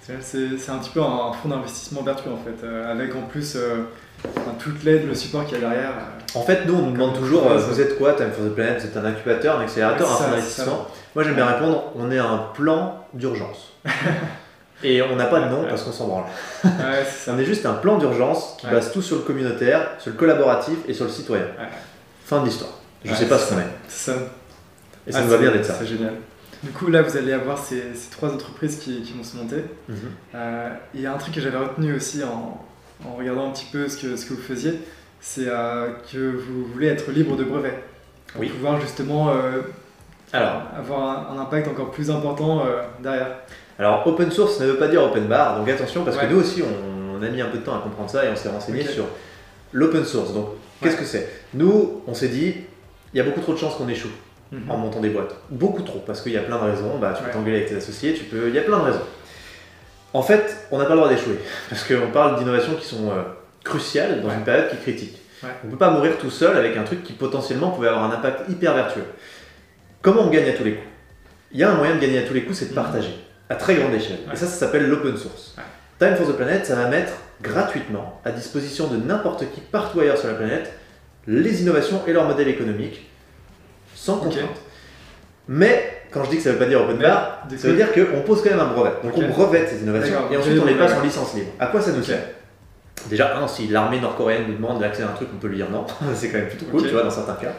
C'est- 0.00 0.22
C'est 0.50 0.58
c'est 0.58 0.70
un 0.70 0.78
petit 0.78 0.90
peu 0.90 1.00
un, 1.00 1.30
un 1.30 1.32
fonds 1.32 1.48
d'investissement 1.48 2.02
vertueux 2.02 2.30
en 2.32 2.36
fait, 2.36 2.64
euh, 2.64 2.90
avec 2.92 3.14
en 3.14 3.22
plus 3.22 3.56
toute 4.58 4.84
l'aide, 4.84 5.06
le 5.08 5.14
support 5.14 5.44
qu'il 5.46 5.54
y 5.60 5.64
a 5.64 5.68
derrière. 5.68 5.92
En 6.34 6.42
fait, 6.42 6.64
nous, 6.66 6.74
on 6.74 6.82
nous 6.82 6.92
demande 6.92 7.14
toujours, 7.14 7.42
vous 7.48 7.80
êtes 7.80 7.96
quoi 7.98 8.12
Time 8.14 8.30
for 8.30 8.44
the 8.44 8.50
Planet? 8.54 8.84
Êtes 8.84 8.96
un 8.96 9.04
incubateur, 9.04 9.58
un 9.58 9.62
accélérateur, 9.62 10.06
Ouais, 10.06 10.12
un 10.12 10.16
c'est 10.16 10.24
fonds 10.24 10.30
d'investissement 10.30 10.86
Moi, 11.14 11.24
j'aime 11.24 11.34
bien 11.34 11.46
répondre, 11.46 11.84
on 11.96 12.10
est 12.10 12.18
un 12.18 12.44
plan 12.54 13.04
d'urgence. 13.14 13.72
Et 14.84 15.00
on 15.02 15.16
n'a 15.16 15.24
pas 15.26 15.40
de 15.40 15.46
nom 15.48 15.64
parce 15.68 15.82
qu'on 15.82 15.92
s'en 15.92 16.06
branle. 16.06 16.24
Ouais, 16.64 16.70
c'est. 17.08 17.30
On 17.34 17.38
est 17.38 17.44
juste 17.46 17.64
un 17.64 17.72
plan 17.74 17.96
d'urgence 17.96 18.56
qui 18.58 18.66
base 18.66 18.92
tout 18.92 19.00
sur 19.00 19.16
le 19.16 19.22
communautaire, 19.22 19.88
sur 19.98 20.10
le 20.12 20.18
collaboratif 20.18 20.76
et 20.86 20.92
sur 20.92 21.06
le 21.06 21.10
citoyen. 21.10 21.46
Fin 22.24 22.40
de 22.40 22.44
l'histoire. 22.46 22.72
Je 23.06 23.12
Ouais, 23.12 23.16
sais 23.16 23.28
pas 23.28 23.38
ce 23.38 23.50
qu'on 23.54 23.60
est. 23.60 23.66
C'est 23.88 24.12
ça. 24.12 24.18
Et 25.06 25.12
ça 25.12 25.18
Ah, 25.20 25.24
nous 25.24 25.30
va 25.30 25.38
bien 25.38 25.52
d'être 25.52 25.64
ça. 25.64 25.74
C'est 25.78 25.86
génial. 25.86 26.14
Du 26.62 26.70
coup, 26.70 26.88
là, 26.88 27.02
vous 27.02 27.16
allez 27.16 27.32
avoir 27.32 27.58
ces, 27.58 27.94
ces 27.94 28.10
trois 28.10 28.30
entreprises 28.32 28.76
qui, 28.76 29.02
qui 29.02 29.12
vont 29.12 29.22
se 29.22 29.36
monter. 29.36 29.62
Mhm. 29.88 29.96
Euh, 30.34 30.68
Il 30.94 31.00
y 31.00 31.06
a 31.06 31.12
un 31.14 31.18
truc 31.18 31.34
que 31.34 31.40
j'avais 31.40 31.58
retenu 31.58 31.94
aussi 31.94 32.22
en, 32.24 32.64
en 33.06 33.14
regardant 33.14 33.48
un 33.48 33.52
petit 33.52 33.66
peu 33.70 33.88
ce 33.88 33.96
que, 33.98 34.16
ce 34.16 34.26
que 34.26 34.34
vous 34.34 34.42
faisiez, 34.42 34.72
c'est 35.20 35.46
euh, 35.46 35.88
que 36.12 36.18
vous 36.30 36.64
voulez 36.72 36.88
être 36.88 37.10
libre 37.12 37.36
de 37.36 37.44
brevets. 37.44 37.78
Pour 38.32 38.40
Oui. 38.40 38.48
pouvoir 38.48 38.80
justement 38.80 39.30
euh, 39.30 39.60
Alors, 40.32 40.62
avoir 40.76 41.30
un, 41.32 41.36
un 41.36 41.40
impact 41.42 41.68
encore 41.68 41.90
plus 41.92 42.10
important 42.10 42.64
derrière. 43.00 43.28
alors, 43.78 44.04
open 44.06 44.30
source 44.32 44.58
ne 44.60 44.66
veut 44.66 44.76
pas 44.78 44.88
dire 44.88 45.02
open 45.04 45.26
bar, 45.26 45.58
donc 45.58 45.68
attention 45.68 46.04
parce 46.04 46.16
Ouais. 46.16 46.26
que 46.26 46.32
nous 46.32 46.40
aussi 46.40 46.62
on, 46.62 47.18
on 47.18 47.22
a 47.22 47.28
mis 47.28 47.40
un 47.40 47.46
peu 47.46 47.58
de 47.58 47.62
temps 47.62 47.76
à 47.76 47.80
comprendre 47.80 48.10
ça 48.10 48.24
et 48.24 48.28
on 48.30 48.36
s'est 48.36 48.48
renseigné 48.48 48.82
sur 48.84 49.04
l'open 49.72 50.04
source. 50.04 50.32
Donc, 50.34 50.48
qu'est-ce 50.82 50.96
que 50.96 51.04
c'est? 51.04 51.28
Nous, 51.54 52.02
on 52.06 52.14
s'est 52.14 52.28
dit, 52.28 52.54
il 53.14 53.18
y 53.18 53.20
a 53.20 53.24
beaucoup 53.24 53.40
trop 53.40 53.52
de 53.54 53.58
chances 53.58 53.74
qu'on 53.76 53.88
échoue. 53.88 54.10
Mhm. 54.52 54.70
en 54.70 54.76
montant 54.76 55.00
des 55.00 55.08
boîtes. 55.08 55.34
Beaucoup 55.50 55.82
trop, 55.82 55.98
parce 56.06 56.20
qu'il 56.20 56.30
y 56.30 56.36
a 56.36 56.40
plein 56.40 56.56
de 56.64 56.70
raisons. 56.70 56.98
Bah, 57.00 57.12
tu 57.16 57.20
peux 57.22 57.26
Ouais. 57.30 57.34
t'engueuler 57.34 57.56
avec 57.56 57.68
tes 57.70 57.74
associés, 57.76 58.14
tu 58.14 58.22
peux... 58.24 58.46
il 58.48 58.54
y 58.54 58.58
a 58.60 58.62
plein 58.62 58.78
de 58.78 58.84
raisons. 58.84 59.00
En 60.14 60.22
fait, 60.22 60.56
on 60.70 60.78
n'a 60.78 60.84
pas 60.84 60.92
le 60.92 61.00
droit 61.00 61.08
d'échouer, 61.08 61.40
parce 61.68 61.82
qu'on 61.82 62.12
parle 62.12 62.38
d'innovations 62.38 62.74
qui 62.76 62.86
sont 62.86 63.10
euh, 63.10 63.22
cruciales 63.64 64.22
dans 64.22 64.28
Ouais. 64.28 64.34
une 64.36 64.44
période 64.44 64.68
qui 64.70 64.76
est 64.76 64.80
critique. 64.80 65.18
Ouais. 65.42 65.48
On 65.64 65.66
ne 65.66 65.72
peut 65.72 65.78
pas 65.78 65.90
mourir 65.90 66.12
tout 66.20 66.30
seul 66.30 66.56
avec 66.56 66.76
un 66.76 66.84
truc 66.84 67.02
qui 67.02 67.12
potentiellement 67.14 67.70
pouvait 67.70 67.88
avoir 67.88 68.04
un 68.04 68.14
impact 68.14 68.48
hyper 68.48 68.72
vertueux. 68.74 69.04
Comment 70.00 70.22
on 70.22 70.30
gagne 70.30 70.48
à 70.48 70.52
tous 70.52 70.62
les 70.64 70.74
coups? 70.74 70.86
Il 71.50 71.58
y 71.58 71.64
a 71.64 71.70
un 71.70 71.74
moyen 71.74 71.96
de 71.96 72.00
gagner 72.00 72.18
à 72.18 72.22
tous 72.22 72.34
les 72.34 72.44
coups, 72.44 72.56
c'est 72.58 72.66
de 72.66 72.70
Mhm. 72.70 72.76
partager, 72.76 73.16
à 73.50 73.56
très 73.56 73.74
grande 73.74 73.94
échelle. 73.94 74.18
Et 74.32 74.36
ça, 74.36 74.46
ça 74.46 74.56
s'appelle 74.58 74.88
l'open 74.88 75.16
source. 75.16 75.56
Time 75.98 76.14
for 76.14 76.26
the 76.28 76.36
Planet, 76.36 76.64
ça 76.64 76.76
va 76.76 76.86
mettre 76.86 77.14
gratuitement 77.42 78.20
à 78.24 78.30
disposition 78.30 78.86
de 78.86 78.96
n'importe 78.96 79.40
qui 79.52 79.60
partout 79.60 79.98
ailleurs 80.00 80.18
sur 80.18 80.28
la 80.28 80.34
planète 80.34 80.72
les 81.26 81.62
innovations 81.62 82.02
et 82.06 82.12
leurs 82.12 82.26
modèles 82.26 82.48
économiques 82.48 83.06
sans 83.94 84.18
contrainte. 84.18 84.60
Mais 85.48 86.02
quand 86.10 86.24
je 86.24 86.30
dis 86.30 86.36
que 86.36 86.42
ça 86.42 86.52
veut 86.52 86.58
pas 86.58 86.66
dire 86.66 86.80
open 86.80 86.98
bar, 86.98 87.46
ça 87.56 87.68
veut 87.68 87.76
dire 87.76 87.88
qu'on 87.92 88.22
pose 88.22 88.42
quand 88.42 88.50
même 88.50 88.60
un 88.60 88.72
brevet. 88.72 88.92
Donc 89.02 89.16
on 89.16 89.28
brevette 89.28 89.68
ces 89.68 89.82
innovations 89.82 90.30
et 90.30 90.36
ensuite 90.36 90.58
on 90.60 90.66
les 90.66 90.74
passe 90.74 90.94
en 90.94 91.02
licence 91.02 91.34
libre. 91.34 91.50
À 91.58 91.66
quoi 91.66 91.80
ça 91.80 91.92
nous 91.92 92.02
sert 92.02 92.22
Déjà, 93.10 93.38
un, 93.38 93.46
si 93.46 93.68
l'armée 93.68 94.00
nord-coréenne 94.00 94.44
nous 94.48 94.54
demande 94.54 94.80
d'accéder 94.80 95.06
à 95.06 95.10
un 95.10 95.14
truc, 95.14 95.28
on 95.32 95.38
peut 95.38 95.48
lui 95.48 95.56
dire 95.56 95.70
non. 95.70 95.86
c'est 96.14 96.28
quand 96.28 96.38
même 96.38 96.48
plutôt 96.48 96.66
cool, 96.66 96.82
tu 96.82 96.88
vois, 96.88 97.02
dans 97.02 97.10
certains 97.10 97.34
cas. 97.34 97.52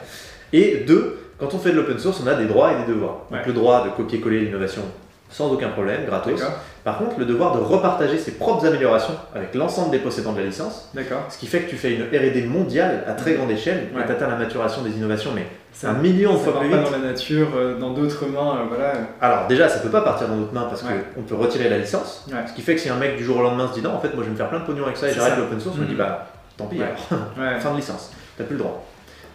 Et 0.51 0.83
deux, 0.85 1.19
quand 1.37 1.53
on 1.53 1.59
fait 1.59 1.71
de 1.71 1.75
l'open 1.75 1.99
source, 1.99 2.21
on 2.23 2.27
a 2.27 2.33
des 2.33 2.45
droits 2.45 2.73
et 2.73 2.85
des 2.85 2.91
devoirs. 2.91 3.21
Donc 3.31 3.45
le 3.45 3.53
droit 3.53 3.85
de 3.85 3.91
copier-coller 3.91 4.41
l'innovation 4.41 4.81
sans 5.29 5.51
aucun 5.51 5.69
problème, 5.69 6.05
gratos. 6.05 6.41
Par 6.87 6.99
contre, 6.99 7.19
le 7.19 7.25
devoir 7.25 7.51
de 7.53 7.59
repartager 7.59 8.17
ses 8.17 8.31
propres 8.31 8.65
améliorations 8.65 9.11
avec 9.35 9.53
l'ensemble 9.55 9.91
des 9.91 9.99
possédants 9.99 10.31
de 10.31 10.39
la 10.39 10.45
licence, 10.45 10.89
D'accord. 10.93 11.19
ce 11.27 11.37
qui 11.37 11.45
fait 11.45 11.59
que 11.63 11.69
tu 11.69 11.75
fais 11.75 11.93
une 11.93 12.03
R&D 12.03 12.45
mondiale 12.45 13.03
à 13.05 13.11
très 13.11 13.33
grande 13.33 13.51
échelle, 13.51 13.89
Ouais. 13.93 14.03
et 14.03 14.05
tu 14.05 14.11
atteins 14.13 14.29
la 14.29 14.37
maturation 14.37 14.83
des 14.83 14.91
innovations, 14.91 15.31
mais 15.35 15.47
Ça- 15.73 15.89
un 15.89 15.95
million 15.95 16.31
de 16.31 16.37
Ça 16.37 16.43
fois 16.45 16.53
part 16.53 16.61
plus 16.61 16.69
pas 16.71 16.77
vite. 16.77 16.85
dans 16.85 16.97
la 16.97 17.03
nature, 17.11 17.47
euh, 17.57 17.77
dans 17.77 17.89
d'autres 17.91 18.25
mains, 18.27 18.59
euh, 18.61 18.65
voilà. 18.69 18.93
Alors 19.19 19.47
déjà, 19.47 19.67
ça 19.67 19.79
peut 19.79 19.89
pas 19.89 19.99
partir 19.99 20.29
dans 20.29 20.37
d'autres 20.37 20.53
mains 20.53 20.63
parce 20.69 20.81
Ouais. 20.83 21.03
qu'on 21.13 21.23
peut 21.23 21.35
retirer 21.35 21.67
la 21.67 21.77
licence. 21.79 22.25
Ouais. 22.29 22.35
Ce 22.47 22.53
qui 22.53 22.61
fait 22.61 22.75
que 22.75 22.79
si 22.79 22.87
un 22.87 22.95
mec 22.95 23.17
du 23.17 23.23
jour 23.25 23.35
au 23.35 23.41
lendemain 23.41 23.67
se 23.67 23.73
dit 23.73 23.81
non, 23.81 23.91
en 23.93 23.99
fait, 23.99 24.13
moi 24.13 24.19
je 24.19 24.27
vais 24.27 24.31
me 24.31 24.37
faire 24.37 24.47
plein 24.47 24.59
de 24.59 24.65
pognon 24.65 24.85
avec 24.85 24.95
ça 24.95 25.07
et 25.07 25.11
C'est 25.11 25.17
j'arrête 25.17 25.37
l'open 25.37 25.59
source, 25.59 25.75
on 25.77 25.81
me 25.81 25.87
dit 25.87 25.95
bah 25.95 26.25
tant 26.55 26.67
pis, 26.67 26.79
alors, 26.81 27.59
fin 27.59 27.71
de 27.71 27.75
licence, 27.75 28.11
t'as 28.37 28.45
plus 28.45 28.53
le 28.55 28.59
droit. 28.61 28.81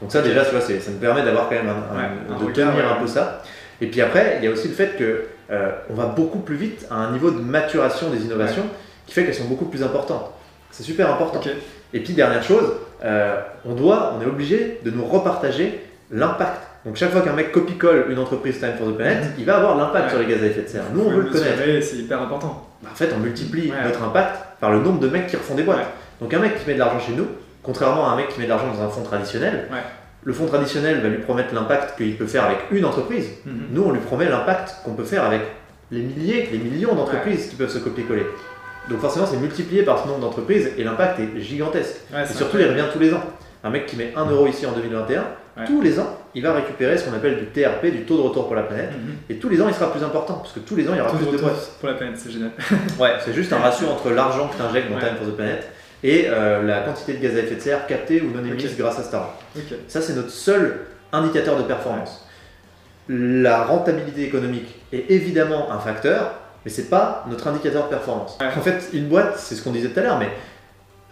Donc 0.03 0.11
ça 0.13 0.21
déjà, 0.21 0.45
tu 0.45 0.51
vois, 0.51 0.61
ça 0.61 0.73
me 0.91 0.97
permet 0.99 1.23
d'avoir 1.23 1.49
quand 1.49 1.55
même 1.55 1.69
un, 1.69 1.95
un- 1.95 1.97
Ouais, 1.99 2.09
un 2.31 2.45
de 2.47 2.53
tenir 2.53 2.75
ouais. 2.75 2.83
un 2.83 3.01
peu 3.01 3.07
ça. 3.07 3.43
Et 3.81 3.87
puis 3.87 4.01
après, 4.03 4.37
il 4.41 4.45
y 4.45 4.49
a 4.49 4.51
aussi 4.51 4.69
le 4.69 4.75
fait 4.75 4.97
que 4.99 5.23
euh, 5.51 5.71
on 5.91 5.95
va 5.95 6.07
beaucoup 6.07 6.41
plus 6.41 6.57
vite 6.57 6.87
à 6.91 6.97
un 6.97 7.13
niveau 7.13 7.31
de 7.31 7.39
maturation 7.41 8.11
des 8.11 8.23
innovations 8.25 8.65
qui 9.07 9.15
fait 9.15 9.25
qu'elles 9.25 9.35
sont 9.35 9.45
beaucoup 9.45 9.65
plus 9.67 9.83
importantes. 9.83 10.31
C'est 10.71 10.83
super 10.83 11.11
important. 11.11 11.41
Et 11.95 12.01
puis 12.01 12.13
dernière 12.15 12.43
chose, 12.43 12.73
euh, 13.05 13.37
on 13.65 13.75
doit, 13.75 14.15
on 14.19 14.23
est 14.23 14.27
obligé 14.27 14.81
de 14.85 14.91
nous 14.91 15.05
repartager 15.05 15.81
l'impact. 16.11 16.63
Donc 16.85 16.97
chaque 16.97 17.11
fois 17.11 17.21
qu'un 17.21 17.33
mec 17.35 17.53
copie-colle 17.53 18.07
une 18.11 18.19
entreprise 18.19 18.59
Time 18.59 18.73
for 18.79 18.89
the 18.89 18.97
Planet, 18.97 19.25
il 19.39 19.45
va 19.45 19.57
avoir 19.59 19.77
l'impact 19.77 20.11
sur 20.11 20.19
les 20.19 20.27
gaz 20.27 20.43
à 20.43 20.47
effet 20.47 20.63
de 20.63 20.69
serre. 20.69 20.83
Nous, 20.93 21.03
on 21.05 21.11
veut 21.11 21.23
le 21.23 21.31
connaître. 21.31 21.63
C'est 21.83 21.97
hyper 21.97 22.23
important. 22.23 22.69
Bah, 22.83 22.89
En 22.93 22.97
fait, 22.97 23.11
on 23.17 23.21
multiplie 23.21 23.73
notre 23.85 24.03
impact 24.03 24.37
par 24.61 24.73
le 24.73 24.81
nombre 24.81 24.99
de 25.01 25.09
mecs 25.09 25.27
qui 25.29 25.37
refont 25.37 25.55
des 25.55 25.63
boîtes. 25.63 25.87
Donc 26.21 26.33
un 26.35 26.39
mec 26.41 26.59
qui 26.61 26.67
met 26.67 26.75
de 26.75 26.79
l'argent 26.81 26.99
chez 27.01 27.13
nous, 27.13 27.27
contrairement 27.63 28.09
à 28.09 28.13
un 28.13 28.17
mec 28.17 28.29
qui 28.29 28.39
met 28.39 28.45
de 28.45 28.51
l'argent 28.51 28.67
dans 28.73 28.83
un 28.83 28.89
fonds 28.89 29.03
traditionnel, 29.03 29.69
Ouais. 29.71 29.79
le 30.25 30.33
fonds 30.33 30.47
traditionnel 30.47 31.01
va 31.01 31.09
lui 31.09 31.19
promettre 31.19 31.55
l'impact 31.55 31.97
qu'il 31.97 32.17
peut 32.17 32.27
faire 32.27 32.45
avec 32.45 32.59
une 32.71 32.85
entreprise. 32.85 33.29
Mhm. 33.45 33.53
Nous, 33.73 33.83
on 33.83 33.91
lui 33.93 34.01
promet 34.01 34.29
l'impact 34.29 34.77
qu'on 34.85 34.95
peut 34.95 35.05
faire 35.05 35.25
avec 35.25 35.41
les 35.91 36.01
milliers, 36.01 36.49
les 36.53 36.59
millions 36.59 36.95
d'entreprises 36.95 37.49
qui 37.49 37.57
peuvent 37.57 37.71
se 37.71 37.79
copier-coller. 37.79 38.27
Donc 38.89 39.01
forcément, 39.01 39.27
c'est 39.27 39.37
multiplié 39.37 39.83
par 39.85 40.03
ce 40.03 40.09
nombre 40.09 40.21
d'entreprises 40.21 40.71
et 40.77 40.83
l'impact 40.85 41.21
est 41.21 41.41
gigantesque. 41.41 41.97
Ouais, 42.13 42.23
Et 42.25 42.33
surtout, 42.33 42.59
il 42.59 42.67
revient 42.67 42.85
tous 42.93 42.99
les 42.99 43.13
ans. 43.15 43.23
Un 43.65 43.71
mec 43.71 43.87
qui 43.87 43.95
met 43.97 44.13
1 44.17 44.25
euro 44.29 44.47
ici 44.49 44.67
en 44.67 44.73
2021, 44.73 45.25
Ouais. 45.57 45.67
tous 45.67 45.83
les 45.83 46.01
ans, 46.01 46.17
il 46.35 46.43
va 46.43 46.55
récupérer 46.55 46.97
ce 46.97 47.05
qu'on 47.05 47.15
appelle 47.15 47.39
du 47.39 47.45
TRP, 47.47 47.91
du 47.93 48.05
taux 48.05 48.17
de 48.17 48.23
retour 48.23 48.47
pour 48.47 48.57
la 48.57 48.63
planète. 48.63 48.91
Mhm. 48.93 49.15
Et 49.29 49.35
tous 49.37 49.51
les 49.51 49.61
ans, 49.61 49.67
il 49.69 49.75
sera 49.75 49.93
plus 49.93 50.03
important, 50.03 50.35
parce 50.39 50.53
que 50.53 50.61
tous 50.61 50.75
les 50.75 50.89
ans, 50.89 50.93
il 50.95 50.99
y 50.99 51.01
aura 51.03 51.11
plus 51.13 51.27
de 51.27 51.31
de 51.31 51.37
boîtes. 51.37 51.73
pour 51.79 51.89
la 51.91 51.95
planète, 51.95 52.17
c'est 52.17 52.31
génial. 52.31 52.51
Ouais, 52.99 53.13
c'est 53.23 53.35
juste 53.35 53.53
un 53.53 53.59
ratio 53.59 53.87
entre 53.89 54.11
l'argent 54.11 54.49
que 54.49 54.57
tu 54.57 54.63
injectes 54.63 54.89
dans 54.89 54.97
Ouais. 54.97 55.03
Time 55.03 55.17
for 55.19 55.27
the 55.31 55.37
Planet 55.37 55.71
et 56.05 56.27
euh, 56.29 56.63
la 56.63 56.81
quantité 56.81 57.15
de 57.15 57.19
gaz 57.23 57.37
à 57.37 57.41
effet 57.41 57.55
de 57.55 57.61
serre 57.61 57.87
captée 57.87 58.21
ou 58.21 58.31
non 58.31 58.45
émise 58.45 58.77
grâce 58.77 58.99
à 58.99 59.03
cet 59.03 59.15
argent. 59.15 59.35
Ok. 59.57 59.63
Ça, 59.89 60.01
c'est 60.01 60.15
notre 60.15 60.31
seul 60.31 60.81
indicateur 61.13 61.57
de 61.57 61.63
performance. 61.63 62.27
La 63.09 63.65
rentabilité 63.65 64.25
économique 64.25 64.75
est 64.93 65.11
évidemment 65.11 65.71
un 65.73 65.79
facteur, 65.79 66.33
mais 66.65 66.71
c'est 66.71 66.89
pas 66.89 67.25
notre 67.29 67.47
indicateur 67.49 67.85
de 67.85 67.89
performance. 67.89 68.39
Ouais. 68.41 68.47
En 68.57 68.61
fait, 68.63 68.89
une 68.93 69.07
boîte, 69.09 69.35
c'est 69.39 69.55
ce 69.55 69.63
qu'on 69.63 69.73
disait 69.73 69.89
tout 69.89 70.01
à 70.01 70.03
l'heure, 70.03 70.19
mais 70.19 70.29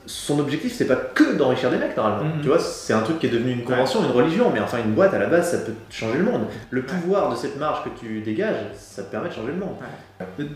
son 0.06 0.38
objectif, 0.38 0.72
c'est 0.74 0.86
pas 0.86 0.96
que 0.96 1.34
d'enrichir 1.36 1.70
des 1.70 1.76
mecs 1.76 1.96
normalement. 1.96 2.24
Mhm. 2.36 2.40
Tu 2.42 2.48
vois, 2.48 2.58
c'est 2.58 2.92
un 2.92 3.00
truc 3.02 3.18
qui 3.18 3.26
est 3.26 3.30
devenu 3.30 3.52
une 3.52 3.64
convention, 3.64 4.02
une 4.02 4.10
religion, 4.10 4.50
mais 4.52 4.60
enfin, 4.60 4.78
une 4.84 4.92
boîte 4.92 5.12
à 5.14 5.18
la 5.18 5.26
base, 5.26 5.50
ça 5.50 5.58
peut 5.58 5.72
changer 5.90 6.18
le 6.18 6.24
monde. 6.24 6.46
Le 6.70 6.82
pouvoir 6.82 7.30
de 7.30 7.36
cette 7.36 7.58
marge 7.58 7.84
que 7.84 7.90
tu 8.00 8.20
dégages, 8.20 8.56
ça 8.76 9.02
te 9.02 9.10
permet 9.10 9.28
de 9.28 9.34
changer 9.34 9.52
le 9.52 9.58
monde. 9.58 9.74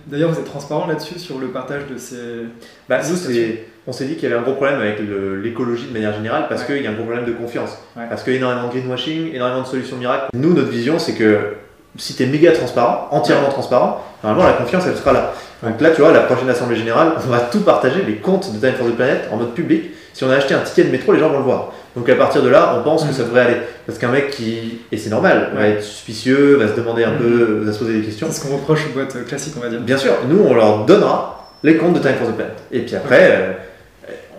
D'ailleurs, 0.07 0.31
vous 0.31 0.39
êtes 0.39 0.47
transparent 0.47 0.87
là-dessus 0.87 1.19
sur 1.19 1.39
le 1.39 1.49
partage 1.49 1.87
de 1.87 1.97
ces. 1.99 2.47
Bah, 2.89 3.01
nous, 3.09 3.17
c'est- 3.17 3.67
on 3.87 3.93
s'est 3.93 4.05
dit 4.07 4.15
qu'il 4.15 4.29
y 4.29 4.33
avait 4.33 4.41
un 4.41 4.43
gros 4.43 4.55
problème 4.55 4.81
avec 4.81 4.99
l'écologie 5.43 5.87
de 5.89 5.93
manière 5.93 6.15
générale 6.15 6.47
parce 6.49 6.63
Ouais. 6.63 6.77
qu'il 6.77 6.83
y 6.85 6.87
a 6.87 6.91
un 6.91 6.95
gros 6.95 7.05
problème 7.05 7.25
de 7.27 7.33
confiance. 7.33 7.77
Ouais. 7.97 8.05
Parce 8.09 8.23
qu'il 8.23 8.33
y 8.33 8.37
a 8.37 8.39
énormément 8.39 8.69
de 8.69 8.73
greenwashing, 8.73 9.35
énormément 9.35 9.63
de 9.63 9.67
solutions 9.67 9.97
miracles. 9.97 10.27
Nous, 10.35 10.55
notre 10.55 10.69
vision, 10.71 10.99
c'est 10.99 11.13
que 11.15 11.55
si 11.97 12.15
tu 12.17 12.23
es 12.23 12.27
méga 12.27 12.53
transparent, 12.53 13.09
entièrement 13.11 13.49
transparent, 13.51 14.03
normalement 14.23 14.49
la 14.49 14.55
confiance, 14.57 14.85
elle 14.87 14.97
sera 14.97 15.13
là. 15.13 15.33
Donc 15.63 15.81
là, 15.81 15.91
tu 15.91 16.01
vois, 16.01 16.13
la 16.13 16.21
prochaine 16.21 16.49
Assemblée 16.51 16.77
Générale, 16.77 17.13
on 17.25 17.31
va 17.31 17.41
tout 17.41 17.61
partager, 17.61 18.03
les 18.07 18.17
comptes 18.17 18.53
de 18.53 18.59
Time 18.59 18.75
for 18.77 18.87
the 18.87 18.95
Planet, 18.97 19.29
en 19.33 19.37
mode 19.37 19.55
public. 19.55 19.91
Si 20.13 20.23
on 20.25 20.31
a 20.31 20.35
acheté 20.37 20.55
un 20.55 20.61
ticket 20.61 20.85
de 20.85 20.91
métro, 20.91 21.13
les 21.13 21.19
gens 21.21 21.29
vont 21.29 21.39
le 21.39 21.45
voir. 21.45 21.73
Donc 21.97 22.09
à 22.09 22.15
partir 22.17 22.43
de 22.43 22.49
là, 22.49 22.75
on 22.79 22.83
pense 22.83 23.03
que 23.03 23.09
Mhm. 23.09 23.15
ça 23.15 23.23
devrait 23.25 23.41
aller. 23.43 23.57
Parce 23.87 23.99
qu'un 23.99 24.09
mec 24.11 24.31
qui, 24.31 24.81
et 24.91 24.97
c'est 24.97 25.11
normal, 25.11 25.51
va 25.55 25.69
être 25.69 25.83
suspicieux, 25.83 26.57
va 26.57 26.69
se 26.69 26.75
demander 26.75 27.05
un 27.05 27.13
Mhm. 27.13 27.19
peu, 27.19 27.63
va 27.65 27.73
se 27.73 27.79
poser 27.79 27.95
des 28.01 28.05
questions. 28.05 28.27
C'est 28.31 28.41
ce 28.43 28.47
qu'on 28.49 28.57
reproche 28.57 28.87
aux 28.87 28.93
boîtes 28.95 29.25
classiques, 29.27 29.55
on 29.57 29.61
va 29.61 29.69
dire. 29.69 29.81
Bien 29.81 29.97
sûr, 29.97 30.13
nous 30.29 30.41
on 30.49 30.55
leur 30.55 30.85
donnera 30.85 31.49
les 31.63 31.77
comptes 31.77 31.95
de 31.95 31.99
Time 32.01 32.15
for 32.19 32.29
the 32.29 32.35
Planet. 32.35 32.55
Et 32.73 32.81
puis 32.81 32.95
après, 32.97 33.29
euh, 33.33 33.53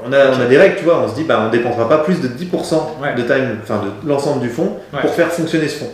on, 0.08 0.14
a, 0.14 0.28
on 0.38 0.42
a 0.42 0.46
des 0.46 0.58
règles, 0.58 0.76
tu 0.78 0.84
vois, 0.86 1.02
on 1.04 1.08
se 1.10 1.16
dit 1.16 1.24
bah 1.24 1.44
on 1.48 1.50
dépensera 1.50 1.88
pas 1.90 2.00
plus 2.00 2.22
de 2.22 2.28
10% 2.28 3.02
Ouais. 3.02 3.16
de 3.16 3.22
Time, 3.24 3.58
enfin 3.64 3.82
de 4.04 4.10
l'ensemble 4.10 4.42
du 4.42 4.50
fonds 4.50 4.78
Ouais. 4.94 5.02
pour 5.02 5.12
faire 5.12 5.28
fonctionner 5.32 5.68
ce 5.68 5.80
fonds. 5.80 5.92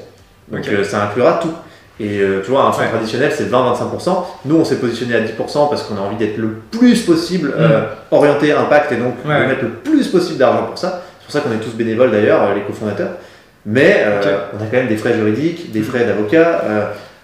Donc 0.50 0.68
euh, 0.68 0.84
ça 0.84 1.04
inclura 1.04 1.40
tout. 1.42 1.54
Et 2.00 2.20
euh, 2.20 2.42
tu 2.44 2.52
vois, 2.52 2.64
un 2.66 2.72
fonds 2.72 2.82
Ouais. 2.82 2.90
traditionnel 2.90 3.32
c'est 3.34 3.50
20-25%. 3.50 4.26
Nous 4.46 4.56
on 4.56 4.66
s'est 4.66 4.78
positionné 4.78 5.16
à 5.16 5.20
10% 5.22 5.70
parce 5.70 5.84
qu'on 5.84 5.98
a 5.98 6.02
envie 6.02 6.16
d'être 6.18 6.38
le 6.38 6.50
plus 6.72 7.02
possible 7.04 7.54
euh, 7.58 7.82
orienté 8.12 8.52
impact 8.52 8.92
et 8.92 8.96
donc 8.98 9.14
Mm. 9.24 9.30
De 9.42 9.46
mettre 9.48 9.62
le 9.64 9.70
plus 9.70 10.08
possible 10.08 10.38
d'argent 10.40 10.64
pour 10.64 10.78
ça. 10.78 11.02
C'est 11.20 11.26
pour 11.26 11.34
ça 11.34 11.40
qu'on 11.42 11.54
est 11.56 11.64
tous 11.64 11.76
bénévoles 11.76 12.12
d'ailleurs, 12.12 12.54
les 12.56 12.62
cofondateurs. 12.62 13.12
Mais 13.66 14.04
on 14.54 14.64
a 14.64 14.66
quand 14.66 14.78
même 14.78 14.88
des 14.88 14.98
frais 14.98 15.14
juridiques, 15.14 15.72
des 15.72 15.82
Mm. 15.82 15.84
frais 15.84 16.06
d'avocat. 16.06 16.62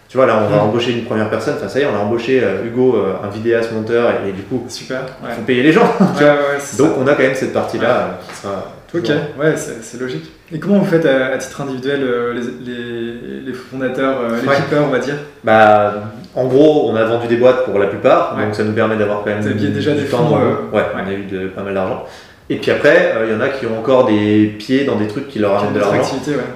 Tu 0.09 0.17
vois, 0.17 0.25
là, 0.25 0.41
on 0.45 0.49
va 0.49 0.57
Mm. 0.57 0.67
embaucher 0.69 0.91
une 0.93 1.03
première 1.03 1.29
personne. 1.29 1.55
Enfin, 1.57 1.67
ça 1.67 1.79
y 1.79 1.83
est, 1.83 1.85
on 1.85 1.95
a 1.95 1.99
embauché 1.99 2.41
euh, 2.43 2.65
Hugo, 2.65 2.95
euh, 2.95 3.13
un 3.25 3.29
vidéaste 3.29 3.71
monteur, 3.73 4.09
et, 4.25 4.29
et 4.29 4.31
du 4.31 4.41
coup, 4.43 4.63
Super. 4.69 5.01
il 5.27 5.33
faut 5.35 5.41
payer 5.41 5.63
les 5.63 5.71
gens. 5.71 5.81
Ouais, 5.99 6.23
ouais, 6.23 6.57
Donc, 6.77 6.87
ça. 6.87 6.93
on 6.99 7.07
a 7.07 7.13
quand 7.13 7.23
même 7.23 7.35
cette 7.35 7.53
partie-là 7.53 7.89
euh, 7.89 8.07
qui 8.29 8.35
sera. 8.35 8.73
Ok, 8.95 9.01
toujours- 9.03 9.15
ouais, 9.37 9.55
c'est 9.57 9.99
logique. 9.99 10.31
Et 10.53 10.59
comment 10.59 10.77
vous 10.79 10.85
faites 10.85 11.05
à, 11.05 11.33
à 11.33 11.37
titre 11.37 11.59
individuel 11.59 11.99
euh, 12.03 12.33
les, 12.33 12.71
les, 12.73 13.41
les 13.47 13.53
fondateurs, 13.53 14.15
euh, 14.21 14.41
les 14.41 14.47
Ouais. 14.47 14.55
keepers, 14.55 14.81
on 14.83 14.87
va 14.91 14.99
dire? 14.99 15.15
Bah, 15.43 15.93
en 16.35 16.45
gros, 16.45 16.89
on 16.89 16.95
a 16.95 17.03
vendu 17.03 17.27
des 17.27 17.35
boîtes 17.35 17.65
pour 17.65 17.77
la 17.79 17.87
plupart, 17.87 18.35
Ouais. 18.37 18.45
donc 18.45 18.55
ça 18.55 18.63
nous 18.63 18.71
permet 18.71 18.95
d'avoir 18.95 19.19
quand 19.25 19.29
même 19.31 19.41
Vous 19.41 19.47
aviez 19.49 19.67
déjà 19.69 19.91
du 19.91 20.03
des 20.03 20.05
temps. 20.07 20.19
fonds, 20.29 20.37
euh, 20.37 20.75
ouais, 20.75 20.83
on 20.95 21.05
a 21.05 21.11
eu 21.11 21.23
de, 21.23 21.47
pas 21.49 21.63
mal 21.63 21.73
d'argent. 21.73 22.05
Et 22.49 22.55
puis 22.55 22.71
après, 22.71 23.11
euh, 23.13 23.25
il 23.27 23.33
y 23.33 23.35
en 23.35 23.41
a 23.41 23.49
qui 23.49 23.65
ont 23.65 23.77
encore 23.77 24.05
des 24.05 24.55
pieds 24.57 24.85
dans 24.85 24.95
des 24.95 25.07
trucs 25.07 25.27
qui 25.27 25.39
leur 25.39 25.59
amènent 25.59 25.73
de 25.73 25.79
l'argent. 25.79 26.01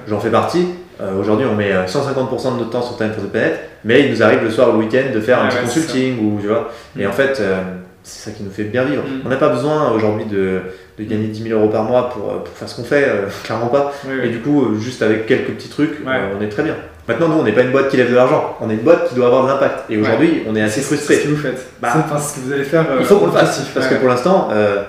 J'en 0.08 0.20
fais 0.20 0.30
partie. 0.30 0.68
Euh, 1.02 1.18
Aujourd'hui, 1.20 1.46
on 1.50 1.56
met 1.56 1.72
euh, 1.72 1.84
150% 1.86 2.54
de 2.54 2.58
notre 2.58 2.70
temps 2.70 2.82
sur 2.82 2.96
Time 2.96 3.10
for 3.12 3.24
the 3.24 3.28
Planet, 3.30 3.58
mais 3.84 4.02
il 4.04 4.10
nous 4.12 4.22
arrive 4.22 4.42
le 4.44 4.50
soir 4.50 4.68
ou 4.70 4.72
le 4.72 4.78
week-end 4.86 5.12
de 5.12 5.20
faire 5.20 5.40
un 5.40 5.44
Ouais, 5.44 5.48
petit 5.50 5.64
consulting 5.64 6.18
ou 6.36 6.40
tu 6.40 6.46
vois. 6.46 6.70
Et 6.98 7.04
Mm. 7.04 7.08
en 7.08 7.12
fait, 7.12 7.38
euh, 7.40 7.60
c'est 8.04 8.30
ça 8.30 8.36
qui 8.36 8.42
nous 8.44 8.50
fait 8.52 8.64
bien 8.64 8.84
vivre. 8.84 9.02
Mm. 9.02 9.22
On 9.26 9.28
n'a 9.28 9.36
pas 9.36 9.48
besoin 9.48 9.90
aujourd'hui 9.90 10.26
de, 10.26 10.60
de 10.98 11.04
gagner 11.04 11.26
10 11.28 11.42
000 11.48 11.58
euros 11.58 11.68
par 11.70 11.82
mois 11.84 12.10
pour, 12.10 12.30
euh, 12.30 12.34
pour 12.44 12.54
faire 12.54 12.68
ce 12.68 12.76
qu'on 12.76 12.84
fait, 12.84 13.04
euh, 13.08 13.26
clairement 13.44 13.66
pas. 13.66 13.92
Et 14.22 14.28
du 14.28 14.38
coup, 14.38 14.62
euh, 14.64 14.78
juste 14.78 15.02
avec 15.02 15.26
quelques 15.26 15.50
petits 15.52 15.68
trucs, 15.70 15.98
Ouais. 16.06 16.12
euh, 16.14 16.34
on 16.38 16.42
est 16.42 16.48
très 16.48 16.62
bien. 16.62 16.76
Maintenant, 17.08 17.26
nous, 17.28 17.38
on 17.40 17.42
n'est 17.42 17.50
pas 17.52 17.62
une 17.62 17.72
boîte 17.72 17.88
qui 17.88 17.96
lève 17.96 18.10
de 18.10 18.14
l'argent, 18.14 18.56
on 18.60 18.70
est 18.70 18.74
une 18.74 18.80
boîte 18.80 19.08
qui 19.08 19.16
doit 19.16 19.26
avoir 19.26 19.42
de 19.42 19.48
l'impact. 19.48 19.90
Et 19.90 19.96
aujourd'hui, 19.98 20.44
on 20.48 20.54
est 20.54 20.62
assez 20.62 20.80
C'est- 20.82 20.82
C'est 20.82 20.94
frustré. 20.94 21.16
ce 21.16 21.22
que 21.24 21.28
vous 21.30 21.36
faites. 21.36 21.66
Bah, 21.80 21.88
enfin, 21.96 22.16
ce 22.16 22.36
que 22.36 22.40
vous 22.46 22.52
allez 22.52 22.62
faire. 22.62 22.82
euh, 22.88 22.98
Il 23.00 23.04
faut 23.06 23.16
qu'on 23.16 23.26
le 23.26 23.32
fasse, 23.32 23.58
parce 23.74 23.86
ouais. 23.88 23.94
que 23.96 23.98
pour 23.98 24.08
l'instant, 24.08 24.50
euh, 24.52 24.84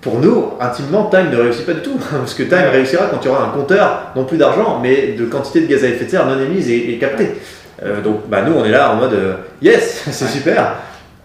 pour 0.00 0.20
nous, 0.20 0.50
intimement, 0.60 1.06
Time 1.06 1.30
ne 1.32 1.36
réussit 1.36 1.66
pas 1.66 1.72
du 1.74 1.80
tout. 1.82 1.98
Parce 2.10 2.34
que 2.34 2.42
Time 2.44 2.68
réussira 2.72 3.06
quand 3.10 3.18
il 3.22 3.26
y 3.26 3.30
aura 3.30 3.44
un 3.46 3.50
compteur, 3.50 4.12
non 4.16 4.24
plus 4.24 4.36
d'argent, 4.38 4.78
mais 4.82 5.14
de 5.18 5.24
quantité 5.24 5.60
de 5.60 5.66
gaz 5.66 5.84
à 5.84 5.88
effet 5.88 6.04
de 6.04 6.10
serre 6.10 6.26
non 6.26 6.38
émise 6.40 6.70
et, 6.70 6.92
et 6.92 6.98
captée. 6.98 7.30
Euh, 7.84 8.00
donc 8.00 8.28
bah, 8.28 8.42
nous, 8.46 8.52
on 8.54 8.64
est 8.64 8.70
là 8.70 8.92
en 8.92 8.96
mode 8.96 9.12
euh, 9.14 9.34
yes, 9.62 10.04
c'est 10.10 10.24
Ouais. 10.24 10.30
super. 10.30 10.72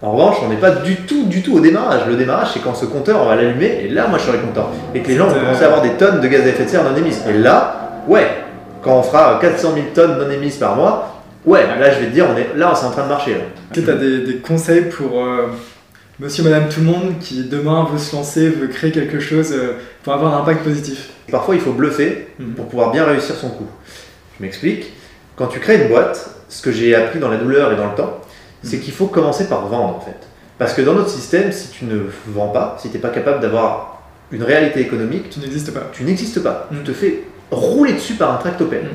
En 0.02 0.12
revanche, 0.12 0.36
on 0.44 0.48
n'est 0.50 0.56
pas 0.56 0.70
du 0.70 0.96
tout, 0.96 1.24
du 1.26 1.40
tout 1.40 1.56
au 1.56 1.60
démarrage. 1.60 2.02
Le 2.06 2.14
démarrage, 2.16 2.48
c'est 2.52 2.60
quand 2.60 2.74
ce 2.74 2.84
compteur, 2.84 3.20
on 3.22 3.26
va 3.28 3.36
l'allumer, 3.36 3.84
et 3.84 3.88
là, 3.88 4.06
moi, 4.06 4.18
je 4.18 4.24
serai 4.24 4.38
content. 4.38 4.68
Et 4.94 5.00
que 5.00 5.08
les 5.08 5.16
gens 5.16 5.28
vont 5.28 5.36
euh, 5.36 5.40
commencer 5.40 5.62
à 5.62 5.66
avoir 5.66 5.80
des 5.82 5.90
tonnes 5.92 6.20
de 6.20 6.28
gaz 6.28 6.42
à 6.42 6.48
effet 6.48 6.64
de 6.64 6.68
serre 6.68 6.84
non 6.84 6.94
émises. 6.96 7.22
Et 7.28 7.32
là, 7.32 8.02
ouais, 8.06 8.26
quand 8.82 8.98
on 8.98 9.02
fera 9.02 9.38
400 9.40 9.68
000 9.72 9.86
tonnes 9.94 10.18
non 10.18 10.30
émises 10.30 10.56
par 10.56 10.76
mois, 10.76 11.22
ouais, 11.46 11.62
là, 11.80 11.90
je 11.90 12.00
vais 12.00 12.06
te 12.06 12.12
dire, 12.12 12.26
on 12.30 12.36
est 12.36 12.48
là, 12.54 12.72
c'est 12.74 12.84
en 12.84 12.90
train 12.90 13.04
de 13.04 13.08
marcher. 13.08 13.32
là. 13.32 13.38
Tu 13.72 13.88
as 13.88 13.94
des, 13.94 14.18
des 14.26 14.36
conseils 14.36 14.82
pour 14.90 15.18
euh, 15.24 15.46
monsieur, 16.20 16.42
madame, 16.44 16.68
tout 16.68 16.80
le 16.80 16.86
monde 16.86 17.18
qui 17.20 17.44
demain 17.44 17.86
veut 17.90 17.98
se 17.98 18.14
lancer, 18.14 18.48
veut 18.48 18.68
créer 18.68 18.92
quelque 18.92 19.20
chose 19.20 19.52
euh, 19.52 19.74
pour 20.02 20.12
avoir 20.12 20.34
un 20.34 20.40
impact 20.42 20.62
positif 20.64 21.10
Parfois, 21.30 21.54
il 21.54 21.60
faut 21.60 21.72
bluffer 21.72 22.28
Mhm. 22.38 22.54
pour 22.54 22.66
pouvoir 22.68 22.90
bien 22.92 23.04
réussir 23.04 23.34
son 23.34 23.48
coup. 23.48 23.66
Je 24.38 24.42
m'explique. 24.44 24.92
Quand 25.36 25.46
tu 25.46 25.58
crées 25.58 25.82
une 25.82 25.88
boîte, 25.88 26.30
ce 26.48 26.62
que 26.62 26.70
j'ai 26.70 26.94
appris 26.94 27.18
dans 27.18 27.28
la 27.30 27.38
douleur 27.38 27.72
et 27.72 27.76
dans 27.76 27.88
le 27.88 27.94
temps, 27.96 28.20
c'est 28.62 28.76
Mhm. 28.76 28.82
qu'il 28.82 28.92
faut 28.92 29.06
commencer 29.06 29.48
par 29.48 29.66
vendre 29.66 29.96
en 29.96 30.00
fait. 30.00 30.16
Parce 30.58 30.74
que 30.74 30.82
dans 30.82 30.92
notre 30.94 31.08
système, 31.08 31.50
si 31.50 31.68
tu 31.70 31.86
ne 31.86 31.98
vends 32.28 32.48
pas, 32.48 32.76
si 32.80 32.88
tu 32.90 32.94
n'es 32.96 33.00
pas 33.00 33.08
capable 33.08 33.40
d'avoir 33.40 34.02
une 34.30 34.42
réalité 34.42 34.80
économique, 34.80 35.30
Tu 35.30 35.40
n'existes 35.40 35.72
pas. 35.72 35.90
tu 35.92 36.04
n'existes 36.04 36.40
pas. 36.42 36.68
Mhm. 36.70 36.78
Tu 36.78 36.84
te 36.84 36.92
fais 36.92 37.22
rouler 37.50 37.94
dessus 37.94 38.14
par 38.14 38.32
un 38.34 38.36
tractopelle. 38.36 38.86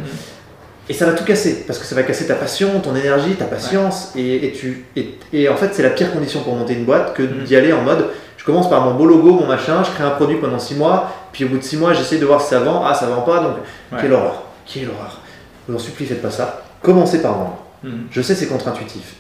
Et 0.89 0.93
ça 0.93 1.05
va 1.05 1.13
tout 1.13 1.23
casser, 1.23 1.63
parce 1.67 1.77
que 1.77 1.85
ça 1.85 1.93
va 1.93 2.01
casser 2.03 2.25
ta 2.25 2.33
passion, 2.33 2.79
ton 2.79 2.95
énergie, 2.95 3.35
ta 3.35 3.45
patience, 3.45 4.11
et, 4.15 4.47
et 4.47 4.51
tu, 4.53 4.85
et, 4.95 5.13
et 5.31 5.47
en 5.47 5.55
fait 5.55 5.69
c'est 5.73 5.83
la 5.83 5.91
pire 5.91 6.11
condition 6.11 6.41
pour 6.41 6.55
monter 6.55 6.73
une 6.73 6.83
boîte 6.85 7.13
que 7.13 7.21
Mhm. 7.21 7.43
d'y 7.43 7.55
aller 7.55 7.71
en 7.73 7.81
mode 7.83 8.07
je 8.37 8.43
commence 8.45 8.69
par 8.69 8.81
mon 8.81 8.95
beau 8.95 9.05
logo, 9.05 9.33
mon 9.33 9.45
machin, 9.45 9.83
je 9.83 9.91
crée 9.91 10.03
un 10.03 10.09
produit 10.11 10.37
pendant 10.37 10.57
6 10.57 10.73
mois, 10.75 11.11
puis 11.31 11.43
au 11.45 11.49
bout 11.49 11.57
de 11.59 11.63
6 11.63 11.77
mois 11.77 11.93
j'essaie 11.93 12.17
de 12.17 12.25
voir 12.25 12.41
si 12.41 12.49
ça 12.49 12.59
vend, 12.61 12.83
ah 12.85 12.95
ça 12.95 13.05
vend 13.05 13.21
pas, 13.21 13.39
donc 13.41 13.57
Ouais. 13.91 13.99
quelle 14.01 14.13
horreur, 14.13 14.43
quelle 14.65 14.87
horreur. 14.89 15.19
Je 15.67 15.71
vous 15.73 15.77
en 15.77 15.81
supplie, 15.81 16.05
faites 16.07 16.21
pas 16.23 16.31
ça. 16.31 16.63
Commencez 16.81 17.21
par 17.21 17.33
vendre. 17.37 17.57
Mhm. 17.83 18.07
Je 18.11 18.21
sais 18.23 18.33
c'est 18.33 18.47
contre-intuitif, 18.47 19.13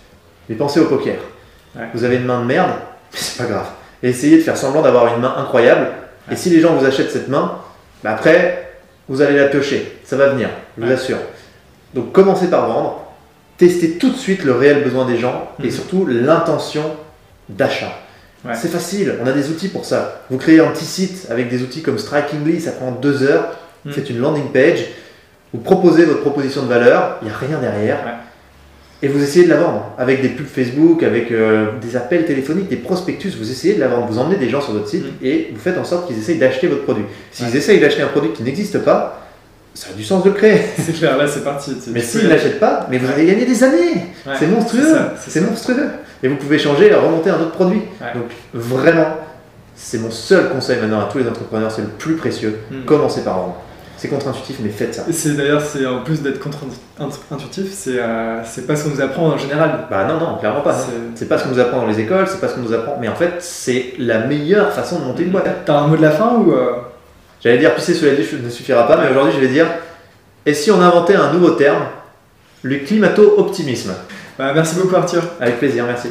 mais 0.47 0.55
pensez 0.55 0.79
au 0.79 0.85
poker. 0.85 1.17
Ouais. 1.75 1.85
Vous 1.93 2.03
avez 2.03 2.15
une 2.15 2.25
main 2.25 2.39
de 2.41 2.45
merde, 2.45 2.71
mais 3.13 3.19
c'est 3.19 3.37
pas 3.43 3.47
grave. 3.47 3.67
Et 4.01 4.09
essayez 4.09 4.37
de 4.37 4.41
faire 4.41 4.57
semblant 4.57 4.81
d'avoir 4.81 5.13
une 5.13 5.21
main 5.21 5.35
incroyable, 5.37 5.87
et 6.31 6.35
si 6.35 6.49
les 6.49 6.61
gens 6.61 6.73
vous 6.75 6.85
achètent 6.85 7.11
cette 7.11 7.27
main, 7.27 7.59
bah 8.03 8.11
après 8.13 8.71
vous 9.07 9.21
allez 9.21 9.37
la 9.37 9.47
piocher, 9.49 9.99
ça 10.05 10.15
va 10.15 10.29
venir, 10.29 10.49
je 10.79 10.85
vous 10.85 10.91
assure. 10.91 11.17
Donc 11.93 12.11
commencez 12.11 12.47
par 12.47 12.67
vendre, 12.67 13.03
testez 13.57 13.91
tout 13.97 14.09
de 14.11 14.15
suite 14.17 14.43
le 14.43 14.53
réel 14.53 14.83
besoin 14.83 15.05
des 15.05 15.17
gens 15.17 15.49
et 15.59 15.65
Mhm. 15.67 15.71
surtout 15.71 16.05
l'intention 16.05 16.83
d'achat. 17.49 17.91
Ouais. 18.45 18.53
C'est 18.55 18.69
facile, 18.69 19.15
on 19.21 19.27
a 19.27 19.31
des 19.33 19.49
outils 19.49 19.67
pour 19.67 19.83
ça. 19.85 20.21
Vous 20.29 20.37
créez 20.37 20.59
un 20.59 20.67
petit 20.71 20.85
site 20.85 21.27
avec 21.29 21.49
des 21.49 21.61
outils 21.61 21.81
comme 21.81 21.97
Strikingly, 21.97 22.61
ça 22.61 22.71
prend 22.71 22.91
deux 22.91 23.23
heures, 23.23 23.49
Mhm. 23.85 23.91
faites 23.93 24.09
une 24.09 24.19
landing 24.19 24.51
page, 24.51 24.85
Vous 25.51 25.61
proposez 25.61 26.05
votre 26.05 26.21
proposition 26.21 26.61
de 26.61 26.67
valeur, 26.67 27.17
il 27.23 27.25
n'y 27.25 27.31
a 27.33 27.35
rien 27.35 27.57
derrière. 27.57 27.97
Ouais. 28.05 28.11
Et 29.01 29.07
vous 29.07 29.23
essayez 29.23 29.45
de 29.45 29.49
la 29.49 29.55
vendre 29.57 29.93
avec 29.97 30.21
des 30.21 30.29
pubs 30.29 30.45
Facebook, 30.45 31.01
avec 31.01 31.31
euh, 31.31 31.71
des 31.81 31.95
appels 31.95 32.23
téléphoniques, 32.25 32.67
des 32.69 32.75
prospectus. 32.75 33.31
Vous 33.35 33.49
essayez 33.49 33.73
de 33.73 33.79
la 33.79 33.87
vendre. 33.87 34.05
Vous 34.05 34.19
emmenez 34.19 34.35
des 34.35 34.47
gens 34.47 34.61
sur 34.61 34.73
votre 34.73 34.87
site 34.87 35.05
Mm. 35.05 35.25
et 35.25 35.49
vous 35.51 35.59
faites 35.59 35.79
en 35.79 35.83
sorte 35.85 36.05
qu'ils 36.05 36.19
essayent 36.19 36.37
d'acheter 36.37 36.67
votre 36.67 36.83
produit. 36.83 37.05
S'ils 37.31 37.47
Ouais. 37.47 37.55
essayent 37.57 37.79
d'acheter 37.79 38.03
un 38.03 38.09
produit 38.09 38.31
qui 38.31 38.43
n'existe 38.43 38.77
pas, 38.77 39.27
ça 39.73 39.89
a 39.91 39.93
du 39.93 40.03
sens 40.03 40.23
de 40.23 40.29
le 40.29 40.35
créer. 40.35 40.61
C'est 40.77 40.93
clair, 40.93 41.17
là 41.17 41.27
c'est 41.27 41.43
parti. 41.43 41.75
Mais 41.87 42.01
ne 42.01 42.27
l'achètent 42.29 42.59
pas, 42.59 42.87
mais 42.89 42.97
vous 42.97 43.09
avez 43.09 43.25
gagné 43.25 43.45
des 43.45 43.63
années. 43.63 44.07
Ouais, 44.25 44.33
c'est 44.37 44.47
monstrueux. 44.47 44.97
c'est 45.27 45.41
monstrueux. 45.41 45.87
Et 46.21 46.27
vous 46.27 46.35
pouvez 46.35 46.59
changer 46.59 46.87
et 46.87 46.93
remonter 46.93 47.29
un 47.29 47.39
autre 47.39 47.51
produit. 47.51 47.81
Ouais. 48.01 48.13
Donc 48.13 48.29
vraiment, 48.53 49.15
c'est 49.75 49.99
mon 49.99 50.11
seul 50.11 50.49
conseil 50.49 50.79
maintenant 50.81 50.99
à 50.99 51.09
tous 51.11 51.19
les 51.19 51.27
entrepreneurs, 51.27 51.71
c'est 51.71 51.81
le 51.83 51.87
plus 51.87 52.15
précieux. 52.15 52.59
Mm. 52.69 52.83
Commencez 52.85 53.21
par 53.23 53.37
vendre. 53.37 53.55
C'est 53.95 54.07
contre-intuitif, 54.07 54.57
mais 54.63 54.69
faites 54.69 54.95
ça. 54.95 55.03
C'est 55.11 55.35
d'ailleurs, 55.35 55.61
c'est 55.61 55.85
en 55.85 56.03
plus 56.03 56.21
d'être 56.21 56.39
contre-intuitif, 56.39 57.65
c'est 57.73 57.97
euh, 57.99 58.41
pas 58.65 58.75
ce 58.77 58.85
qu'on 58.85 58.91
nous 58.91 59.01
apprend 59.01 59.27
en 59.27 59.37
général. 59.37 59.87
Bah 59.91 60.05
non, 60.05 60.17
non, 60.17 60.37
clairement 60.37 60.61
pas. 60.61 60.73
C'est- 60.73 60.91
C'est 61.15 61.25
pas 61.27 61.37
ce 61.37 61.43
qu'on 61.43 61.49
nous 61.49 61.59
apprend 61.59 61.81
dans 61.81 61.87
les 61.87 61.99
écoles, 61.99 62.25
c'est 62.27 62.39
pas 62.39 62.47
ce 62.47 62.55
qu'on 62.55 62.61
nous 62.61 62.73
apprend. 62.73 62.97
Mais 63.01 63.09
en 63.09 63.15
fait, 63.15 63.33
c'est 63.39 63.93
la 63.99 64.19
meilleure 64.19 64.71
façon 64.71 64.99
de 64.99 65.03
monter 65.05 65.23
une 65.23 65.31
boîte. 65.31 65.47
T'as 65.65 65.79
un 65.79 65.87
mot 65.87 65.97
de 65.97 66.01
la 66.01 66.11
fin 66.11 66.35
ou 66.37 66.53
euh, 66.53 66.71
J'allais 67.41 67.57
dire 67.57 67.73
pisser 67.75 67.93
sous 67.93 68.05
la 68.05 68.15
douche 68.15 68.33
ne 68.33 68.49
suffira 68.49 68.87
pas, 68.87 68.97
mais 68.97 69.09
aujourd'hui 69.09 69.33
je 69.33 69.39
vais 69.39 69.47
dire 69.47 69.67
et 70.45 70.53
si 70.53 70.71
on 70.71 70.81
inventait 70.81 71.15
un 71.15 71.31
nouveau 71.31 71.51
terme, 71.51 71.85
le 72.63 72.77
climato-optimisme 72.77 73.93
bah, 74.37 74.51
Merci 74.53 74.75
beaucoup 74.75 74.95
Arthur. 74.95 75.23
Avec 75.39 75.59
plaisir, 75.59 75.85
merci. 75.85 76.09